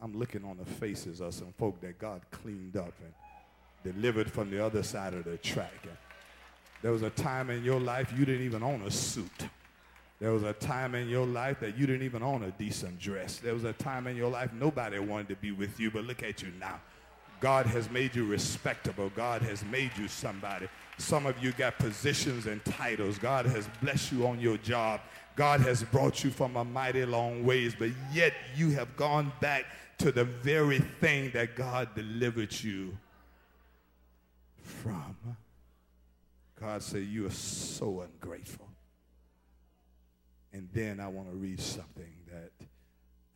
I'm 0.00 0.16
looking 0.16 0.44
on 0.44 0.58
the 0.58 0.64
faces 0.64 1.20
of 1.20 1.34
some 1.34 1.52
folk 1.58 1.80
that 1.80 1.98
God 1.98 2.22
cleaned 2.30 2.76
up 2.76 2.92
and 3.02 3.12
delivered 3.84 4.30
from 4.30 4.50
the 4.50 4.64
other 4.64 4.82
side 4.82 5.14
of 5.14 5.24
the 5.24 5.36
track. 5.38 5.86
There 6.82 6.92
was 6.92 7.02
a 7.02 7.10
time 7.10 7.50
in 7.50 7.64
your 7.64 7.80
life 7.80 8.12
you 8.16 8.24
didn't 8.24 8.44
even 8.44 8.62
own 8.62 8.82
a 8.82 8.90
suit. 8.90 9.48
There 10.20 10.32
was 10.32 10.42
a 10.42 10.52
time 10.52 10.94
in 10.94 11.08
your 11.08 11.26
life 11.26 11.60
that 11.60 11.76
you 11.76 11.86
didn't 11.86 12.02
even 12.02 12.22
own 12.22 12.42
a 12.42 12.50
decent 12.52 12.98
dress. 12.98 13.38
There 13.38 13.54
was 13.54 13.64
a 13.64 13.72
time 13.72 14.06
in 14.06 14.16
your 14.16 14.30
life 14.30 14.52
nobody 14.52 14.98
wanted 14.98 15.28
to 15.28 15.36
be 15.36 15.52
with 15.52 15.78
you, 15.78 15.90
but 15.90 16.04
look 16.04 16.22
at 16.22 16.42
you 16.42 16.48
now. 16.58 16.80
God 17.40 17.66
has 17.66 17.88
made 17.90 18.16
you 18.16 18.26
respectable. 18.26 19.12
God 19.14 19.42
has 19.42 19.64
made 19.64 19.92
you 19.96 20.08
somebody. 20.08 20.68
Some 20.98 21.26
of 21.26 21.40
you 21.42 21.52
got 21.52 21.78
positions 21.78 22.46
and 22.46 22.64
titles. 22.64 23.18
God 23.18 23.46
has 23.46 23.68
blessed 23.80 24.10
you 24.10 24.26
on 24.26 24.40
your 24.40 24.56
job. 24.56 25.00
God 25.36 25.60
has 25.60 25.84
brought 25.84 26.24
you 26.24 26.30
from 26.30 26.56
a 26.56 26.64
mighty 26.64 27.04
long 27.04 27.44
ways, 27.44 27.76
but 27.78 27.90
yet 28.12 28.32
you 28.56 28.70
have 28.70 28.96
gone 28.96 29.32
back 29.40 29.66
to 29.98 30.10
the 30.10 30.24
very 30.24 30.80
thing 30.80 31.30
that 31.32 31.54
God 31.54 31.88
delivered 31.94 32.52
you 32.60 32.96
from. 34.68 35.16
God 36.60 36.82
said, 36.82 37.04
You 37.04 37.26
are 37.26 37.30
so 37.30 38.00
ungrateful. 38.00 38.68
And 40.52 40.68
then 40.72 41.00
I 41.00 41.08
want 41.08 41.28
to 41.30 41.36
read 41.36 41.60
something 41.60 42.12
that 42.32 42.52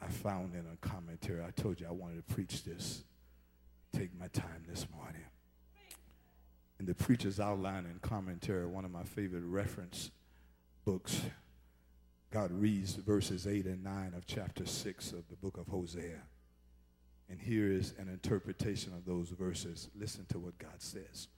I 0.00 0.06
found 0.08 0.54
in 0.54 0.64
a 0.72 0.86
commentary. 0.86 1.42
I 1.44 1.50
told 1.50 1.80
you 1.80 1.86
I 1.86 1.92
wanted 1.92 2.26
to 2.26 2.34
preach 2.34 2.64
this. 2.64 3.04
Take 3.92 4.18
my 4.18 4.28
time 4.28 4.64
this 4.68 4.86
morning. 4.96 5.22
In 6.80 6.86
the 6.86 6.94
preacher's 6.94 7.38
outline 7.38 7.84
and 7.84 8.00
commentary, 8.00 8.66
one 8.66 8.84
of 8.84 8.90
my 8.90 9.04
favorite 9.04 9.44
reference 9.44 10.10
books 10.84 11.20
God 12.32 12.50
reads 12.50 12.94
verses 12.94 13.46
8 13.46 13.66
and 13.66 13.84
9 13.84 14.14
of 14.16 14.26
chapter 14.26 14.64
6 14.64 15.12
of 15.12 15.28
the 15.28 15.36
book 15.36 15.58
of 15.58 15.68
Hosea. 15.68 16.22
And 17.32 17.40
here 17.40 17.72
is 17.72 17.94
an 17.98 18.10
interpretation 18.10 18.92
of 18.92 19.06
those 19.06 19.30
verses. 19.30 19.88
Listen 19.98 20.26
to 20.28 20.38
what 20.38 20.58
God 20.58 20.76
says. 20.76 21.28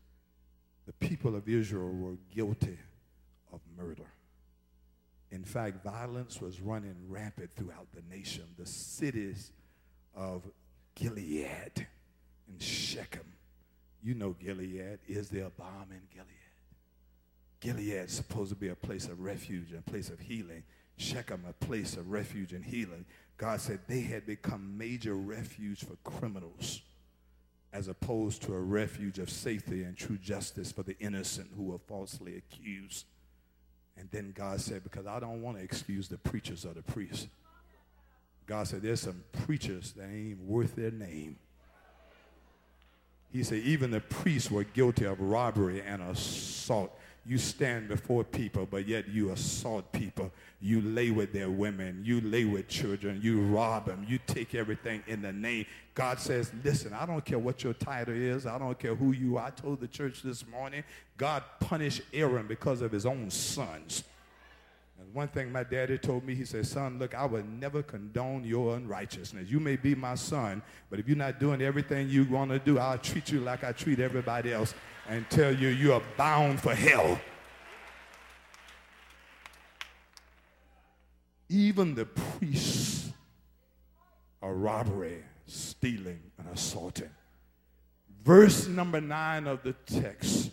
The 0.87 0.93
people 0.95 1.37
of 1.37 1.49
Israel 1.49 1.93
were 1.93 2.17
guilty 2.35 2.81
of 3.53 3.61
murder. 3.79 4.11
In 5.31 5.45
fact, 5.45 5.85
violence 5.85 6.41
was 6.41 6.61
running 6.61 6.97
rampant 7.09 7.51
throughout 7.55 7.87
the 7.95 8.03
nation. 8.13 8.43
The 8.59 8.67
cities 8.67 9.53
of 10.17 10.43
Gilead 10.97 11.87
and 12.49 12.61
Shechem. 12.61 13.33
You 14.03 14.17
know 14.17 14.33
Gilead. 14.33 14.99
Is 15.07 15.29
there 15.29 15.47
a 15.47 15.51
balm 15.51 15.93
in 15.93 16.03
Gilead? 16.13 16.27
Gilead 17.61 18.07
is 18.07 18.13
supposed 18.13 18.51
to 18.51 18.57
be 18.57 18.69
a 18.69 18.75
place 18.75 19.07
of 19.07 19.21
refuge, 19.21 19.73
a 19.73 19.81
place 19.89 20.09
of 20.09 20.19
healing. 20.19 20.65
Shechem, 20.97 21.45
a 21.49 21.53
place 21.65 21.97
of 21.97 22.11
refuge 22.11 22.53
and 22.53 22.65
healing. 22.65 23.05
God 23.37 23.61
said 23.61 23.81
they 23.89 24.01
had 24.01 24.27
become 24.27 24.79
major 24.79 25.15
refuge 25.15 25.85
for 25.85 25.97
criminals 26.09 26.83
as 27.73 27.89
opposed 27.89 28.43
to 28.43 28.55
a 28.55 28.61
refuge 28.61 29.19
of 29.19 29.29
safety 29.29 29.83
and 29.83 29.97
true 29.97 30.17
justice 30.17 30.71
for 30.71 30.85
the 30.85 30.97
innocent 31.01 31.51
who 31.57 31.65
were 31.65 31.79
falsely 31.79 32.37
accused. 32.37 33.07
And 33.97 34.09
then 34.13 34.33
God 34.37 34.61
said, 34.61 34.85
because 34.85 35.07
I 35.07 35.19
don't 35.19 35.43
want 35.43 35.59
to 35.59 35.65
excuse 35.65 36.09
the 36.09 36.19
preachers 36.19 36.65
or 36.65 36.73
the 36.75 36.83
priests. 36.83 37.27
God 38.47 38.67
said, 38.69 38.83
There's 38.83 39.01
some 39.01 39.25
preachers 39.45 39.93
that 39.93 40.09
ain't 40.09 40.41
worth 40.41 40.77
their 40.77 40.91
name. 40.91 41.37
He 43.33 43.43
said, 43.43 43.59
Even 43.59 43.91
the 43.91 44.01
priests 44.01 44.51
were 44.51 44.65
guilty 44.65 45.07
of 45.07 45.21
robbery 45.21 45.83
and 45.83 46.03
assault. 46.03 46.97
You 47.27 47.39
stand 47.39 47.89
before 47.89 48.23
people, 48.23 48.67
but 48.67 48.87
yet 48.87 49.09
you 49.09 49.31
assault 49.31 49.91
people. 49.93 50.31
You 50.61 50.83
lay 50.83 51.11
with 51.11 51.33
their 51.33 51.51
women. 51.51 52.03
You 52.05 52.21
lay 52.21 52.45
with 52.45 52.69
children. 52.69 53.21
You 53.23 53.41
rob 53.43 53.87
them. 53.87 54.05
You 54.07 54.19
take 54.27 54.55
everything 54.55 55.03
in 55.07 55.23
the 55.23 55.33
name. 55.33 55.65
God 55.95 56.19
says, 56.19 56.53
listen, 56.63 56.93
I 56.93 57.07
don't 57.07 57.25
care 57.25 57.39
what 57.39 57.65
your 57.65 57.73
title 57.73 58.15
is. 58.15 58.47
I 58.47 58.59
don't 58.59 58.79
care 58.79 58.95
who 58.95 59.13
you 59.13 59.39
are. 59.39 59.47
I 59.47 59.51
told 59.51 59.81
the 59.81 59.89
church 59.89 60.23
this 60.23 60.47
morning, 60.47 60.85
God 61.17 61.43
punished 61.61 62.03
Aaron 62.13 62.47
because 62.47 62.83
of 62.83 62.93
his 62.93 63.07
own 63.07 63.31
sons. 63.31 64.05
One 65.15 65.29
thing 65.29 65.53
my 65.53 65.63
daddy 65.63 65.97
told 65.97 66.25
me, 66.25 66.35
he 66.35 66.45
said, 66.45 66.67
son, 66.67 66.99
look, 66.99 67.15
I 67.15 67.25
would 67.25 67.49
never 67.49 67.85
condone 67.85 68.43
your 68.43 68.75
unrighteousness. 68.75 69.49
You 69.49 69.61
may 69.61 69.77
be 69.77 69.95
my 69.95 70.17
son, 70.17 70.61
but 70.91 70.99
if 70.99 71.07
you're 71.07 71.17
not 71.17 71.39
doing 71.39 71.63
everything 71.63 72.09
you 72.09 72.25
want 72.25 72.51
to 72.51 72.59
do, 72.59 72.81
I'll 72.81 72.99
treat 72.99 73.31
you 73.31 73.39
like 73.39 73.63
I 73.63 73.71
treat 73.71 74.01
everybody 74.01 74.53
else 74.53 74.75
and 75.09 75.25
tell 75.31 75.55
you 75.55 75.69
you 75.69 75.93
are 75.93 76.03
bound 76.17 76.61
for 76.61 76.75
hell. 76.75 77.21
Even 81.49 81.95
the 81.95 82.07
priests 82.07 83.13
are 84.43 84.53
robbery, 84.53 85.23
stealing, 85.47 86.19
and 86.39 86.49
assaulting. 86.53 87.11
Verse 88.25 88.67
number 88.67 89.01
nine 89.01 89.47
of 89.47 89.63
the 89.63 89.75
text 89.87 90.51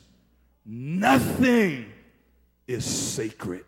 nothing 0.63 1.91
is 2.67 2.85
sacred 2.85 3.65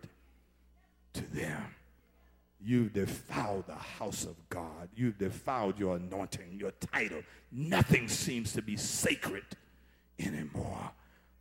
to 1.14 1.34
them. 1.34 1.64
You've 2.66 2.94
defiled 2.94 3.68
the 3.68 3.76
house 3.76 4.24
of 4.24 4.36
God. 4.50 4.90
You've 4.96 5.18
defiled 5.18 5.78
your 5.78 5.98
anointing, 5.98 6.58
your 6.60 6.72
title. 6.72 7.22
Nothing 7.52 8.08
seems 8.08 8.54
to 8.54 8.62
be 8.62 8.78
sacred 8.78 9.44
anymore. 10.18 10.92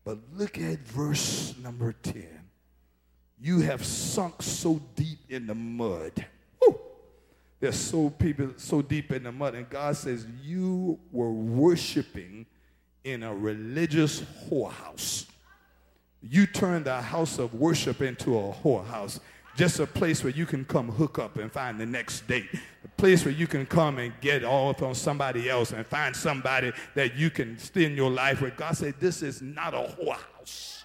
But 0.05 0.19
look 0.35 0.59
at 0.59 0.81
verse 0.81 1.55
number 1.63 1.93
10. 1.93 2.27
You 3.41 3.61
have 3.61 3.85
sunk 3.85 4.43
so 4.43 4.81
deep 4.97 5.19
in 5.29 5.47
the 5.47 5.55
mud. 5.55 6.27
They're 7.63 7.71
so 7.71 8.11
people 8.11 8.55
so 8.57 8.83
deep 8.83 9.13
in 9.13 9.23
the 9.23 9.31
mud. 9.31 9.55
And 9.55 9.71
God 9.71 9.97
says, 9.97 10.27
You 10.43 10.99
were 11.13 11.31
worshiping 11.31 12.45
in 13.05 13.23
a 13.23 13.33
religious 13.33 14.21
whorehouse. 14.21 15.27
You 16.21 16.47
turned 16.47 16.87
the 16.87 17.01
house 17.01 17.39
of 17.39 17.55
worship 17.55 18.03
into 18.03 18.37
a 18.37 18.53
whorehouse 18.53 19.21
just 19.57 19.81
a 19.81 19.87
place 19.87 20.25
where 20.25 20.33
you 20.33 20.47
can 20.47 20.65
come 20.65 20.89
hook 20.89 21.19
up 21.19 21.37
and 21.37 21.53
find 21.53 21.79
the 21.79 21.87
next 21.87 22.27
date. 22.27 22.49
A 22.85 22.89
place 22.97 23.25
where 23.25 23.35
you 23.35 23.47
can 23.47 23.67
come 23.67 23.99
and 23.99 24.13
get 24.21 24.45
off 24.45 24.83
on 24.83 24.95
somebody 24.95 25.51
else 25.51 25.73
and 25.73 25.87
find 25.87 26.17
somebody 26.17 26.73
that 26.95 27.17
you 27.17 27.31
can 27.31 27.59
spend 27.59 27.97
your 27.97 28.11
life 28.11 28.41
with. 28.41 28.57
God 28.57 28.77
said, 28.77 28.95
This 28.99 29.23
is 29.23 29.43
not 29.43 29.75
a 29.75 29.95
whorehouse. 30.01 30.83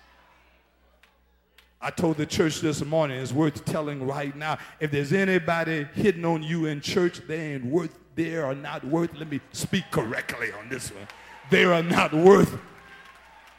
I 1.80 1.92
told 1.92 2.18
the 2.18 2.26
church 2.26 2.60
this 2.60 2.84
morning, 2.84 3.20
it's 3.20 3.32
worth 3.32 3.64
telling 3.64 4.06
right 4.06 4.36
now. 4.36 4.58
If 4.80 4.92
there's 4.92 5.14
anybody 5.14 5.86
hitting 5.94 6.26
on 6.26 6.42
you 6.42 6.66
in 6.66 6.82
church, 6.82 7.22
they 7.28 7.54
ain't 7.54 7.66
worth, 7.66 7.98
they 8.16 8.36
are 8.36 8.56
not 8.56 8.84
worth, 8.84 9.14
let 9.16 9.30
me 9.30 9.40
speak 9.54 9.84
correctly 9.92 10.52
on 10.52 10.70
this 10.70 10.92
one. 10.92 11.08
They 11.52 11.66
are 11.66 11.84
not 11.84 12.14
worth 12.14 12.58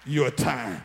your 0.05 0.31
time. 0.31 0.85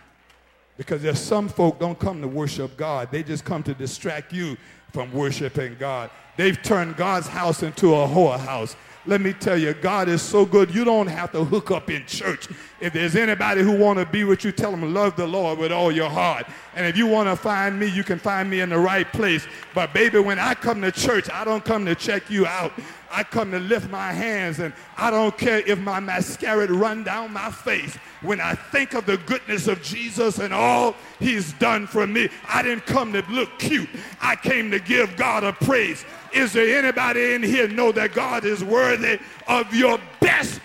Because 0.78 1.02
there's 1.02 1.20
some 1.20 1.48
folk 1.48 1.80
don't 1.80 2.00
come 2.00 2.22
to 2.22 2.28
worship 2.28 2.78
God. 2.78 3.10
They 3.12 3.24
just 3.24 3.46
come 3.46 3.64
to 3.64 3.74
distract 3.74 4.34
you 4.34 4.58
from 4.92 5.12
worshiping 5.12 5.76
God. 5.80 6.10
They've 6.38 6.62
turned 6.62 6.98
God's 6.98 7.28
house 7.28 7.64
into 7.64 7.94
a 7.94 8.08
whorehouse. 8.08 8.76
Let 9.06 9.20
me 9.20 9.34
tell 9.34 9.58
you, 9.58 9.74
God 9.74 10.08
is 10.08 10.22
so 10.22 10.46
good. 10.46 10.74
You 10.74 10.86
don't 10.86 11.08
have 11.08 11.32
to 11.34 11.44
hook 11.44 11.72
up 11.72 11.90
in 11.90 12.06
church. 12.06 12.48
If 12.80 12.94
there's 12.94 13.18
anybody 13.18 13.62
who 13.62 13.78
want 13.78 14.00
to 14.00 14.06
be 14.06 14.24
with 14.24 14.46
you, 14.46 14.54
tell 14.54 14.72
them 14.72 14.94
love 14.94 15.18
the 15.18 15.28
Lord 15.28 15.60
with 15.60 15.74
all 15.74 15.92
your 15.92 16.10
heart. 16.10 16.46
And 16.74 16.88
if 16.88 16.96
you 16.96 17.06
want 17.08 17.28
to 17.28 17.36
find 17.36 17.78
me, 17.78 17.88
you 17.88 18.06
can 18.06 18.18
find 18.18 18.50
me 18.50 18.62
in 18.62 18.70
the 18.70 18.78
right 18.78 19.12
place. 19.12 19.46
But 19.74 19.94
baby, 19.94 20.20
when 20.20 20.40
I 20.40 20.54
come 20.54 20.82
to 20.82 20.92
church, 20.92 21.30
I 21.30 21.44
don't 21.44 21.66
come 21.66 21.86
to 21.86 21.96
check 21.96 22.30
you 22.30 22.46
out. 22.46 22.72
I 23.12 23.24
come 23.24 23.52
to 23.52 23.60
lift 23.60 23.92
my 23.92 24.12
hands 24.12 24.60
and 24.60 24.74
I 24.98 25.12
don't 25.12 25.38
care 25.38 25.60
if 25.60 25.78
my 25.80 26.00
mascara 26.00 26.66
run 26.72 27.04
down 27.04 27.32
my 27.32 27.52
face. 27.52 27.96
When 28.22 28.42
I 28.42 28.56
think 28.56 28.96
of 28.96 29.06
the 29.06 29.18
goodness 29.18 29.68
of 29.68 29.84
Jesus 29.84 30.40
and 30.40 30.52
all 30.54 30.96
he's 31.20 31.54
done 31.54 31.86
for 31.86 32.08
me, 32.08 32.30
I 32.48 32.64
didn't 32.64 32.86
come 32.86 33.14
to 33.14 33.24
look 33.30 33.60
cute. 33.60 33.90
I 34.20 34.36
came 34.36 34.72
to 34.72 34.80
give 34.80 35.16
God 35.16 35.44
a 35.44 35.54
praise. 35.54 36.06
Is 36.34 36.54
there 36.54 36.80
anybody 36.80 37.34
in 37.34 37.44
here 37.44 37.68
know 37.68 37.92
that 37.92 38.14
God 38.14 38.44
is 38.44 38.64
worthy 38.64 39.20
of 39.48 39.74
your 39.74 40.00
best? 40.20 40.60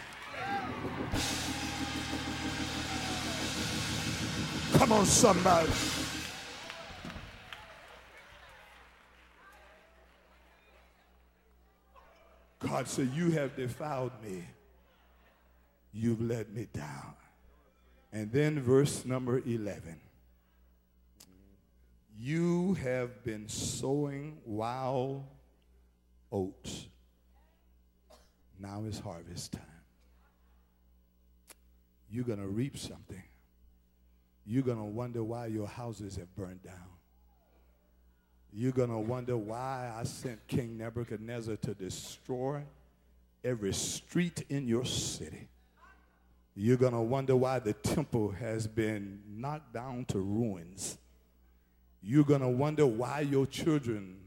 Come 4.72 4.92
on, 4.92 5.04
somebody. 5.06 5.68
God 12.60 12.88
said, 12.88 13.10
You 13.14 13.30
have 13.32 13.56
defiled 13.56 14.12
me. 14.22 14.44
You've 15.92 16.22
let 16.22 16.52
me 16.52 16.68
down. 16.72 17.14
And 18.12 18.32
then 18.32 18.60
verse 18.60 19.04
number 19.04 19.38
11. 19.38 20.00
You 22.18 22.74
have 22.74 23.22
been 23.22 23.48
sowing 23.48 24.38
wild 24.44 25.24
oats. 26.32 26.88
Now 28.58 28.84
is 28.84 28.98
harvest 28.98 29.52
time. 29.52 29.62
You're 32.10 32.24
going 32.24 32.40
to 32.40 32.48
reap 32.48 32.76
something. 32.76 33.22
You're 34.46 34.62
going 34.62 34.78
to 34.78 34.84
wonder 34.84 35.22
why 35.22 35.46
your 35.46 35.66
houses 35.66 36.16
have 36.16 36.34
burned 36.34 36.62
down. 36.62 36.74
You're 38.52 38.72
going 38.72 38.88
to 38.88 38.98
wonder 38.98 39.36
why 39.36 39.92
I 39.94 40.04
sent 40.04 40.46
King 40.46 40.78
Nebuchadnezzar 40.78 41.56
to 41.56 41.74
destroy 41.74 42.62
every 43.44 43.74
street 43.74 44.44
in 44.48 44.66
your 44.66 44.86
city. 44.86 45.48
You're 46.56 46.78
going 46.78 46.94
to 46.94 47.00
wonder 47.00 47.36
why 47.36 47.58
the 47.58 47.74
temple 47.74 48.30
has 48.30 48.66
been 48.66 49.20
knocked 49.28 49.74
down 49.74 50.06
to 50.06 50.18
ruins. 50.18 50.98
You're 52.02 52.24
going 52.24 52.40
to 52.40 52.48
wonder 52.48 52.86
why 52.86 53.20
your 53.20 53.46
children 53.46 54.17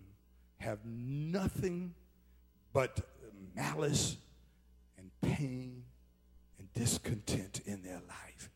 have 0.62 0.80
nothing 0.86 1.94
but 2.74 3.02
malice 3.56 4.18
and 4.98 5.10
pain 5.22 5.84
and 6.60 6.74
discontent 6.74 7.62
in 7.66 7.84
their 7.84 8.02
life. 8.08 8.50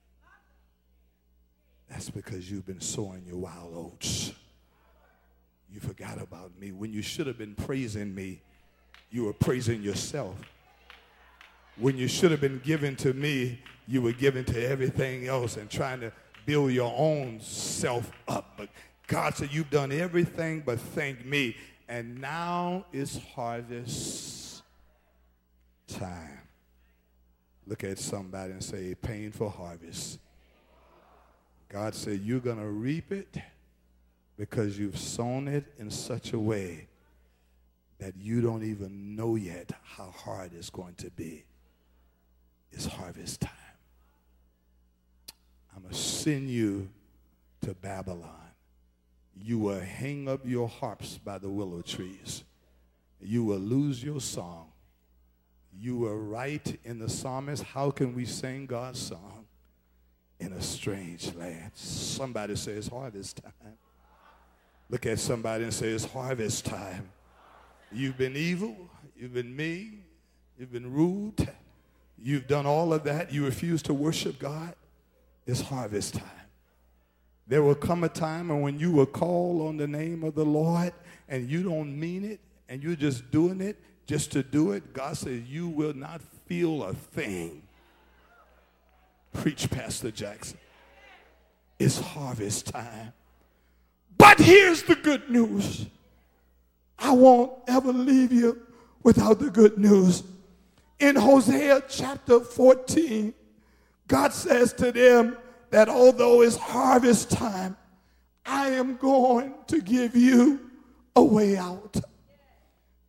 That's 1.90 2.10
because 2.10 2.50
you've 2.50 2.66
been 2.66 2.82
sowing 2.82 3.24
your 3.26 3.38
wild 3.38 3.74
oats. 3.74 4.34
You 5.72 5.80
forgot 5.80 6.22
about 6.22 6.58
me. 6.60 6.72
When 6.72 6.94
you 6.94 7.02
should 7.02 7.28
have 7.28 7.38
been 7.38 7.56
praising 7.56 8.14
me, 8.14 8.42
you 9.12 9.26
were 9.26 9.34
praising 9.34 9.82
yourself. 9.82 10.36
When 11.78 11.98
you 11.98 12.08
should 12.08 12.32
have 12.32 12.42
been 12.42 12.62
giving 12.64 12.96
to 12.98 13.14
me, 13.14 13.62
you 13.88 14.02
were 14.02 14.14
giving 14.14 14.46
to 14.46 14.68
everything 14.70 15.28
else 15.28 15.58
and 15.58 15.70
trying 15.70 16.00
to 16.00 16.12
build 16.46 16.72
your 16.72 16.94
own 16.98 17.40
self 17.42 18.12
up. 18.28 18.54
But 18.58 18.70
God 19.08 19.36
said, 19.36 19.50
You've 19.52 19.70
done 19.70 19.92
everything 19.92 20.64
but 20.66 20.80
thank 20.80 21.26
me. 21.26 21.56
And 21.88 22.20
now 22.20 22.86
is 22.92 23.20
harvest 23.36 24.64
time. 25.88 26.40
Look 27.68 27.84
at 27.84 28.00
somebody 28.00 28.54
and 28.54 28.64
say, 28.64 28.96
Painful 28.96 29.50
harvest. 29.50 30.20
God 31.70 31.96
said, 31.96 32.22
You're 32.22 32.40
going 32.40 32.60
to 32.60 32.68
reap 32.68 33.12
it 33.12 33.38
because 34.38 34.78
you've 34.78 34.98
sown 34.98 35.48
it 35.48 35.66
in 35.80 35.90
such 35.90 36.34
a 36.34 36.40
way 36.40 36.88
that 38.00 38.16
you 38.18 38.42
don't 38.42 38.64
even 38.64 39.16
know 39.16 39.36
yet 39.36 39.72
how 39.84 40.12
hard 40.12 40.52
it's 40.54 40.70
going 40.70 40.96
to 40.96 41.10
be. 41.12 41.46
It's 42.72 42.86
harvest 42.86 43.42
time. 43.42 43.52
I'm 45.76 45.84
going 45.84 45.94
to 45.94 46.00
send 46.00 46.50
you 46.50 46.90
to 47.62 47.74
Babylon. 47.74 48.32
You 49.36 49.60
will 49.60 49.80
hang 49.80 50.28
up 50.30 50.42
your 50.46 50.68
harps 50.68 51.18
by 51.18 51.38
the 51.38 51.50
willow 51.50 51.82
trees. 51.82 52.44
You 53.22 53.44
will 53.44 53.60
lose 53.60 54.04
your 54.04 54.22
song. 54.22 54.72
You 55.78 55.98
will 55.98 56.18
write 56.18 56.80
in 56.84 57.00
the 57.00 57.10
psalmist, 57.10 57.64
How 57.64 57.92
can 57.92 58.16
we 58.16 58.26
sing 58.26 58.66
God's 58.66 59.00
song 59.00 59.46
in 60.40 60.54
a 60.54 60.62
strange 60.62 61.34
land? 61.36 61.72
Somebody 61.74 62.56
says, 62.56 62.88
Harvest 62.88 63.42
time. 63.44 63.78
Look 64.90 65.06
at 65.06 65.20
somebody 65.20 65.64
and 65.64 65.74
say, 65.74 65.88
It's 65.88 66.06
harvest 66.06 66.66
time. 66.66 67.10
You've 67.92 68.18
been 68.18 68.36
evil, 68.36 68.76
you've 69.18 69.34
been 69.34 69.56
mean, 69.56 70.04
you've 70.58 70.72
been 70.72 70.92
rude, 70.92 71.48
you've 72.22 72.48
done 72.48 72.66
all 72.66 72.94
of 72.94 73.04
that. 73.04 73.34
You 73.34 73.46
refuse 73.46 73.82
to 73.84 73.94
worship 73.94 74.40
God. 74.40 74.76
It's 75.46 75.62
harvest 75.62 76.16
time. 76.16 76.45
There 77.48 77.62
will 77.62 77.76
come 77.76 78.04
a 78.04 78.10
time 78.10 78.50
when 78.62 78.80
you 78.80 78.92
will 78.92 79.06
call 79.06 79.68
on 79.68 79.78
the 79.78 79.88
name 79.88 80.24
of 80.24 80.36
the 80.36 80.46
Lord 80.46 80.94
and 81.30 81.50
you 81.50 81.64
don't 81.64 81.98
mean 82.00 82.26
it 82.26 82.40
and 82.68 82.82
you're 82.82 82.96
just 82.96 83.30
doing 83.32 83.62
it 83.62 83.78
just 84.08 84.32
to 84.34 84.44
do 84.44 84.72
it, 84.72 84.94
God 84.94 85.18
says 85.18 85.44
you 85.48 85.68
will 85.68 85.94
not 85.94 86.22
feel 86.48 86.84
a 86.84 86.94
thing. 86.94 87.64
Preach, 89.34 89.70
Pastor 89.70 90.12
Jackson. 90.12 90.58
It's 91.80 92.00
harvest 92.00 92.68
time. 92.68 93.14
But 94.18 94.40
here's 94.40 94.84
the 94.84 94.96
good 94.96 95.30
news. 95.30 95.88
I 96.98 97.12
won't 97.12 97.52
ever 97.68 97.92
leave 97.92 98.32
you 98.32 98.62
without 99.04 99.40
the 99.40 99.50
good 99.50 99.78
news. 99.78 100.24
In 101.00 101.16
Hosea 101.16 101.84
chapter 101.90 102.40
14, 102.40 103.34
God 104.08 104.32
says 104.32 104.72
to 104.74 104.92
them 104.92 105.38
that 105.72 105.90
although 105.90 106.42
it's 106.42 106.58
harvest 106.58 107.32
time, 107.32 107.76
I 108.46 108.70
am 108.70 108.98
going 108.98 109.54
to 109.68 109.82
give 109.82 110.16
you 110.16 110.70
a 111.16 111.24
way 111.24 111.58
out. 111.58 111.98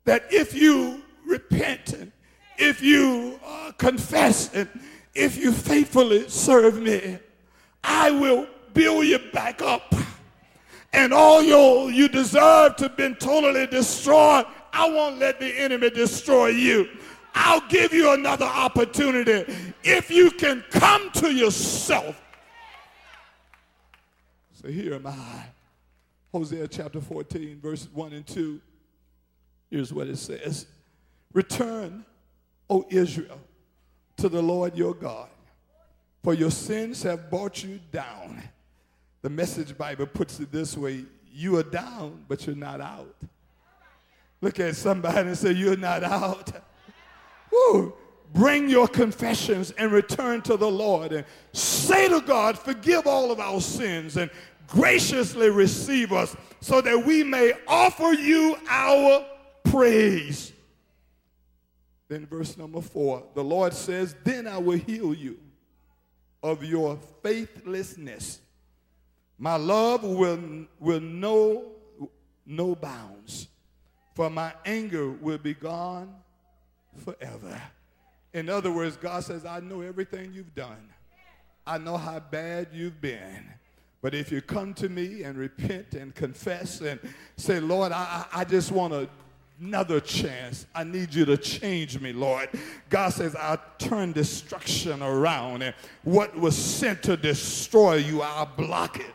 That 0.05 0.25
if 0.31 0.55
you 0.55 1.03
repent 1.27 1.93
and 1.93 2.13
if 2.59 2.81
you 2.83 3.39
uh, 3.45 3.73
confess 3.77 4.55
and 4.55 4.69
if 5.15 5.37
you 5.37 5.53
faithfully 5.53 6.29
serve 6.29 6.81
me, 6.81 7.19
I 7.83 8.11
will 8.11 8.47
build 8.73 9.07
you 9.07 9.19
back 9.33 9.63
up. 9.63 9.95
And 10.93 11.13
all 11.13 11.43
your 11.43 11.91
you 11.91 12.09
deserve 12.09 12.77
to 12.77 12.85
have 12.85 12.97
been 12.97 13.17
totally 13.17 13.67
destroyed, 13.67 14.47
I 14.73 14.89
won't 14.89 15.19
let 15.19 15.41
the 15.41 15.53
enemy 15.59 15.91
destroy 15.91 16.49
you. 16.49 16.89
I'll 17.35 17.67
give 17.69 17.93
you 17.93 18.13
another 18.13 18.47
opportunity 18.47 19.45
if 19.85 20.11
you 20.11 20.31
can 20.31 20.65
come 20.71 21.11
to 21.13 21.33
yourself. 21.33 22.23
So 24.67 24.73
here 24.73 24.95
am 24.95 25.07
I. 25.07 25.45
Hosea 26.33 26.67
chapter 26.67 27.01
14, 27.01 27.61
verses 27.61 27.89
1 27.93 28.13
and 28.15 28.27
2. 28.27 28.61
Here's 29.71 29.93
what 29.93 30.09
it 30.09 30.19
says 30.19 30.67
Return, 31.33 32.05
O 32.69 32.85
Israel, 32.91 33.39
to 34.17 34.29
the 34.29 34.43
Lord 34.43 34.77
your 34.77 34.93
God, 34.93 35.29
for 36.25 36.35
your 36.35 36.51
sins 36.51 37.05
have 37.05 37.31
brought 37.31 37.63
you 37.63 37.79
down. 37.93 38.43
The 39.23 39.31
Message 39.31 39.79
Bible 39.79 40.07
puts 40.07 40.41
it 40.41 40.51
this 40.51 40.77
way 40.77 41.05
you 41.33 41.57
are 41.59 41.63
down, 41.63 42.25
but 42.27 42.45
you're 42.45 42.57
not 42.57 42.81
out. 42.81 43.15
Look 44.41 44.59
at 44.59 44.75
somebody 44.75 45.29
and 45.29 45.39
say, 45.39 45.53
You're 45.53 45.77
not 45.77 46.03
out. 46.03 46.51
Woo. 47.53 47.95
Bring 48.35 48.69
your 48.69 48.89
confessions 48.89 49.71
and 49.73 49.93
return 49.93 50.43
to 50.43 50.57
the 50.57 50.71
Lord 50.71 51.13
and 51.13 51.25
say 51.53 52.09
to 52.09 52.21
God, 52.21 52.59
Forgive 52.59 53.07
all 53.07 53.31
of 53.31 53.41
our 53.41 53.61
sins 53.61 54.17
and 54.17 54.31
graciously 54.69 55.51
receive 55.51 56.13
us 56.13 56.37
so 56.61 56.81
that 56.81 57.05
we 57.05 57.23
may 57.23 57.53
offer 57.67 58.13
you 58.13 58.57
our 58.69 59.25
praise. 59.65 60.53
Then, 62.09 62.27
verse 62.27 62.57
number 62.57 62.81
four, 62.81 63.25
the 63.35 63.43
Lord 63.43 63.75
says, 63.75 64.15
Then 64.25 64.47
I 64.47 64.59
will 64.59 64.79
heal 64.79 65.13
you 65.13 65.39
of 66.43 66.63
your 66.63 66.99
faithlessness. 67.23 68.41
My 69.39 69.57
love 69.57 70.05
will, 70.05 70.67
will 70.79 71.01
know 71.01 71.73
no 72.47 72.75
bounds, 72.75 73.49
for 74.15 74.31
my 74.31 74.53
anger 74.65 75.11
will 75.11 75.39
be 75.39 75.55
gone 75.55 76.15
forever. 77.05 77.61
In 78.33 78.49
other 78.49 78.71
words, 78.71 78.97
God 78.97 79.25
says, 79.25 79.45
I 79.45 79.61
know 79.61 79.81
everything 79.81 80.33
you've 80.33 80.55
done. 80.55 80.89
I 81.67 81.79
know 81.79 81.97
how 81.97 82.21
bad 82.21 82.69
you've 82.73 83.01
been. 83.01 83.45
But 84.03 84.15
if 84.15 84.31
you 84.31 84.41
come 84.41 84.75
to 84.75 84.89
me 84.89 85.23
and 85.23 85.37
repent 85.37 85.95
and 85.95 86.15
confess 86.15 86.81
and 86.81 87.01
say, 87.37 87.61
Lord, 87.61 87.93
I, 87.93 88.27
I 88.33 88.45
just 88.45 88.71
want 88.71 88.93
to 88.93 89.09
another 89.61 90.01
chance. 90.01 90.67
I 90.75 90.85
need 90.85 91.15
you 91.15 91.25
to 91.27 91.37
change 91.37 92.01
me, 92.01 92.13
Lord. 92.13 92.49
God 92.91 93.11
says, 93.13 93.35
I'll 93.35 93.61
turn 93.79 94.13
destruction 94.13 95.03
around, 95.03 95.63
and 95.63 95.75
what 96.03 96.37
was 96.37 96.57
sent 96.57 97.03
to 97.05 97.17
destroy 97.17 97.97
you, 97.97 98.23
I'll 98.23 98.47
block 98.47 99.01
it. 99.01 99.15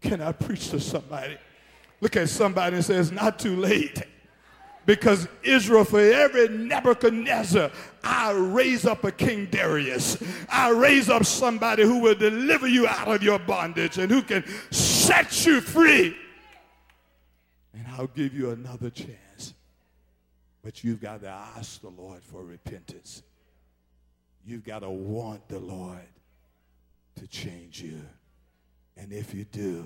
Can 0.00 0.20
I 0.20 0.32
preach 0.32 0.68
to 0.70 0.80
somebody? 0.80 1.38
Look 2.00 2.16
at 2.16 2.28
somebody 2.28 2.76
and 2.76 2.84
say, 2.84 2.96
It's 2.96 3.10
not 3.10 3.38
too 3.38 3.56
late. 3.56 4.02
Because 4.86 5.26
Israel, 5.42 5.84
for 5.84 6.00
every 6.00 6.48
Nebuchadnezzar, 6.48 7.70
I 8.02 8.32
raise 8.32 8.84
up 8.84 9.04
a 9.04 9.12
King 9.12 9.46
Darius. 9.46 10.22
I 10.48 10.70
raise 10.70 11.08
up 11.08 11.24
somebody 11.24 11.84
who 11.84 12.00
will 12.00 12.14
deliver 12.14 12.66
you 12.66 12.86
out 12.86 13.08
of 13.08 13.22
your 13.22 13.38
bondage 13.38 13.98
and 13.98 14.10
who 14.10 14.22
can 14.22 14.44
set 14.70 15.46
you 15.46 15.60
free 15.60 16.16
and 17.74 17.86
I'll 17.88 18.06
give 18.06 18.34
you 18.34 18.50
another 18.50 18.90
chance. 18.90 19.54
But 20.62 20.84
you've 20.84 21.00
got 21.00 21.20
to 21.22 21.28
ask 21.28 21.80
the 21.80 21.90
Lord 21.90 22.22
for 22.22 22.42
repentance. 22.42 23.22
You've 24.46 24.64
got 24.64 24.80
to 24.80 24.90
want 24.90 25.46
the 25.48 25.58
Lord 25.58 26.06
to 27.16 27.26
change 27.26 27.82
you. 27.82 28.00
And 28.96 29.12
if 29.12 29.34
you 29.34 29.44
do, 29.44 29.84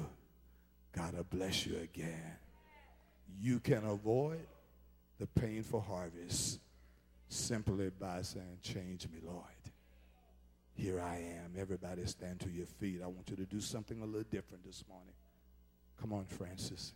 God 0.92 1.16
will 1.16 1.24
bless 1.24 1.66
you 1.66 1.78
again. 1.78 2.36
You 3.40 3.60
can 3.60 3.84
avoid 3.84 4.46
the 5.18 5.26
painful 5.26 5.80
harvest 5.80 6.60
simply 7.28 7.90
by 7.90 8.22
saying, 8.22 8.58
Change 8.62 9.08
me, 9.08 9.18
Lord. 9.22 9.44
Here 10.74 11.00
I 11.00 11.16
am. 11.16 11.54
Everybody 11.58 12.06
stand 12.06 12.40
to 12.40 12.50
your 12.50 12.66
feet. 12.66 13.00
I 13.02 13.08
want 13.08 13.28
you 13.30 13.36
to 13.36 13.44
do 13.44 13.60
something 13.60 14.00
a 14.00 14.06
little 14.06 14.22
different 14.30 14.64
this 14.64 14.84
morning. 14.88 15.14
Come 16.00 16.12
on, 16.12 16.24
Francis. 16.26 16.94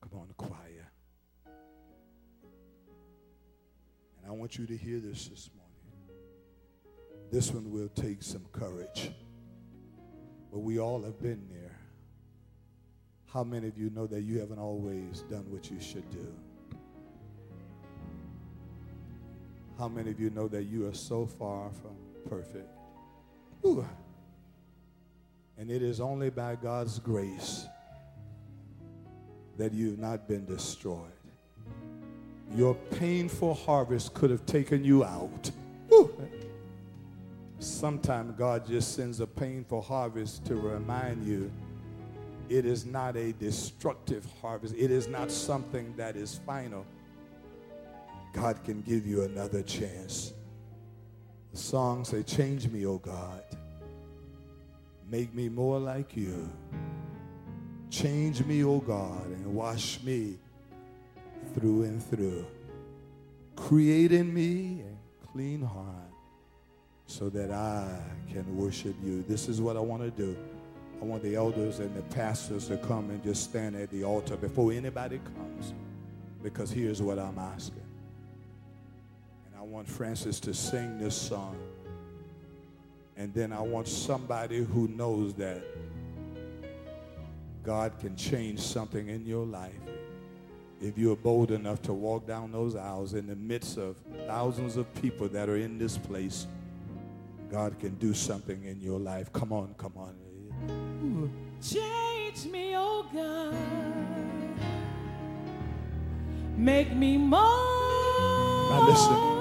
Come 0.00 0.18
on, 0.18 0.28
choir. 0.38 0.90
And 4.16 4.26
I 4.26 4.30
want 4.30 4.56
you 4.56 4.66
to 4.66 4.76
hear 4.76 4.98
this 4.98 5.28
this 5.28 5.50
morning. 5.54 6.18
This 7.30 7.50
one 7.52 7.70
will 7.70 7.88
take 7.88 8.22
some 8.22 8.46
courage. 8.52 9.10
But 10.50 10.60
we 10.60 10.78
all 10.78 11.02
have 11.02 11.20
been 11.20 11.46
there. 11.50 11.78
How 13.26 13.44
many 13.44 13.68
of 13.68 13.78
you 13.78 13.90
know 13.90 14.06
that 14.06 14.22
you 14.22 14.38
haven't 14.40 14.58
always 14.58 15.22
done 15.30 15.50
what 15.50 15.70
you 15.70 15.80
should 15.80 16.08
do? 16.10 16.34
How 19.78 19.88
many 19.88 20.10
of 20.10 20.20
you 20.20 20.30
know 20.30 20.48
that 20.48 20.64
you 20.64 20.86
are 20.86 20.94
so 20.94 21.26
far 21.26 21.70
from 21.70 21.96
perfect? 22.28 22.68
And 25.58 25.70
it 25.70 25.82
is 25.82 26.00
only 26.00 26.30
by 26.30 26.56
God's 26.56 26.98
grace 26.98 27.66
that 29.58 29.72
you've 29.72 29.98
not 29.98 30.26
been 30.26 30.44
destroyed. 30.44 31.10
Your 32.54 32.74
painful 32.74 33.54
harvest 33.54 34.14
could 34.14 34.30
have 34.30 34.44
taken 34.44 34.84
you 34.84 35.04
out. 35.04 35.50
Sometimes 37.58 38.36
God 38.36 38.66
just 38.66 38.94
sends 38.96 39.20
a 39.20 39.26
painful 39.26 39.82
harvest 39.82 40.44
to 40.46 40.56
remind 40.56 41.24
you 41.24 41.50
it 42.48 42.66
is 42.66 42.84
not 42.84 43.16
a 43.16 43.32
destructive 43.32 44.26
harvest, 44.40 44.74
it 44.76 44.90
is 44.90 45.06
not 45.06 45.30
something 45.30 45.94
that 45.96 46.16
is 46.16 46.40
final. 46.44 46.84
God 48.32 48.62
can 48.64 48.82
give 48.82 49.06
you 49.06 49.22
another 49.22 49.62
chance. 49.62 50.32
The 51.52 51.58
song 51.58 52.04
say, 52.04 52.22
Change 52.22 52.68
me, 52.68 52.86
O 52.86 52.98
God. 52.98 53.42
Make 55.10 55.34
me 55.34 55.48
more 55.48 55.78
like 55.78 56.16
you. 56.16 56.48
Change 57.90 58.44
me, 58.46 58.64
O 58.64 58.78
God, 58.78 59.26
and 59.26 59.54
wash 59.54 60.02
me 60.02 60.38
through 61.54 61.82
and 61.82 62.02
through. 62.02 62.46
Create 63.56 64.12
in 64.12 64.32
me 64.32 64.82
a 64.82 65.26
clean 65.26 65.60
heart 65.60 65.86
so 67.06 67.28
that 67.28 67.50
I 67.50 67.86
can 68.32 68.56
worship 68.56 68.96
you. 69.04 69.22
This 69.28 69.48
is 69.48 69.60
what 69.60 69.76
I 69.76 69.80
want 69.80 70.02
to 70.02 70.10
do. 70.10 70.34
I 71.02 71.04
want 71.04 71.22
the 71.22 71.34
elders 71.34 71.80
and 71.80 71.94
the 71.94 72.02
pastors 72.14 72.68
to 72.68 72.78
come 72.78 73.10
and 73.10 73.22
just 73.22 73.44
stand 73.44 73.76
at 73.76 73.90
the 73.90 74.04
altar 74.04 74.36
before 74.36 74.72
anybody 74.72 75.20
comes 75.36 75.74
because 76.42 76.70
here's 76.70 77.02
what 77.02 77.18
I'm 77.18 77.38
asking. 77.38 77.81
Want 79.72 79.88
Francis 79.88 80.38
to 80.40 80.52
sing 80.52 80.98
this 80.98 81.16
song. 81.16 81.56
And 83.16 83.32
then 83.32 83.54
I 83.54 83.60
want 83.60 83.88
somebody 83.88 84.62
who 84.62 84.86
knows 84.86 85.32
that 85.36 85.62
God 87.64 87.98
can 87.98 88.14
change 88.14 88.60
something 88.60 89.08
in 89.08 89.24
your 89.24 89.46
life 89.46 89.72
if 90.82 90.98
you're 90.98 91.16
bold 91.16 91.52
enough 91.52 91.80
to 91.82 91.94
walk 91.94 92.26
down 92.26 92.52
those 92.52 92.76
aisles 92.76 93.14
in 93.14 93.26
the 93.26 93.34
midst 93.34 93.78
of 93.78 93.96
thousands 94.26 94.76
of 94.76 94.92
people 95.00 95.26
that 95.28 95.48
are 95.48 95.56
in 95.56 95.78
this 95.78 95.96
place. 95.96 96.46
God 97.50 97.78
can 97.78 97.94
do 97.94 98.12
something 98.12 98.62
in 98.64 98.78
your 98.78 99.00
life. 99.00 99.32
Come 99.32 99.54
on, 99.54 99.74
come 99.78 99.94
on. 99.96 101.32
Change 101.62 102.44
me, 102.52 102.74
oh 102.76 103.06
God. 103.10 103.56
Make 106.58 106.94
me 106.94 107.16
more. 107.16 107.38
Now 107.40 108.86
listen. 108.86 109.31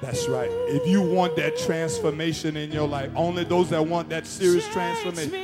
That's 0.00 0.28
right. 0.28 0.50
If 0.50 0.86
you 0.86 1.00
want 1.00 1.36
that 1.36 1.56
transformation 1.56 2.56
in 2.56 2.72
your 2.72 2.88
life, 2.88 3.10
only 3.14 3.44
those 3.44 3.70
that 3.70 3.86
want 3.86 4.08
that 4.10 4.26
serious 4.26 4.66
oh 4.68 4.72
transformation, 4.72 5.34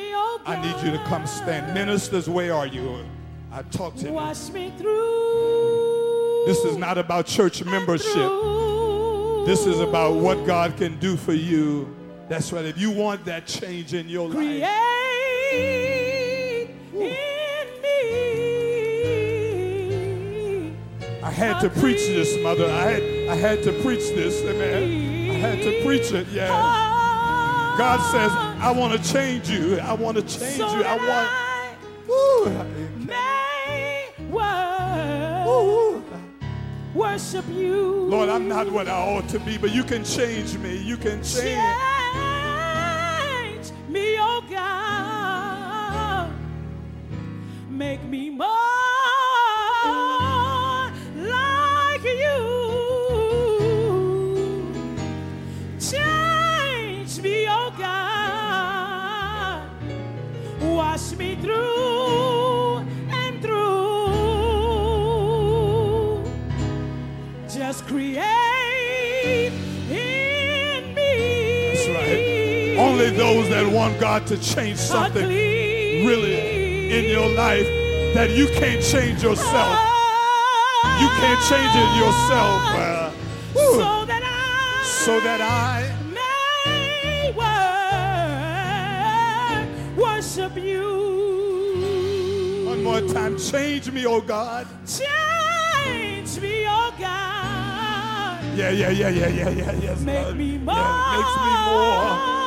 I 0.46 0.60
need 0.60 0.84
you 0.84 0.90
to 0.96 1.02
come 1.04 1.26
stand. 1.26 1.72
Ministers, 1.74 2.28
where 2.28 2.54
are 2.54 2.66
you? 2.66 3.04
I 3.52 3.62
talk 3.62 3.96
to 3.96 4.06
him. 4.06 4.14
Wash 4.14 4.50
me 4.50 4.72
through. 4.76 6.44
This 6.46 6.64
is 6.64 6.76
not 6.76 6.98
about 6.98 7.26
church 7.26 7.64
membership. 7.64 8.30
This 9.46 9.66
is 9.66 9.80
about 9.80 10.14
what 10.14 10.46
God 10.46 10.76
can 10.76 10.98
do 10.98 11.16
for 11.16 11.32
you. 11.32 11.94
That's 12.28 12.52
right. 12.52 12.64
If 12.64 12.78
you 12.78 12.90
want 12.90 13.24
that 13.24 13.46
change 13.46 13.94
in 13.94 14.08
your 14.08 14.28
life, 14.28 14.36
Create 15.50 17.29
I 21.30 21.32
had 21.32 21.60
to 21.60 21.70
preach 21.70 22.08
this, 22.08 22.36
mother. 22.42 22.66
I 22.66 22.90
had, 22.90 23.02
I 23.28 23.36
had 23.36 23.62
to 23.62 23.72
preach 23.84 24.10
this, 24.10 24.42
amen. 24.42 25.30
I 25.30 25.34
had 25.34 25.62
to 25.62 25.80
preach 25.84 26.10
it, 26.10 26.26
yeah. 26.32 26.48
God 27.78 28.00
says, 28.10 28.32
I 28.60 28.72
want 28.72 29.00
to 29.00 29.12
change 29.12 29.48
you. 29.48 29.78
I 29.78 29.92
want 29.92 30.16
to 30.16 30.22
change 30.22 30.56
so 30.56 30.76
you. 30.76 30.82
I 30.82 30.96
want. 31.08 31.30
Woo. 32.08 33.06
may 33.06 34.08
Woo. 35.46 36.02
worship 36.94 37.44
you. 37.48 38.06
Lord, 38.08 38.28
I'm 38.28 38.48
not 38.48 38.68
what 38.72 38.88
I 38.88 39.00
ought 39.00 39.28
to 39.28 39.38
be, 39.38 39.56
but 39.56 39.70
you 39.70 39.84
can 39.84 40.02
change 40.02 40.58
me. 40.58 40.82
You 40.82 40.96
can 40.96 41.22
change. 41.22 41.44
Change 41.44 41.89
God 74.00 74.26
to 74.28 74.38
change 74.38 74.78
something 74.78 75.28
really 75.28 76.90
in 76.90 77.10
your 77.10 77.28
life 77.28 77.66
that 78.14 78.30
you 78.30 78.46
can't 78.46 78.82
change 78.82 79.22
yourself. 79.22 79.78
You 81.00 81.08
can't 81.20 81.40
change 81.50 81.74
it 81.76 81.96
yourself. 82.00 82.62
Uh. 82.74 83.10
So 83.52 84.04
that 84.06 84.22
I, 84.24 84.84
so 85.04 85.20
that 85.20 85.40
I 85.42 85.92
worship 89.96 90.56
you. 90.56 92.64
one 92.66 92.82
more 92.82 93.00
time 93.00 93.38
change 93.38 93.90
me, 93.90 94.06
oh 94.06 94.20
God. 94.20 94.66
Change 94.86 96.40
me, 96.40 96.64
oh 96.66 96.92
God. 96.98 98.44
Yeah, 98.56 98.70
yeah, 98.70 98.90
yeah, 98.90 99.08
yeah, 99.08 99.28
yeah, 99.28 99.48
yeah, 99.50 99.72
yes. 99.72 100.00
Make 100.00 100.24
Lord. 100.24 100.36
me 100.36 100.58
more. 100.58 100.74
Yeah, 100.74 101.16
makes 101.16 101.36
me 101.36 101.72
more. 101.72 102.39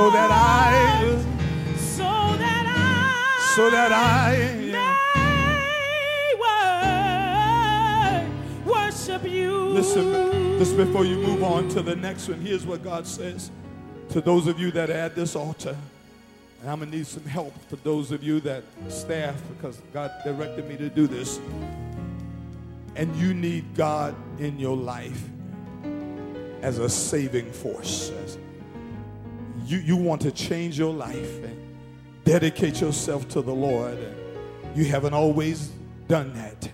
So 0.00 0.08
that 0.08 0.30
I, 0.30 1.18
So 1.76 1.98
that 2.38 2.64
I. 2.66 3.52
so 3.54 3.70
that 3.70 3.92
I, 3.92 4.32
may 8.64 8.64
wor- 8.64 8.74
worship 8.74 9.24
you. 9.30 9.52
Listen, 9.68 10.58
just 10.58 10.74
before 10.78 11.04
you 11.04 11.16
move 11.16 11.42
on 11.42 11.68
to 11.68 11.82
the 11.82 11.94
next 11.94 12.30
one, 12.30 12.40
here's 12.40 12.64
what 12.64 12.82
God 12.82 13.06
says 13.06 13.50
to 14.08 14.22
those 14.22 14.46
of 14.46 14.58
you 14.58 14.70
that 14.70 14.88
are 14.88 14.94
at 14.94 15.14
this 15.14 15.36
altar. 15.36 15.76
And 16.62 16.70
I'm 16.70 16.78
going 16.78 16.90
to 16.90 16.96
need 16.96 17.06
some 17.06 17.26
help 17.26 17.52
for 17.68 17.76
those 17.76 18.10
of 18.10 18.22
you 18.24 18.40
that 18.40 18.64
staff 18.88 19.38
because 19.54 19.82
God 19.92 20.10
directed 20.24 20.66
me 20.66 20.78
to 20.78 20.88
do 20.88 21.08
this. 21.08 21.38
And 22.96 23.14
you 23.16 23.34
need 23.34 23.74
God 23.74 24.14
in 24.38 24.58
your 24.58 24.78
life 24.78 25.22
as 26.62 26.78
a 26.78 26.88
saving 26.88 27.52
force. 27.52 28.10
You, 29.64 29.78
you 29.78 29.96
want 29.96 30.22
to 30.22 30.30
change 30.30 30.78
your 30.78 30.92
life 30.92 31.42
and 31.44 31.56
dedicate 32.24 32.80
yourself 32.80 33.28
to 33.28 33.42
the 33.42 33.54
Lord. 33.54 33.98
You 34.74 34.84
haven't 34.84 35.14
always 35.14 35.72
done 36.08 36.32
that. 36.34 36.70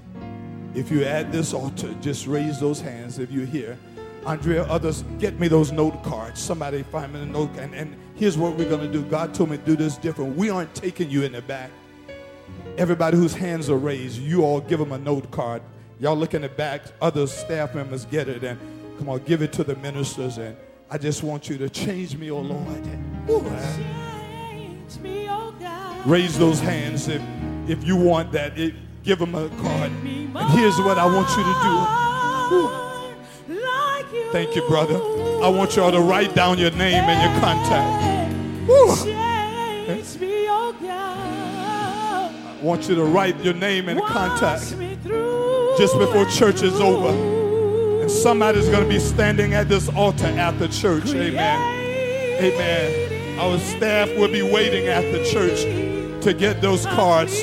If 0.75 0.91
you're 0.91 1.05
at 1.05 1.33
this 1.33 1.55
altar, 1.55 1.95
just 2.01 2.27
raise 2.27 2.61
those 2.61 2.81
hands 2.81 3.19
if 3.19 3.31
you're 3.31 3.47
here. 3.47 3.79
Andrea, 4.27 4.65
others, 4.65 5.05
get 5.19 5.39
me 5.39 5.47
those 5.49 5.71
note 5.71 6.03
cards. 6.03 6.41
Somebody 6.41 6.83
find 6.83 7.13
me 7.13 7.21
the 7.21 7.27
note. 7.27 7.51
And, 7.57 7.75
and 7.75 7.97
here's 8.17 8.37
what 8.37 8.57
we're 8.57 8.69
going 8.69 8.81
to 8.81 8.93
do. 8.93 9.03
God 9.03 9.33
told 9.33 9.51
me 9.51 9.57
to 9.57 9.63
do 9.63 9.77
this 9.77 9.97
different. 9.97 10.37
We 10.37 10.51
aren't 10.51 10.75
taking 10.75 11.09
you 11.09 11.23
in 11.23 11.33
the 11.33 11.43
back. 11.43 11.71
Everybody 12.77 13.17
whose 13.17 13.35
hands 13.35 13.71
are 13.71 13.79
raised, 13.79 14.19
you 14.21 14.43
all 14.43 14.61
give 14.61 14.79
them 14.81 14.93
a 14.93 14.99
note 14.99 15.31
card. 15.31 15.63
Y'all 16.01 16.17
look 16.17 16.35
in 16.35 16.43
the 16.43 16.49
back. 16.49 16.83
Other 17.01 17.27
staff 17.27 17.75
members 17.75 18.05
get 18.05 18.29
it. 18.29 18.43
And 18.43 18.59
come 18.99 19.09
on, 19.09 19.23
give 19.25 19.43
it 19.43 19.53
to 19.55 19.65
the 19.65 19.77
ministers. 19.77 20.39
And 20.39 20.57
I 20.89 20.99
just 20.99 21.25
want 21.25 21.49
you 21.49 21.59
to 21.59 21.69
change 21.69 22.17
me, 22.17 22.31
oh 22.31 22.39
Lord. 22.39 22.87
Ooh, 23.29 23.41
me, 25.03 25.29
oh 25.29 25.53
God. 25.59 26.07
raise 26.07 26.39
those 26.39 26.61
hands 26.61 27.09
if, 27.09 27.21
if 27.67 27.85
you 27.85 27.97
want 27.97 28.31
that. 28.33 28.57
It, 28.57 28.75
give 29.03 29.19
them 29.19 29.35
a 29.35 29.49
card. 29.49 29.91
And 29.91 30.51
here's 30.51 30.79
what 30.79 30.97
I 30.97 31.07
want 31.07 31.29
you 31.31 31.43
to 31.43 31.55
do. 31.65 31.75
more 32.57 33.63
Like 33.63 34.13
you. 34.13 34.31
Thank 34.31 34.55
you, 34.55 34.63
brother. 34.69 34.95
I 35.43 35.49
want 35.49 35.75
y'all 35.75 35.91
to 35.91 36.01
write 36.01 36.37
down 36.37 36.57
your 36.57 36.71
name 36.71 37.03
and 37.03 37.33
your 37.33 37.41
contact. 37.41 38.33
Change 39.87 40.21
me, 40.21 40.47
oh 40.49 40.73
God. 40.81 42.33
I 42.33 42.63
want 42.63 42.89
you 42.89 42.95
to 42.95 43.05
write 43.05 43.39
your 43.45 43.55
name 43.55 43.89
and 43.89 44.01
contact 44.03 44.77
just 45.79 45.99
before 45.99 46.25
church 46.27 46.63
is 46.63 46.81
over. 46.81 47.36
And 48.07 48.13
somebody's 48.13 48.69
going 48.69 48.85
to 48.85 48.89
be 48.89 49.01
standing 49.01 49.55
at 49.55 49.69
this 49.69 49.89
altar 49.89 50.27
at 50.27 50.57
the 50.61 50.69
church. 50.69 51.09
Amen. 51.09 52.39
Amen. 52.41 53.41
Our 53.41 53.59
staff 53.59 54.09
will 54.11 54.31
be 54.31 54.43
waiting 54.43 54.87
at 54.87 55.01
the 55.11 55.25
church 55.25 55.63
to 56.23 56.33
get 56.33 56.61
those 56.61 56.87
cards. 56.87 57.43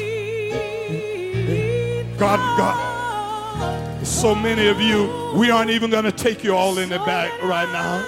God, 2.17 2.39
God, 2.57 4.07
so 4.07 4.33
many 4.33 4.67
of 4.67 4.79
you, 4.79 5.33
we 5.35 5.51
aren't 5.51 5.69
even 5.69 5.91
going 5.91 6.05
to 6.05 6.13
take 6.13 6.45
you 6.45 6.55
all 6.55 6.77
in 6.77 6.87
the 6.87 6.99
back 6.99 7.43
right 7.43 7.69
now. 7.73 8.01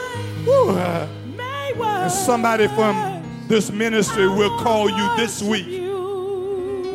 And 1.77 2.09
somebody 2.09 2.69
from 2.69 3.21
this 3.49 3.69
ministry 3.69 4.29
will 4.29 4.57
call 4.59 4.89
you 4.89 5.17
this 5.17 5.43
week. 5.43 5.67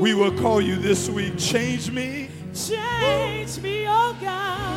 We 0.01 0.15
will 0.15 0.33
call 0.39 0.63
you 0.63 0.77
this 0.77 1.11
week. 1.11 1.37
Change 1.37 1.91
me. 1.91 2.31
Change 2.55 3.59
me, 3.61 3.85
oh 3.87 4.17
God. 4.23 4.70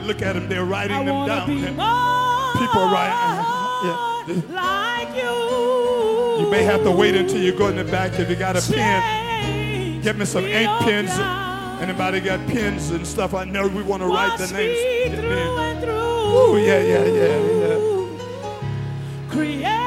Look 0.00 0.22
at 0.22 0.34
them. 0.34 0.48
They're 0.48 0.64
writing 0.64 0.96
I 0.96 1.04
them 1.04 1.26
down. 1.26 1.46
People 2.58 2.80
are 2.80 2.92
writing. 2.92 3.18
Uh, 3.18 3.84
yeah. 3.84 4.42
like 4.54 5.16
you. 5.16 6.44
You 6.44 6.50
may 6.50 6.62
have 6.62 6.82
to 6.84 6.90
wait 6.90 7.14
until 7.14 7.40
you 7.40 7.52
go 7.56 7.68
in 7.68 7.76
the 7.76 7.84
back 7.84 8.18
if 8.18 8.28
you 8.30 8.36
got 8.36 8.56
a 8.56 8.72
pen. 8.72 10.00
Get 10.02 10.16
me 10.16 10.24
some 10.24 10.44
ink 10.44 10.68
pens. 10.80 11.10
Anybody 11.82 12.20
got 12.20 12.46
pens 12.46 12.90
and 12.90 13.06
stuff? 13.06 13.34
I 13.34 13.44
know 13.44 13.66
we 13.66 13.82
want 13.82 14.02
to 14.02 14.08
write 14.08 14.38
the 14.38 14.46
names. 14.46 14.54
me 14.54 15.04
Get 15.08 15.18
through 15.18 15.30
me. 15.30 15.62
and 15.62 15.80
through. 15.80 15.92
Ooh, 15.92 16.56
yeah, 16.58 16.80
yeah, 16.80 17.04
yeah, 17.04 17.38
yeah. 17.60 17.78
Create 19.28 19.81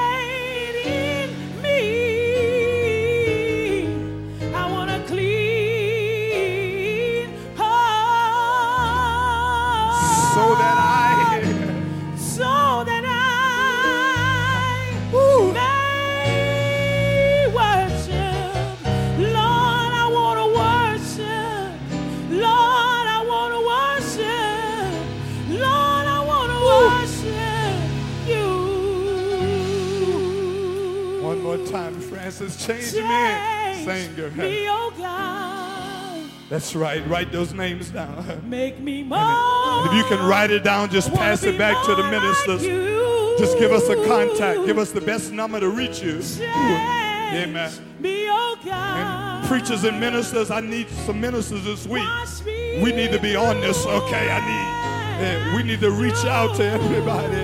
Time, 32.46 32.68
Francis. 32.68 32.94
Change 32.94 33.06
me. 33.06 33.86
Change 33.86 34.36
me, 34.36 34.68
oh 34.70 34.94
God. 34.98 36.30
That's 36.50 36.76
right. 36.76 37.06
Write 37.08 37.32
those 37.32 37.54
names 37.54 37.90
down. 37.90 38.48
Make 38.48 38.80
me 38.80 39.04
more. 39.04 39.18
And 39.18 39.88
if 39.88 39.94
you 39.94 40.04
can 40.04 40.28
write 40.28 40.52
it 40.52 40.64
down, 40.64 40.90
just 40.92 41.12
pass 41.14 41.44
it 41.44 41.58
back 41.58 41.84
to 41.86 41.96
the 41.96 42.04
more 42.04 42.12
like 42.12 42.22
ministers. 42.22 43.40
Just 43.40 43.58
give 43.58 43.72
us 43.72 43.90
a 43.90 43.96
contact. 44.06 44.66
Give 44.66 44.78
us 44.78 44.92
the 44.92 45.02
best 45.02 45.32
number 45.32 45.60
to 45.60 45.70
reach 45.70 46.02
you. 46.02 46.22
Change 46.22 46.42
Amen. 46.42 47.72
Me, 48.00 48.28
oh 48.30 48.58
God. 48.64 49.42
And 49.42 49.48
preachers 49.48 49.84
and 49.84 50.00
ministers, 50.00 50.52
I 50.52 50.62
need 50.62 50.88
some 50.90 51.20
ministers 51.20 51.64
this 51.64 51.88
week. 51.88 52.08
We 52.46 52.92
need 52.92 53.12
to 53.12 53.20
be 53.20 53.36
on 53.36 53.60
this, 53.62 53.86
okay? 53.86 54.30
I 54.30 54.40
need, 54.46 55.26
eh, 55.26 55.56
we 55.56 55.64
need 55.64 55.80
to 55.80 55.92
reach 55.92 56.24
out 56.26 56.56
to 56.58 56.64
everybody. 56.64 57.42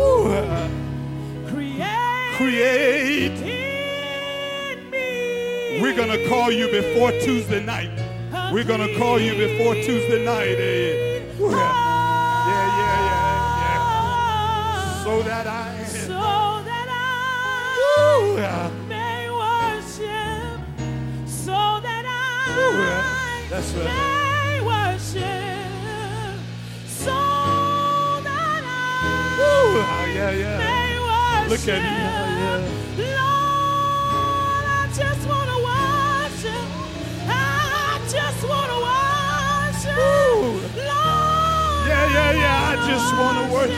Ooh, 0.00 0.32
uh, 0.32 0.68
Create. 2.36 3.59
Create. 5.80 5.98
in 5.98 6.08
me. 6.08 6.12
We're 6.12 6.14
going 6.14 6.18
to 6.18 6.28
call 6.28 6.50
you 6.52 6.70
before 6.70 7.10
Tuesday 7.12 7.64
night. 7.64 7.90
We're 8.52 8.64
going 8.64 8.80
to 8.86 8.96
call 8.98 9.18
you 9.20 9.34
before 9.34 9.74
Tuesday 9.74 10.24
night. 10.24 10.56
eh. 10.58 11.22
Yeah. 11.38 11.48
Yeah, 11.48 12.66
yeah, 12.80 13.06
yeah, 13.08 13.62
yeah. 13.62 15.04
So 15.04 15.22
that 15.22 15.46
I, 15.46 15.84
So 15.84 16.08
that 16.08 16.88
I 16.90 18.00
Ooh, 18.00 18.36
yeah. 18.36 18.70
may 18.88 19.30
worship. 19.30 20.60
So 21.26 21.52
that 21.80 22.04
Ooh, 22.04 22.74
I 22.74 22.82
yeah. 22.82 23.48
That's 23.50 23.72
right. 23.72 23.84
may 23.84 24.60
worship. 24.66 26.40
So 26.86 27.16
that 28.26 28.62
I 28.64 28.68
Ooh, 29.40 29.80
ah, 29.82 30.04
yeah, 30.06 30.30
yeah. 30.30 30.58
may 30.58 30.98
worship. 31.00 31.50
Look 31.50 31.64
at 31.68 31.80
me. 31.82 31.88
Yeah, 32.00 32.58
Lord, 32.96 33.09
I 42.90 42.94
just 42.94 43.16
want 43.16 43.38
to 43.38 43.52
worship 43.54 43.76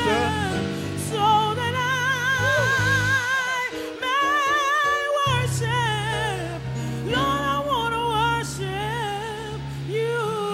you. 9.86 10.06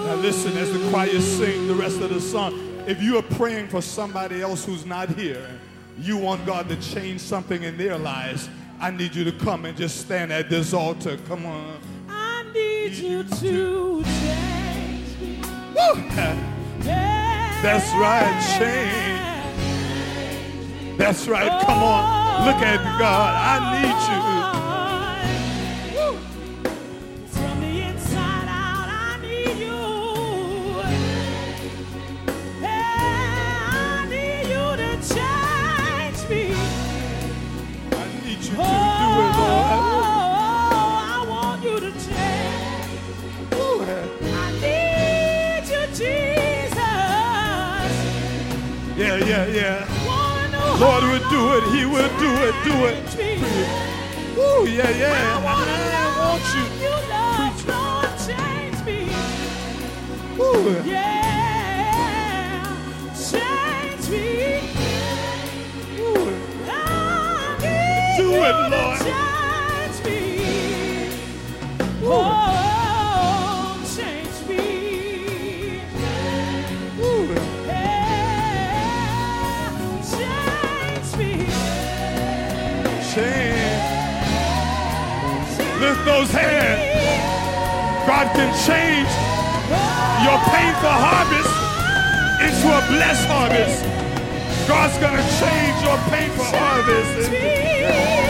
Now 0.07 0.15
listen 0.17 0.57
as 0.57 0.73
the 0.73 0.91
choir 0.91 1.21
sing 1.21 1.69
the 1.69 1.75
rest 1.75 2.01
of 2.01 2.11
the 2.11 2.21
song. 2.21 2.53
If 2.89 3.01
you 3.01 3.17
are 3.19 3.23
praying 3.23 3.69
for 3.69 3.81
somebody 3.81 4.43
else 4.43 4.65
who's 4.65 4.85
not 4.85 5.11
here, 5.11 5.49
you 5.97 6.17
want 6.17 6.45
God 6.45 6.69
to 6.69 6.77
change 6.81 7.21
something 7.21 7.63
in 7.63 7.77
their 7.77 7.97
lives, 7.97 8.49
I 8.81 8.91
need 8.91 9.15
you 9.15 9.23
to 9.23 9.33
come 9.33 9.67
and 9.67 9.79
just 9.79 10.01
stand 10.01 10.33
at 10.33 10.51
this 10.51 10.75
altar. 10.75 11.17
Come 11.29 11.47
on. 11.47 11.79
I 12.09 12.45
need 12.53 12.95
you 12.95 13.23
to 13.23 14.03
change 14.03 15.21
me. 15.21 15.43
Woo! 15.77 17.18
That's 17.61 17.93
right, 17.95 18.39
change. 18.57 18.99
That's 20.99 21.27
right. 21.29 21.51
Come 21.65 21.83
on. 21.83 22.47
Look 22.47 22.63
at 22.63 22.83
God. 22.99 23.35
I 23.35 23.83
need 23.83 24.23
Woo. 24.23 24.28
Do 51.31 51.55
it. 51.57 51.65
He 51.75 51.85
will 51.85 52.09
do 52.19 52.31
it. 52.47 52.55
Do 52.65 52.75
it. 52.87 52.97
Ooh, 54.39 54.67
yeah, 54.67 54.91
yeah. 54.91 55.37
I 55.37 55.49
want 56.19 56.45
you. 56.55 56.65
you 56.83 56.95
love, 57.11 57.57
Lord, 57.69 58.13
change 58.27 58.79
me. 58.87 58.99
Ooh. 60.41 60.83
Yeah, 60.89 62.65
change 63.15 64.05
me. 64.11 64.27
Ooh. 66.01 66.29
I 66.69 66.73
need 67.61 68.17
Do 68.17 68.29
it, 68.45 68.57
Lord. 68.71 69.38
Those 86.09 86.31
hands. 86.31 86.81
God 88.09 88.27
can 88.35 88.51
change 88.65 89.13
your 90.25 90.39
painful 90.49 90.97
harvest 91.05 91.53
into 92.41 92.67
a 92.73 92.83
blessed 92.89 93.29
harvest. 93.29 93.85
God's 94.67 94.97
gonna 94.99 95.23
change 95.39 95.77
your 95.85 95.99
painful 96.09 96.47
harvest. 96.47 98.28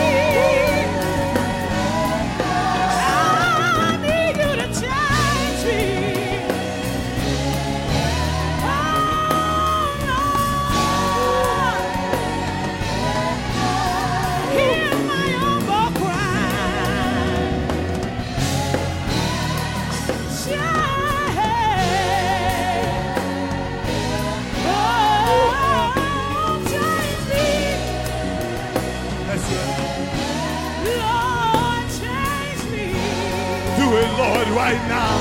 Right 34.59 34.83
now. 34.89 35.11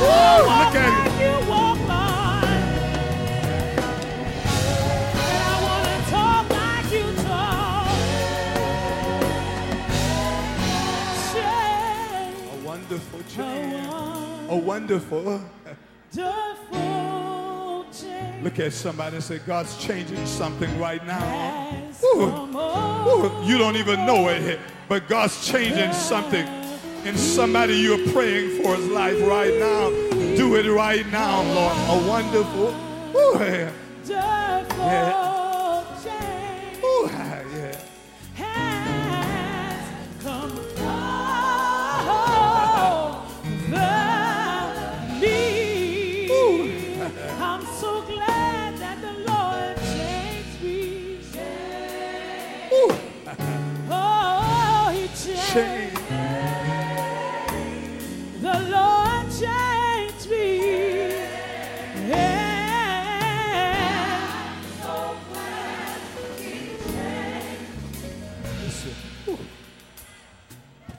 Woo, 0.00 0.46
look 0.46 0.76
at 0.78 0.90
like 0.94 1.18
you 1.22 1.34
walk, 1.50 1.78
Lord. 1.90 2.44
And 5.22 5.40
I 5.42 5.54
wanna 5.66 5.98
talk 6.14 6.44
like 6.62 6.88
you 6.96 7.06
talk. 7.26 7.86
Change. 11.34 12.38
A 12.52 12.56
wonderful 12.64 13.22
change. 13.36 13.88
A 14.48 14.56
wonderful. 14.56 15.24
wonderful 16.14 17.86
change 17.92 18.44
Look 18.44 18.58
at 18.60 18.72
somebody 18.72 19.16
and 19.16 19.24
say, 19.24 19.38
God's 19.38 19.76
changing 19.84 20.24
something 20.26 20.78
right 20.78 21.04
now. 21.04 21.76
Ooh. 22.04 22.22
Ooh, 22.22 23.42
You 23.44 23.58
don't 23.58 23.76
even 23.76 24.06
know 24.06 24.28
it, 24.28 24.60
but 24.88 25.08
God's 25.08 25.44
changing 25.44 25.92
something 25.92 26.46
in 27.04 27.16
somebody 27.16 27.74
you're 27.74 28.12
praying 28.12 28.62
for 28.62 28.74
his 28.76 28.88
life 28.88 29.20
right 29.22 29.54
now. 29.58 29.90
Do 30.36 30.56
it 30.56 30.66
right 30.70 31.06
now, 31.12 31.42
Lord. 31.42 31.76
A 31.76 32.08
wonderful. 32.08 32.74
Ooh, 33.16 33.38
yeah. 33.38 33.70
wonderful 34.06 35.23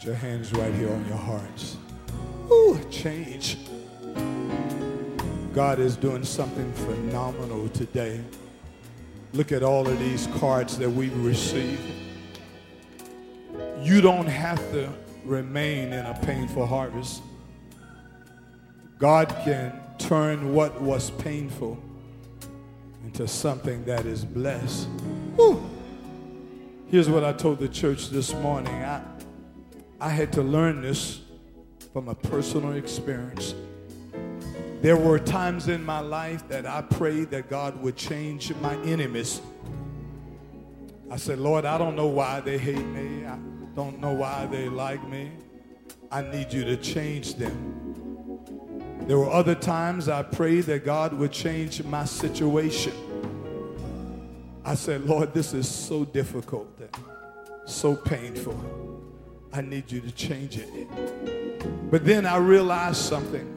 your 0.05 0.13
hands 0.13 0.53
right 0.53 0.73
here 0.75 0.91
on 0.91 1.03
your 1.07 1.17
hearts. 1.17 1.77
Ooh, 2.51 2.79
change. 2.91 3.57
God 5.51 5.79
is 5.79 5.95
doing 5.97 6.23
something 6.23 6.71
phenomenal 6.73 7.67
today. 7.69 8.21
Look 9.33 9.51
at 9.51 9.63
all 9.63 9.88
of 9.88 9.97
these 9.97 10.27
cards 10.38 10.77
that 10.77 10.89
we've 10.89 11.25
received. 11.25 11.81
You 13.81 13.99
don't 13.99 14.27
have 14.27 14.59
to 14.73 14.93
remain 15.23 15.91
in 15.91 16.05
a 16.05 16.13
painful 16.23 16.67
harvest. 16.67 17.23
God 18.98 19.30
can 19.43 19.82
turn 19.98 20.54
what 20.54 20.82
was 20.82 21.10
painful 21.12 21.78
into 23.04 23.28
something 23.28 23.84
that 23.86 24.06
is 24.06 24.24
blessed. 24.24 24.88
Here's 26.88 27.10
what 27.10 27.24
I 27.24 27.34
told 27.34 27.60
the 27.60 27.68
church 27.68 28.10
this 28.10 28.34
morning. 28.36 28.74
I, 28.74 29.02
I 30.00 30.10
had 30.10 30.32
to 30.34 30.41
learn 30.41 30.82
this 30.82 31.22
from 31.91 32.08
a 32.08 32.16
personal 32.16 32.74
experience. 32.74 33.54
There 34.82 34.96
were 34.96 35.20
times 35.20 35.68
in 35.68 35.84
my 35.84 36.00
life 36.00 36.48
that 36.48 36.66
I 36.66 36.82
prayed 36.82 37.32
that 37.32 37.50
God 37.50 37.82
would 37.82 37.98
change 37.98 38.54
my 38.56 38.76
enemies. 38.84 39.41
I 41.12 41.18
said, 41.18 41.39
Lord, 41.39 41.66
I 41.66 41.78
don't 41.78 41.96
know 41.96 42.08
why 42.08 42.39
they 42.39 42.58
hate 42.58 42.86
me. 42.86 43.26
I 43.26 43.38
don't 43.76 44.00
know 44.00 44.14
why 44.14 44.46
they 44.46 44.70
like 44.70 45.06
me. 45.08 45.32
I 46.12 46.22
need 46.22 46.54
you 46.54 46.64
to 46.66 46.78
change 46.78 47.36
them. 47.36 47.84
There 49.02 49.20
were 49.20 49.30
other 49.30 49.54
times 49.54 50.10
I 50.10 50.24
prayed 50.24 50.64
that 50.64 50.84
God 50.84 51.14
would 51.14 51.32
change 51.32 51.84
my 51.84 52.06
situation. 52.06 52.93
I 54.64 54.74
said, 54.74 55.06
Lord, 55.06 55.32
this 55.32 55.54
is 55.54 55.70
so 55.70 56.06
difficult, 56.06 56.68
so 57.66 57.96
painful. 57.96 58.60
I 59.54 59.62
need 59.62 59.91
you 59.91 60.02
to 60.02 60.12
change 60.12 60.58
it. 60.58 61.89
But 61.91 62.04
then 62.04 62.26
I 62.26 62.38
realized 62.38 62.98
something. 62.98 63.52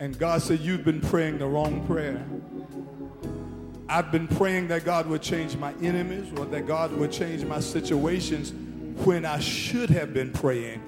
And 0.00 0.18
God 0.18 0.42
said, 0.42 0.60
You've 0.60 0.84
been 0.84 1.00
praying 1.00 1.38
the 1.38 1.46
wrong 1.46 1.86
prayer. 1.86 2.24
I've 3.88 4.10
been 4.10 4.26
praying 4.26 4.68
that 4.68 4.84
God 4.84 5.06
would 5.06 5.22
change 5.22 5.56
my 5.56 5.74
enemies 5.80 6.32
or 6.38 6.44
that 6.46 6.66
God 6.66 6.92
would 6.92 7.12
change 7.12 7.44
my 7.44 7.60
situations 7.60 8.52
when 9.04 9.24
I 9.24 9.38
should 9.38 9.90
have 9.90 10.12
been 10.12 10.32
praying, 10.32 10.82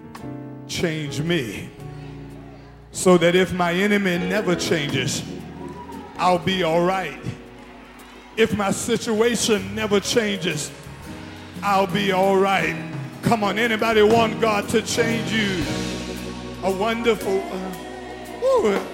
change 0.67 1.21
me 1.21 1.71
so 2.93 3.19
that 3.19 3.35
if 3.35 3.53
my 3.53 3.73
enemy 3.73 4.19
never 4.19 4.55
changes, 4.55 5.23
I'll 6.19 6.39
be 6.39 6.63
all 6.63 6.85
right. 6.85 7.19
If 8.37 8.57
my 8.57 8.71
situation 8.71 9.75
never 9.75 9.99
changes, 9.99 10.71
I'll 11.63 11.87
be 11.87 12.13
all 12.13 12.37
right. 12.37 12.77
Come 13.23 13.43
on, 13.43 13.59
anybody 13.59 14.03
want 14.03 14.41
God 14.41 14.69
to 14.71 14.83
change 14.83 15.33
you? 15.33 15.65
A 16.63 16.71
wonderful. 16.71 17.43
Uh, 17.43 17.73
ooh, 18.45 18.93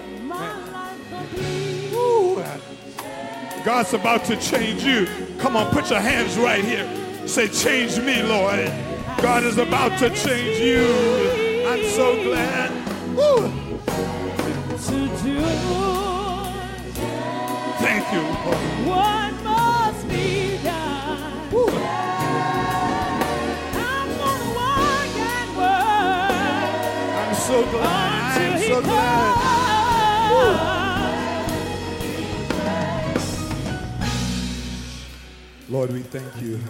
God's 3.65 3.93
about 3.93 4.25
to 4.27 4.37
change 4.37 4.85
you. 4.85 5.07
Come 5.39 5.57
on, 5.57 5.71
put 5.73 5.91
your 5.91 6.01
hands 6.01 6.39
right 6.39 6.65
here. 6.65 6.89
Say, 7.27 7.49
Change 7.49 7.99
me, 7.99 8.23
Lord. 8.23 8.73
God 9.21 9.45
is 9.45 9.59
about 9.59 9.99
to 9.99 10.09
change 10.11 10.59
you. 10.59 11.67
I'm 11.67 11.85
so 11.91 12.23
glad. 12.23 13.68
Thank 18.01 18.15
you. 18.15 18.23
What 18.89 19.33
must 19.43 20.09
be 20.09 20.57
done? 20.63 21.51
Woo. 21.51 21.67
I'm 23.75 24.09
gonna 24.19 24.55
and 25.19 25.57
work. 25.57 26.71
I'm 27.19 27.35
so 27.35 27.69
glad. 27.73 28.53
I'm 28.53 28.61
so 28.63 28.81
glad. 28.83 29.35
Lord, 35.69 35.91
we 35.91 36.03
thank 36.03 36.41
you 36.41 36.61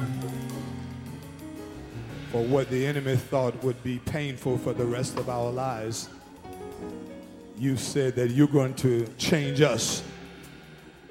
for 2.32 2.42
what 2.42 2.70
the 2.70 2.86
enemy 2.86 3.16
thought 3.16 3.62
would 3.62 3.82
be 3.84 3.98
painful 3.98 4.56
for 4.56 4.72
the 4.72 4.86
rest 4.86 5.18
of 5.18 5.28
our 5.28 5.50
lives. 5.50 6.08
You 7.58 7.76
said 7.76 8.16
that 8.16 8.30
you're 8.30 8.46
going 8.46 8.72
to 8.76 9.06
change 9.18 9.60
us 9.60 10.02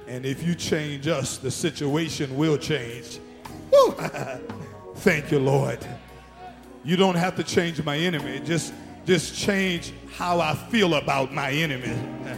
and 0.08 0.26
if 0.26 0.42
you 0.42 0.56
change 0.56 1.08
us, 1.08 1.38
the 1.38 1.52
situation 1.52 2.36
will 2.38 2.58
change. 2.58 3.20
Thank 4.96 5.32
you, 5.32 5.40
Lord. 5.40 5.86
You 6.84 6.96
don't 6.96 7.16
have 7.16 7.36
to 7.36 7.44
change 7.44 7.84
my 7.84 7.98
enemy. 7.98 8.40
Just, 8.40 8.74
just 9.06 9.36
change 9.36 9.94
how 10.16 10.40
I 10.40 10.56
feel 10.56 10.96
about 10.96 11.34
my 11.34 11.52
enemy. 11.52 11.96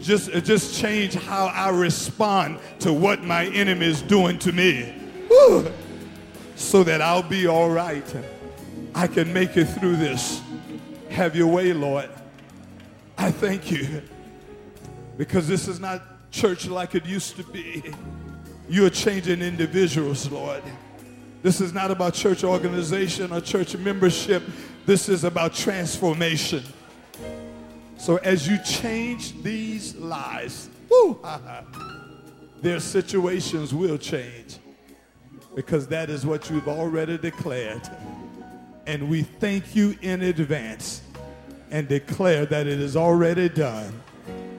Just, 0.00 0.30
just 0.44 0.80
change 0.80 1.12
how 1.12 1.48
I 1.48 1.68
respond 1.68 2.58
to 2.78 2.90
what 2.90 3.22
my 3.22 3.44
enemy 3.48 3.84
is 3.84 4.00
doing 4.00 4.38
to 4.40 4.52
me. 4.52 4.94
So 6.56 6.84
that 6.84 7.00
I'll 7.00 7.22
be 7.22 7.46
all 7.46 7.70
right. 7.70 8.04
I 8.94 9.06
can 9.06 9.32
make 9.32 9.56
it 9.56 9.64
through 9.64 9.96
this. 9.96 10.42
Have 11.08 11.34
your 11.34 11.46
way, 11.46 11.72
Lord. 11.72 12.10
I 13.16 13.30
thank 13.30 13.70
you. 13.70 14.02
Because 15.16 15.48
this 15.48 15.68
is 15.68 15.80
not 15.80 16.02
church 16.30 16.66
like 16.66 16.94
it 16.94 17.04
used 17.06 17.36
to 17.36 17.44
be. 17.44 17.92
You're 18.68 18.90
changing 18.90 19.42
individuals, 19.42 20.30
Lord. 20.30 20.62
This 21.42 21.60
is 21.60 21.72
not 21.72 21.90
about 21.90 22.14
church 22.14 22.44
organization 22.44 23.32
or 23.32 23.40
church 23.40 23.76
membership. 23.76 24.42
This 24.86 25.08
is 25.08 25.24
about 25.24 25.54
transformation. 25.54 26.62
So 27.96 28.16
as 28.18 28.46
you 28.46 28.58
change 28.62 29.42
these 29.42 29.94
lives, 29.96 30.70
woo, 30.88 31.18
their 32.60 32.80
situations 32.80 33.74
will 33.74 33.98
change 33.98 34.58
because 35.54 35.86
that 35.88 36.10
is 36.10 36.24
what 36.24 36.48
you've 36.50 36.68
already 36.68 37.18
declared. 37.18 37.82
And 38.86 39.08
we 39.08 39.22
thank 39.22 39.74
you 39.74 39.96
in 40.02 40.22
advance 40.22 41.02
and 41.70 41.88
declare 41.88 42.46
that 42.46 42.66
it 42.66 42.80
is 42.80 42.96
already 42.96 43.48
done 43.48 43.92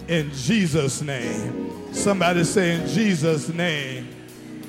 in 0.08 0.32
Jesus' 0.32 1.02
name. 1.02 1.94
Somebody 1.94 2.44
say 2.44 2.76
in 2.76 2.88
Jesus' 2.88 3.50
name. 3.50 4.08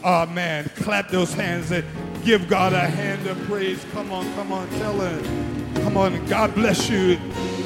Oh 0.04 0.26
man, 0.26 0.68
clap 0.76 1.10
those 1.10 1.32
hands 1.32 1.70
and 1.70 1.84
give 2.24 2.48
God 2.48 2.72
a 2.72 2.80
hand 2.80 3.26
of 3.26 3.38
praise. 3.44 3.84
Come 3.92 4.10
on, 4.10 4.24
come 4.34 4.52
on, 4.52 4.68
tell 4.70 4.98
him. 5.00 5.74
Come 5.76 5.96
on, 5.96 6.24
God 6.26 6.54
bless 6.54 6.90
you. 6.90 7.16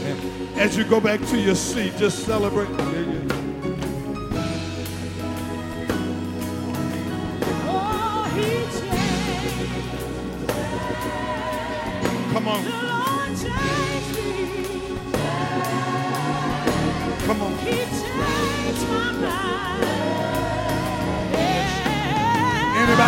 And 0.04 0.58
as 0.58 0.76
you 0.76 0.84
go 0.84 1.00
back 1.00 1.20
to 1.28 1.38
your 1.38 1.54
seat, 1.54 1.96
just 1.96 2.24
celebrate. 2.24 2.68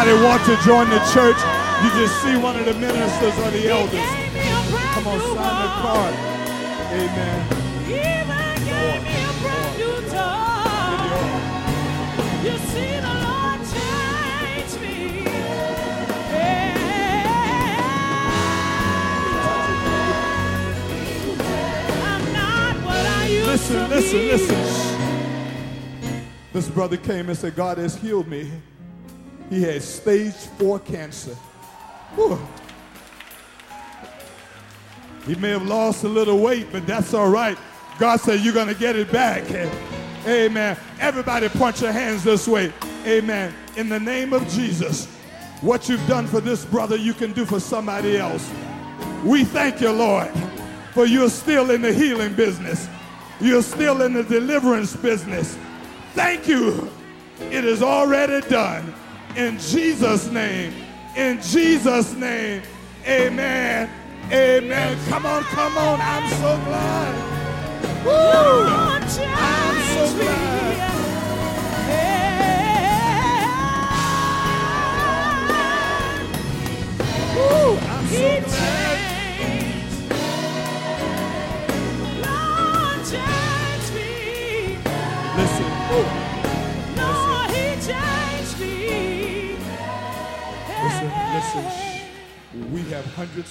Anybody 0.09 0.26
want 0.26 0.42
to 0.46 0.56
join 0.64 0.88
the 0.88 0.98
church? 1.12 1.36
You 1.84 1.90
just 2.00 2.22
see 2.22 2.34
one 2.38 2.56
of 2.56 2.64
the 2.64 2.72
ministers 2.72 3.38
or 3.40 3.50
the 3.50 3.68
elders. 3.68 4.00
Come 4.94 5.06
on, 5.06 5.20
sign 5.20 5.34
the 5.36 5.68
card. 5.82 6.14
Amen. 6.94 7.46
You 12.42 12.56
see 12.56 12.94
the 12.96 13.14
Lord 13.20 13.61
change 13.68 14.72
me. 14.80 14.96
I'm 22.02 22.24
not 22.32 22.76
what 22.82 23.04
I 23.04 23.26
used 23.28 23.46
listen, 23.46 23.90
listen, 23.90 24.26
listen. 24.26 24.56
This 26.54 26.68
brother 26.70 26.96
came 26.96 27.28
and 27.28 27.36
said, 27.36 27.54
God 27.54 27.76
has 27.76 27.94
healed 27.94 28.26
me. 28.26 28.50
He 29.51 29.62
had 29.62 29.82
stage 29.82 30.34
four 30.34 30.78
cancer. 30.78 31.34
Whew. 32.14 32.38
He 35.26 35.34
may 35.36 35.51
have 35.51 35.66
lost 35.66 36.05
a 36.05 36.09
little 36.09 36.38
weight, 36.38 36.68
but 36.72 36.86
that's 36.86 37.12
all 37.12 37.28
right. 37.28 37.59
God 37.99 38.20
said, 38.20 38.40
You're 38.40 38.55
going 38.55 38.68
to 38.68 38.74
get 38.74 38.96
it 38.96 39.11
back. 39.12 39.44
Amen. 40.26 40.76
Everybody, 41.01 41.49
point 41.49 41.80
your 41.80 41.92
hands 41.92 42.24
this 42.24 42.46
way. 42.46 42.72
Amen. 43.07 43.55
In 43.76 43.88
the 43.88 44.01
name 44.01 44.32
of 44.32 44.46
Jesus, 44.49 45.07
what 45.61 45.88
you've 45.88 46.07
done 46.07 46.26
for 46.26 46.40
this 46.40 46.64
brother, 46.64 46.96
you 46.96 47.14
can 47.14 47.32
do 47.32 47.44
for 47.44 47.61
somebody 47.61 48.16
else. 48.16 48.51
We 49.24 49.44
thank 49.44 49.80
you, 49.80 49.90
Lord, 49.90 50.30
for 50.92 51.07
you're 51.07 51.30
still 51.30 51.70
in 51.70 51.82
the 51.82 51.92
healing 51.92 52.34
business, 52.34 52.88
you're 53.40 53.62
still 53.62 54.03
in 54.03 54.12
the 54.12 54.24
deliverance 54.24 54.96
business. 54.96 55.57
Thank 56.14 56.49
you. 56.49 56.90
It 57.51 57.64
is 57.64 57.82
already 57.82 58.46
done. 58.49 58.94
In 59.39 59.57
Jesus' 59.57 60.28
name. 60.32 60.74
In 61.14 61.41
Jesus' 61.41 62.12
name. 62.14 62.61
Amen. 63.07 63.89
Amen. 64.32 64.99
Come 65.09 65.26
on, 65.26 65.45
come 65.45 65.78
on. 65.78 66.01
I'm 66.01 66.28
so 66.28 66.61
glad. 66.64 68.05
Woo! 68.05 69.47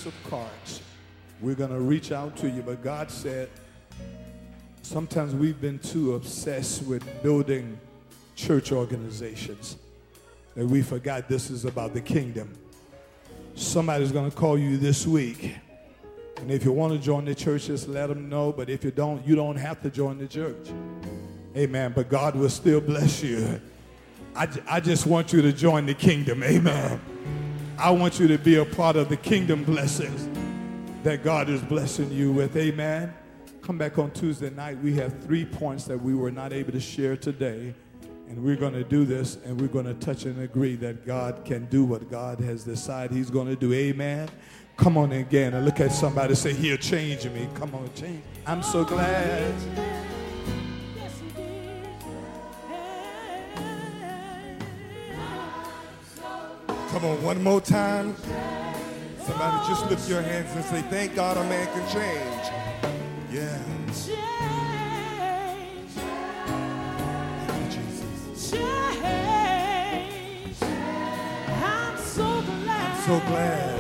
Of 0.06 0.14
cards. 0.30 0.82
We're 1.42 1.56
going 1.56 1.72
to 1.72 1.80
reach 1.80 2.12
out 2.12 2.36
to 2.38 2.50
you, 2.50 2.62
but 2.62 2.84
God 2.84 3.12
said 3.12 3.50
sometimes 4.82 5.36
we've 5.36 5.60
been 5.60 5.80
too 5.80 6.16
obsessed 6.16 6.84
with 6.84 7.04
building 7.22 7.80
church 8.36 8.72
organizations 8.72 9.78
that 10.56 10.66
we 10.66 10.82
forgot 10.82 11.28
this 11.28 11.50
is 11.50 11.66
about 11.66 11.94
the 11.94 12.02
kingdom. 12.02 12.52
Somebody's 13.56 14.12
going 14.12 14.30
to 14.30 14.36
call 14.36 14.58
you 14.58 14.78
this 14.78 15.06
week. 15.06 15.56
And 16.38 16.52
if 16.52 16.64
you 16.64 16.72
want 16.72 16.94
to 16.94 17.00
join 17.00 17.26
the 17.26 17.36
church, 17.36 17.68
just 17.68 17.88
let 17.88 18.08
them 18.08 18.30
know. 18.30 18.52
But 18.52 18.70
if 18.70 18.84
you 18.84 18.92
don't, 18.92 19.26
you 19.26 19.36
don't 19.36 19.56
have 19.56 19.82
to 19.84 19.90
join 19.90 20.18
the 20.18 20.28
church. 20.28 20.70
Amen. 21.56 21.92
But 21.96 22.10
God 22.10 22.36
will 22.36 22.50
still 22.50 22.82
bless 22.82 23.24
you. 23.24 23.60
I, 24.36 24.48
I 24.70 24.80
just 24.80 25.08
want 25.08 25.34
you 25.34 25.42
to 25.42 25.52
join 25.52 25.86
the 25.86 25.96
kingdom. 25.96 26.44
Amen. 26.44 27.00
I 27.80 27.92
want 27.92 28.20
you 28.20 28.28
to 28.30 28.40
be 28.40 28.56
a 28.56 28.66
part 28.66 28.96
of 28.96 29.08
the 29.08 29.18
kingdom 29.18 29.64
blessings 29.64 30.28
that 31.04 31.24
God 31.24 31.48
is 31.48 31.62
blessing 31.62 32.12
you 32.12 32.32
with. 32.32 32.58
Amen. 32.58 33.14
Come 33.62 33.78
back 33.78 34.00
on 34.00 34.10
Tuesday 34.12 34.50
night. 34.50 34.80
We 34.80 34.96
have 34.96 35.22
three 35.24 35.46
points 35.46 35.84
that 35.84 36.02
we 36.02 36.16
were 36.16 36.32
not 36.32 36.54
able 36.54 36.72
to 36.72 36.80
share 36.80 37.16
today. 37.16 37.76
And 38.30 38.44
we're 38.44 38.56
going 38.56 38.74
to 38.74 38.84
do 38.84 39.06
this 39.06 39.38
and 39.46 39.62
we're 39.62 39.68
going 39.68 39.86
to 39.86 39.94
touch 39.94 40.26
and 40.26 40.42
agree 40.42 40.76
that 40.78 41.06
God 41.06 41.46
can 41.46 41.66
do 41.66 41.86
what 41.86 42.10
God 42.10 42.40
has 42.40 42.64
decided 42.64 43.16
He's 43.16 43.30
going 43.30 43.48
to 43.48 43.56
do. 43.56 43.72
Amen. 43.74 44.28
Come 44.76 44.98
on 44.98 45.12
again 45.12 45.54
and 45.54 45.64
look 45.64 45.80
at 45.80 45.92
somebody 45.92 46.34
say, 46.34 46.54
He'll 46.54 46.78
change 46.78 47.26
me. 47.26 47.48
Come 47.54 47.76
on, 47.76 47.94
change. 47.94 48.24
I'm 48.48 48.64
so 48.64 48.84
glad. 48.84 50.17
Come 56.90 57.06
on, 57.06 57.22
one 57.24 57.44
more 57.44 57.62
time. 57.62 58.16
Somebody 59.26 59.68
just 59.68 59.90
lift 59.90 60.10
your 60.10 60.22
hands 60.22 60.56
and 60.56 60.64
say, 60.66 60.82
Thank 60.90 61.16
God 61.16 61.38
a 61.38 61.44
man 61.44 61.68
can 61.68 61.86
change. 61.94 62.48
Yeah. 63.32 63.62
Thank 67.48 67.76
you, 67.76 67.82
Jesus. 67.82 68.54
I'm 71.48 71.98
so 71.98 72.42
glad. 72.42 73.04
So 73.06 73.20
glad. 73.28 73.80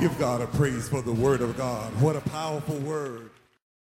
Give 0.00 0.18
God 0.18 0.40
a 0.40 0.46
praise 0.46 0.88
for 0.88 1.02
the 1.02 1.12
word 1.12 1.42
of 1.42 1.56
God. 1.58 1.92
What 2.00 2.16
a 2.16 2.22
powerful 2.22 2.78
word. 2.78 3.29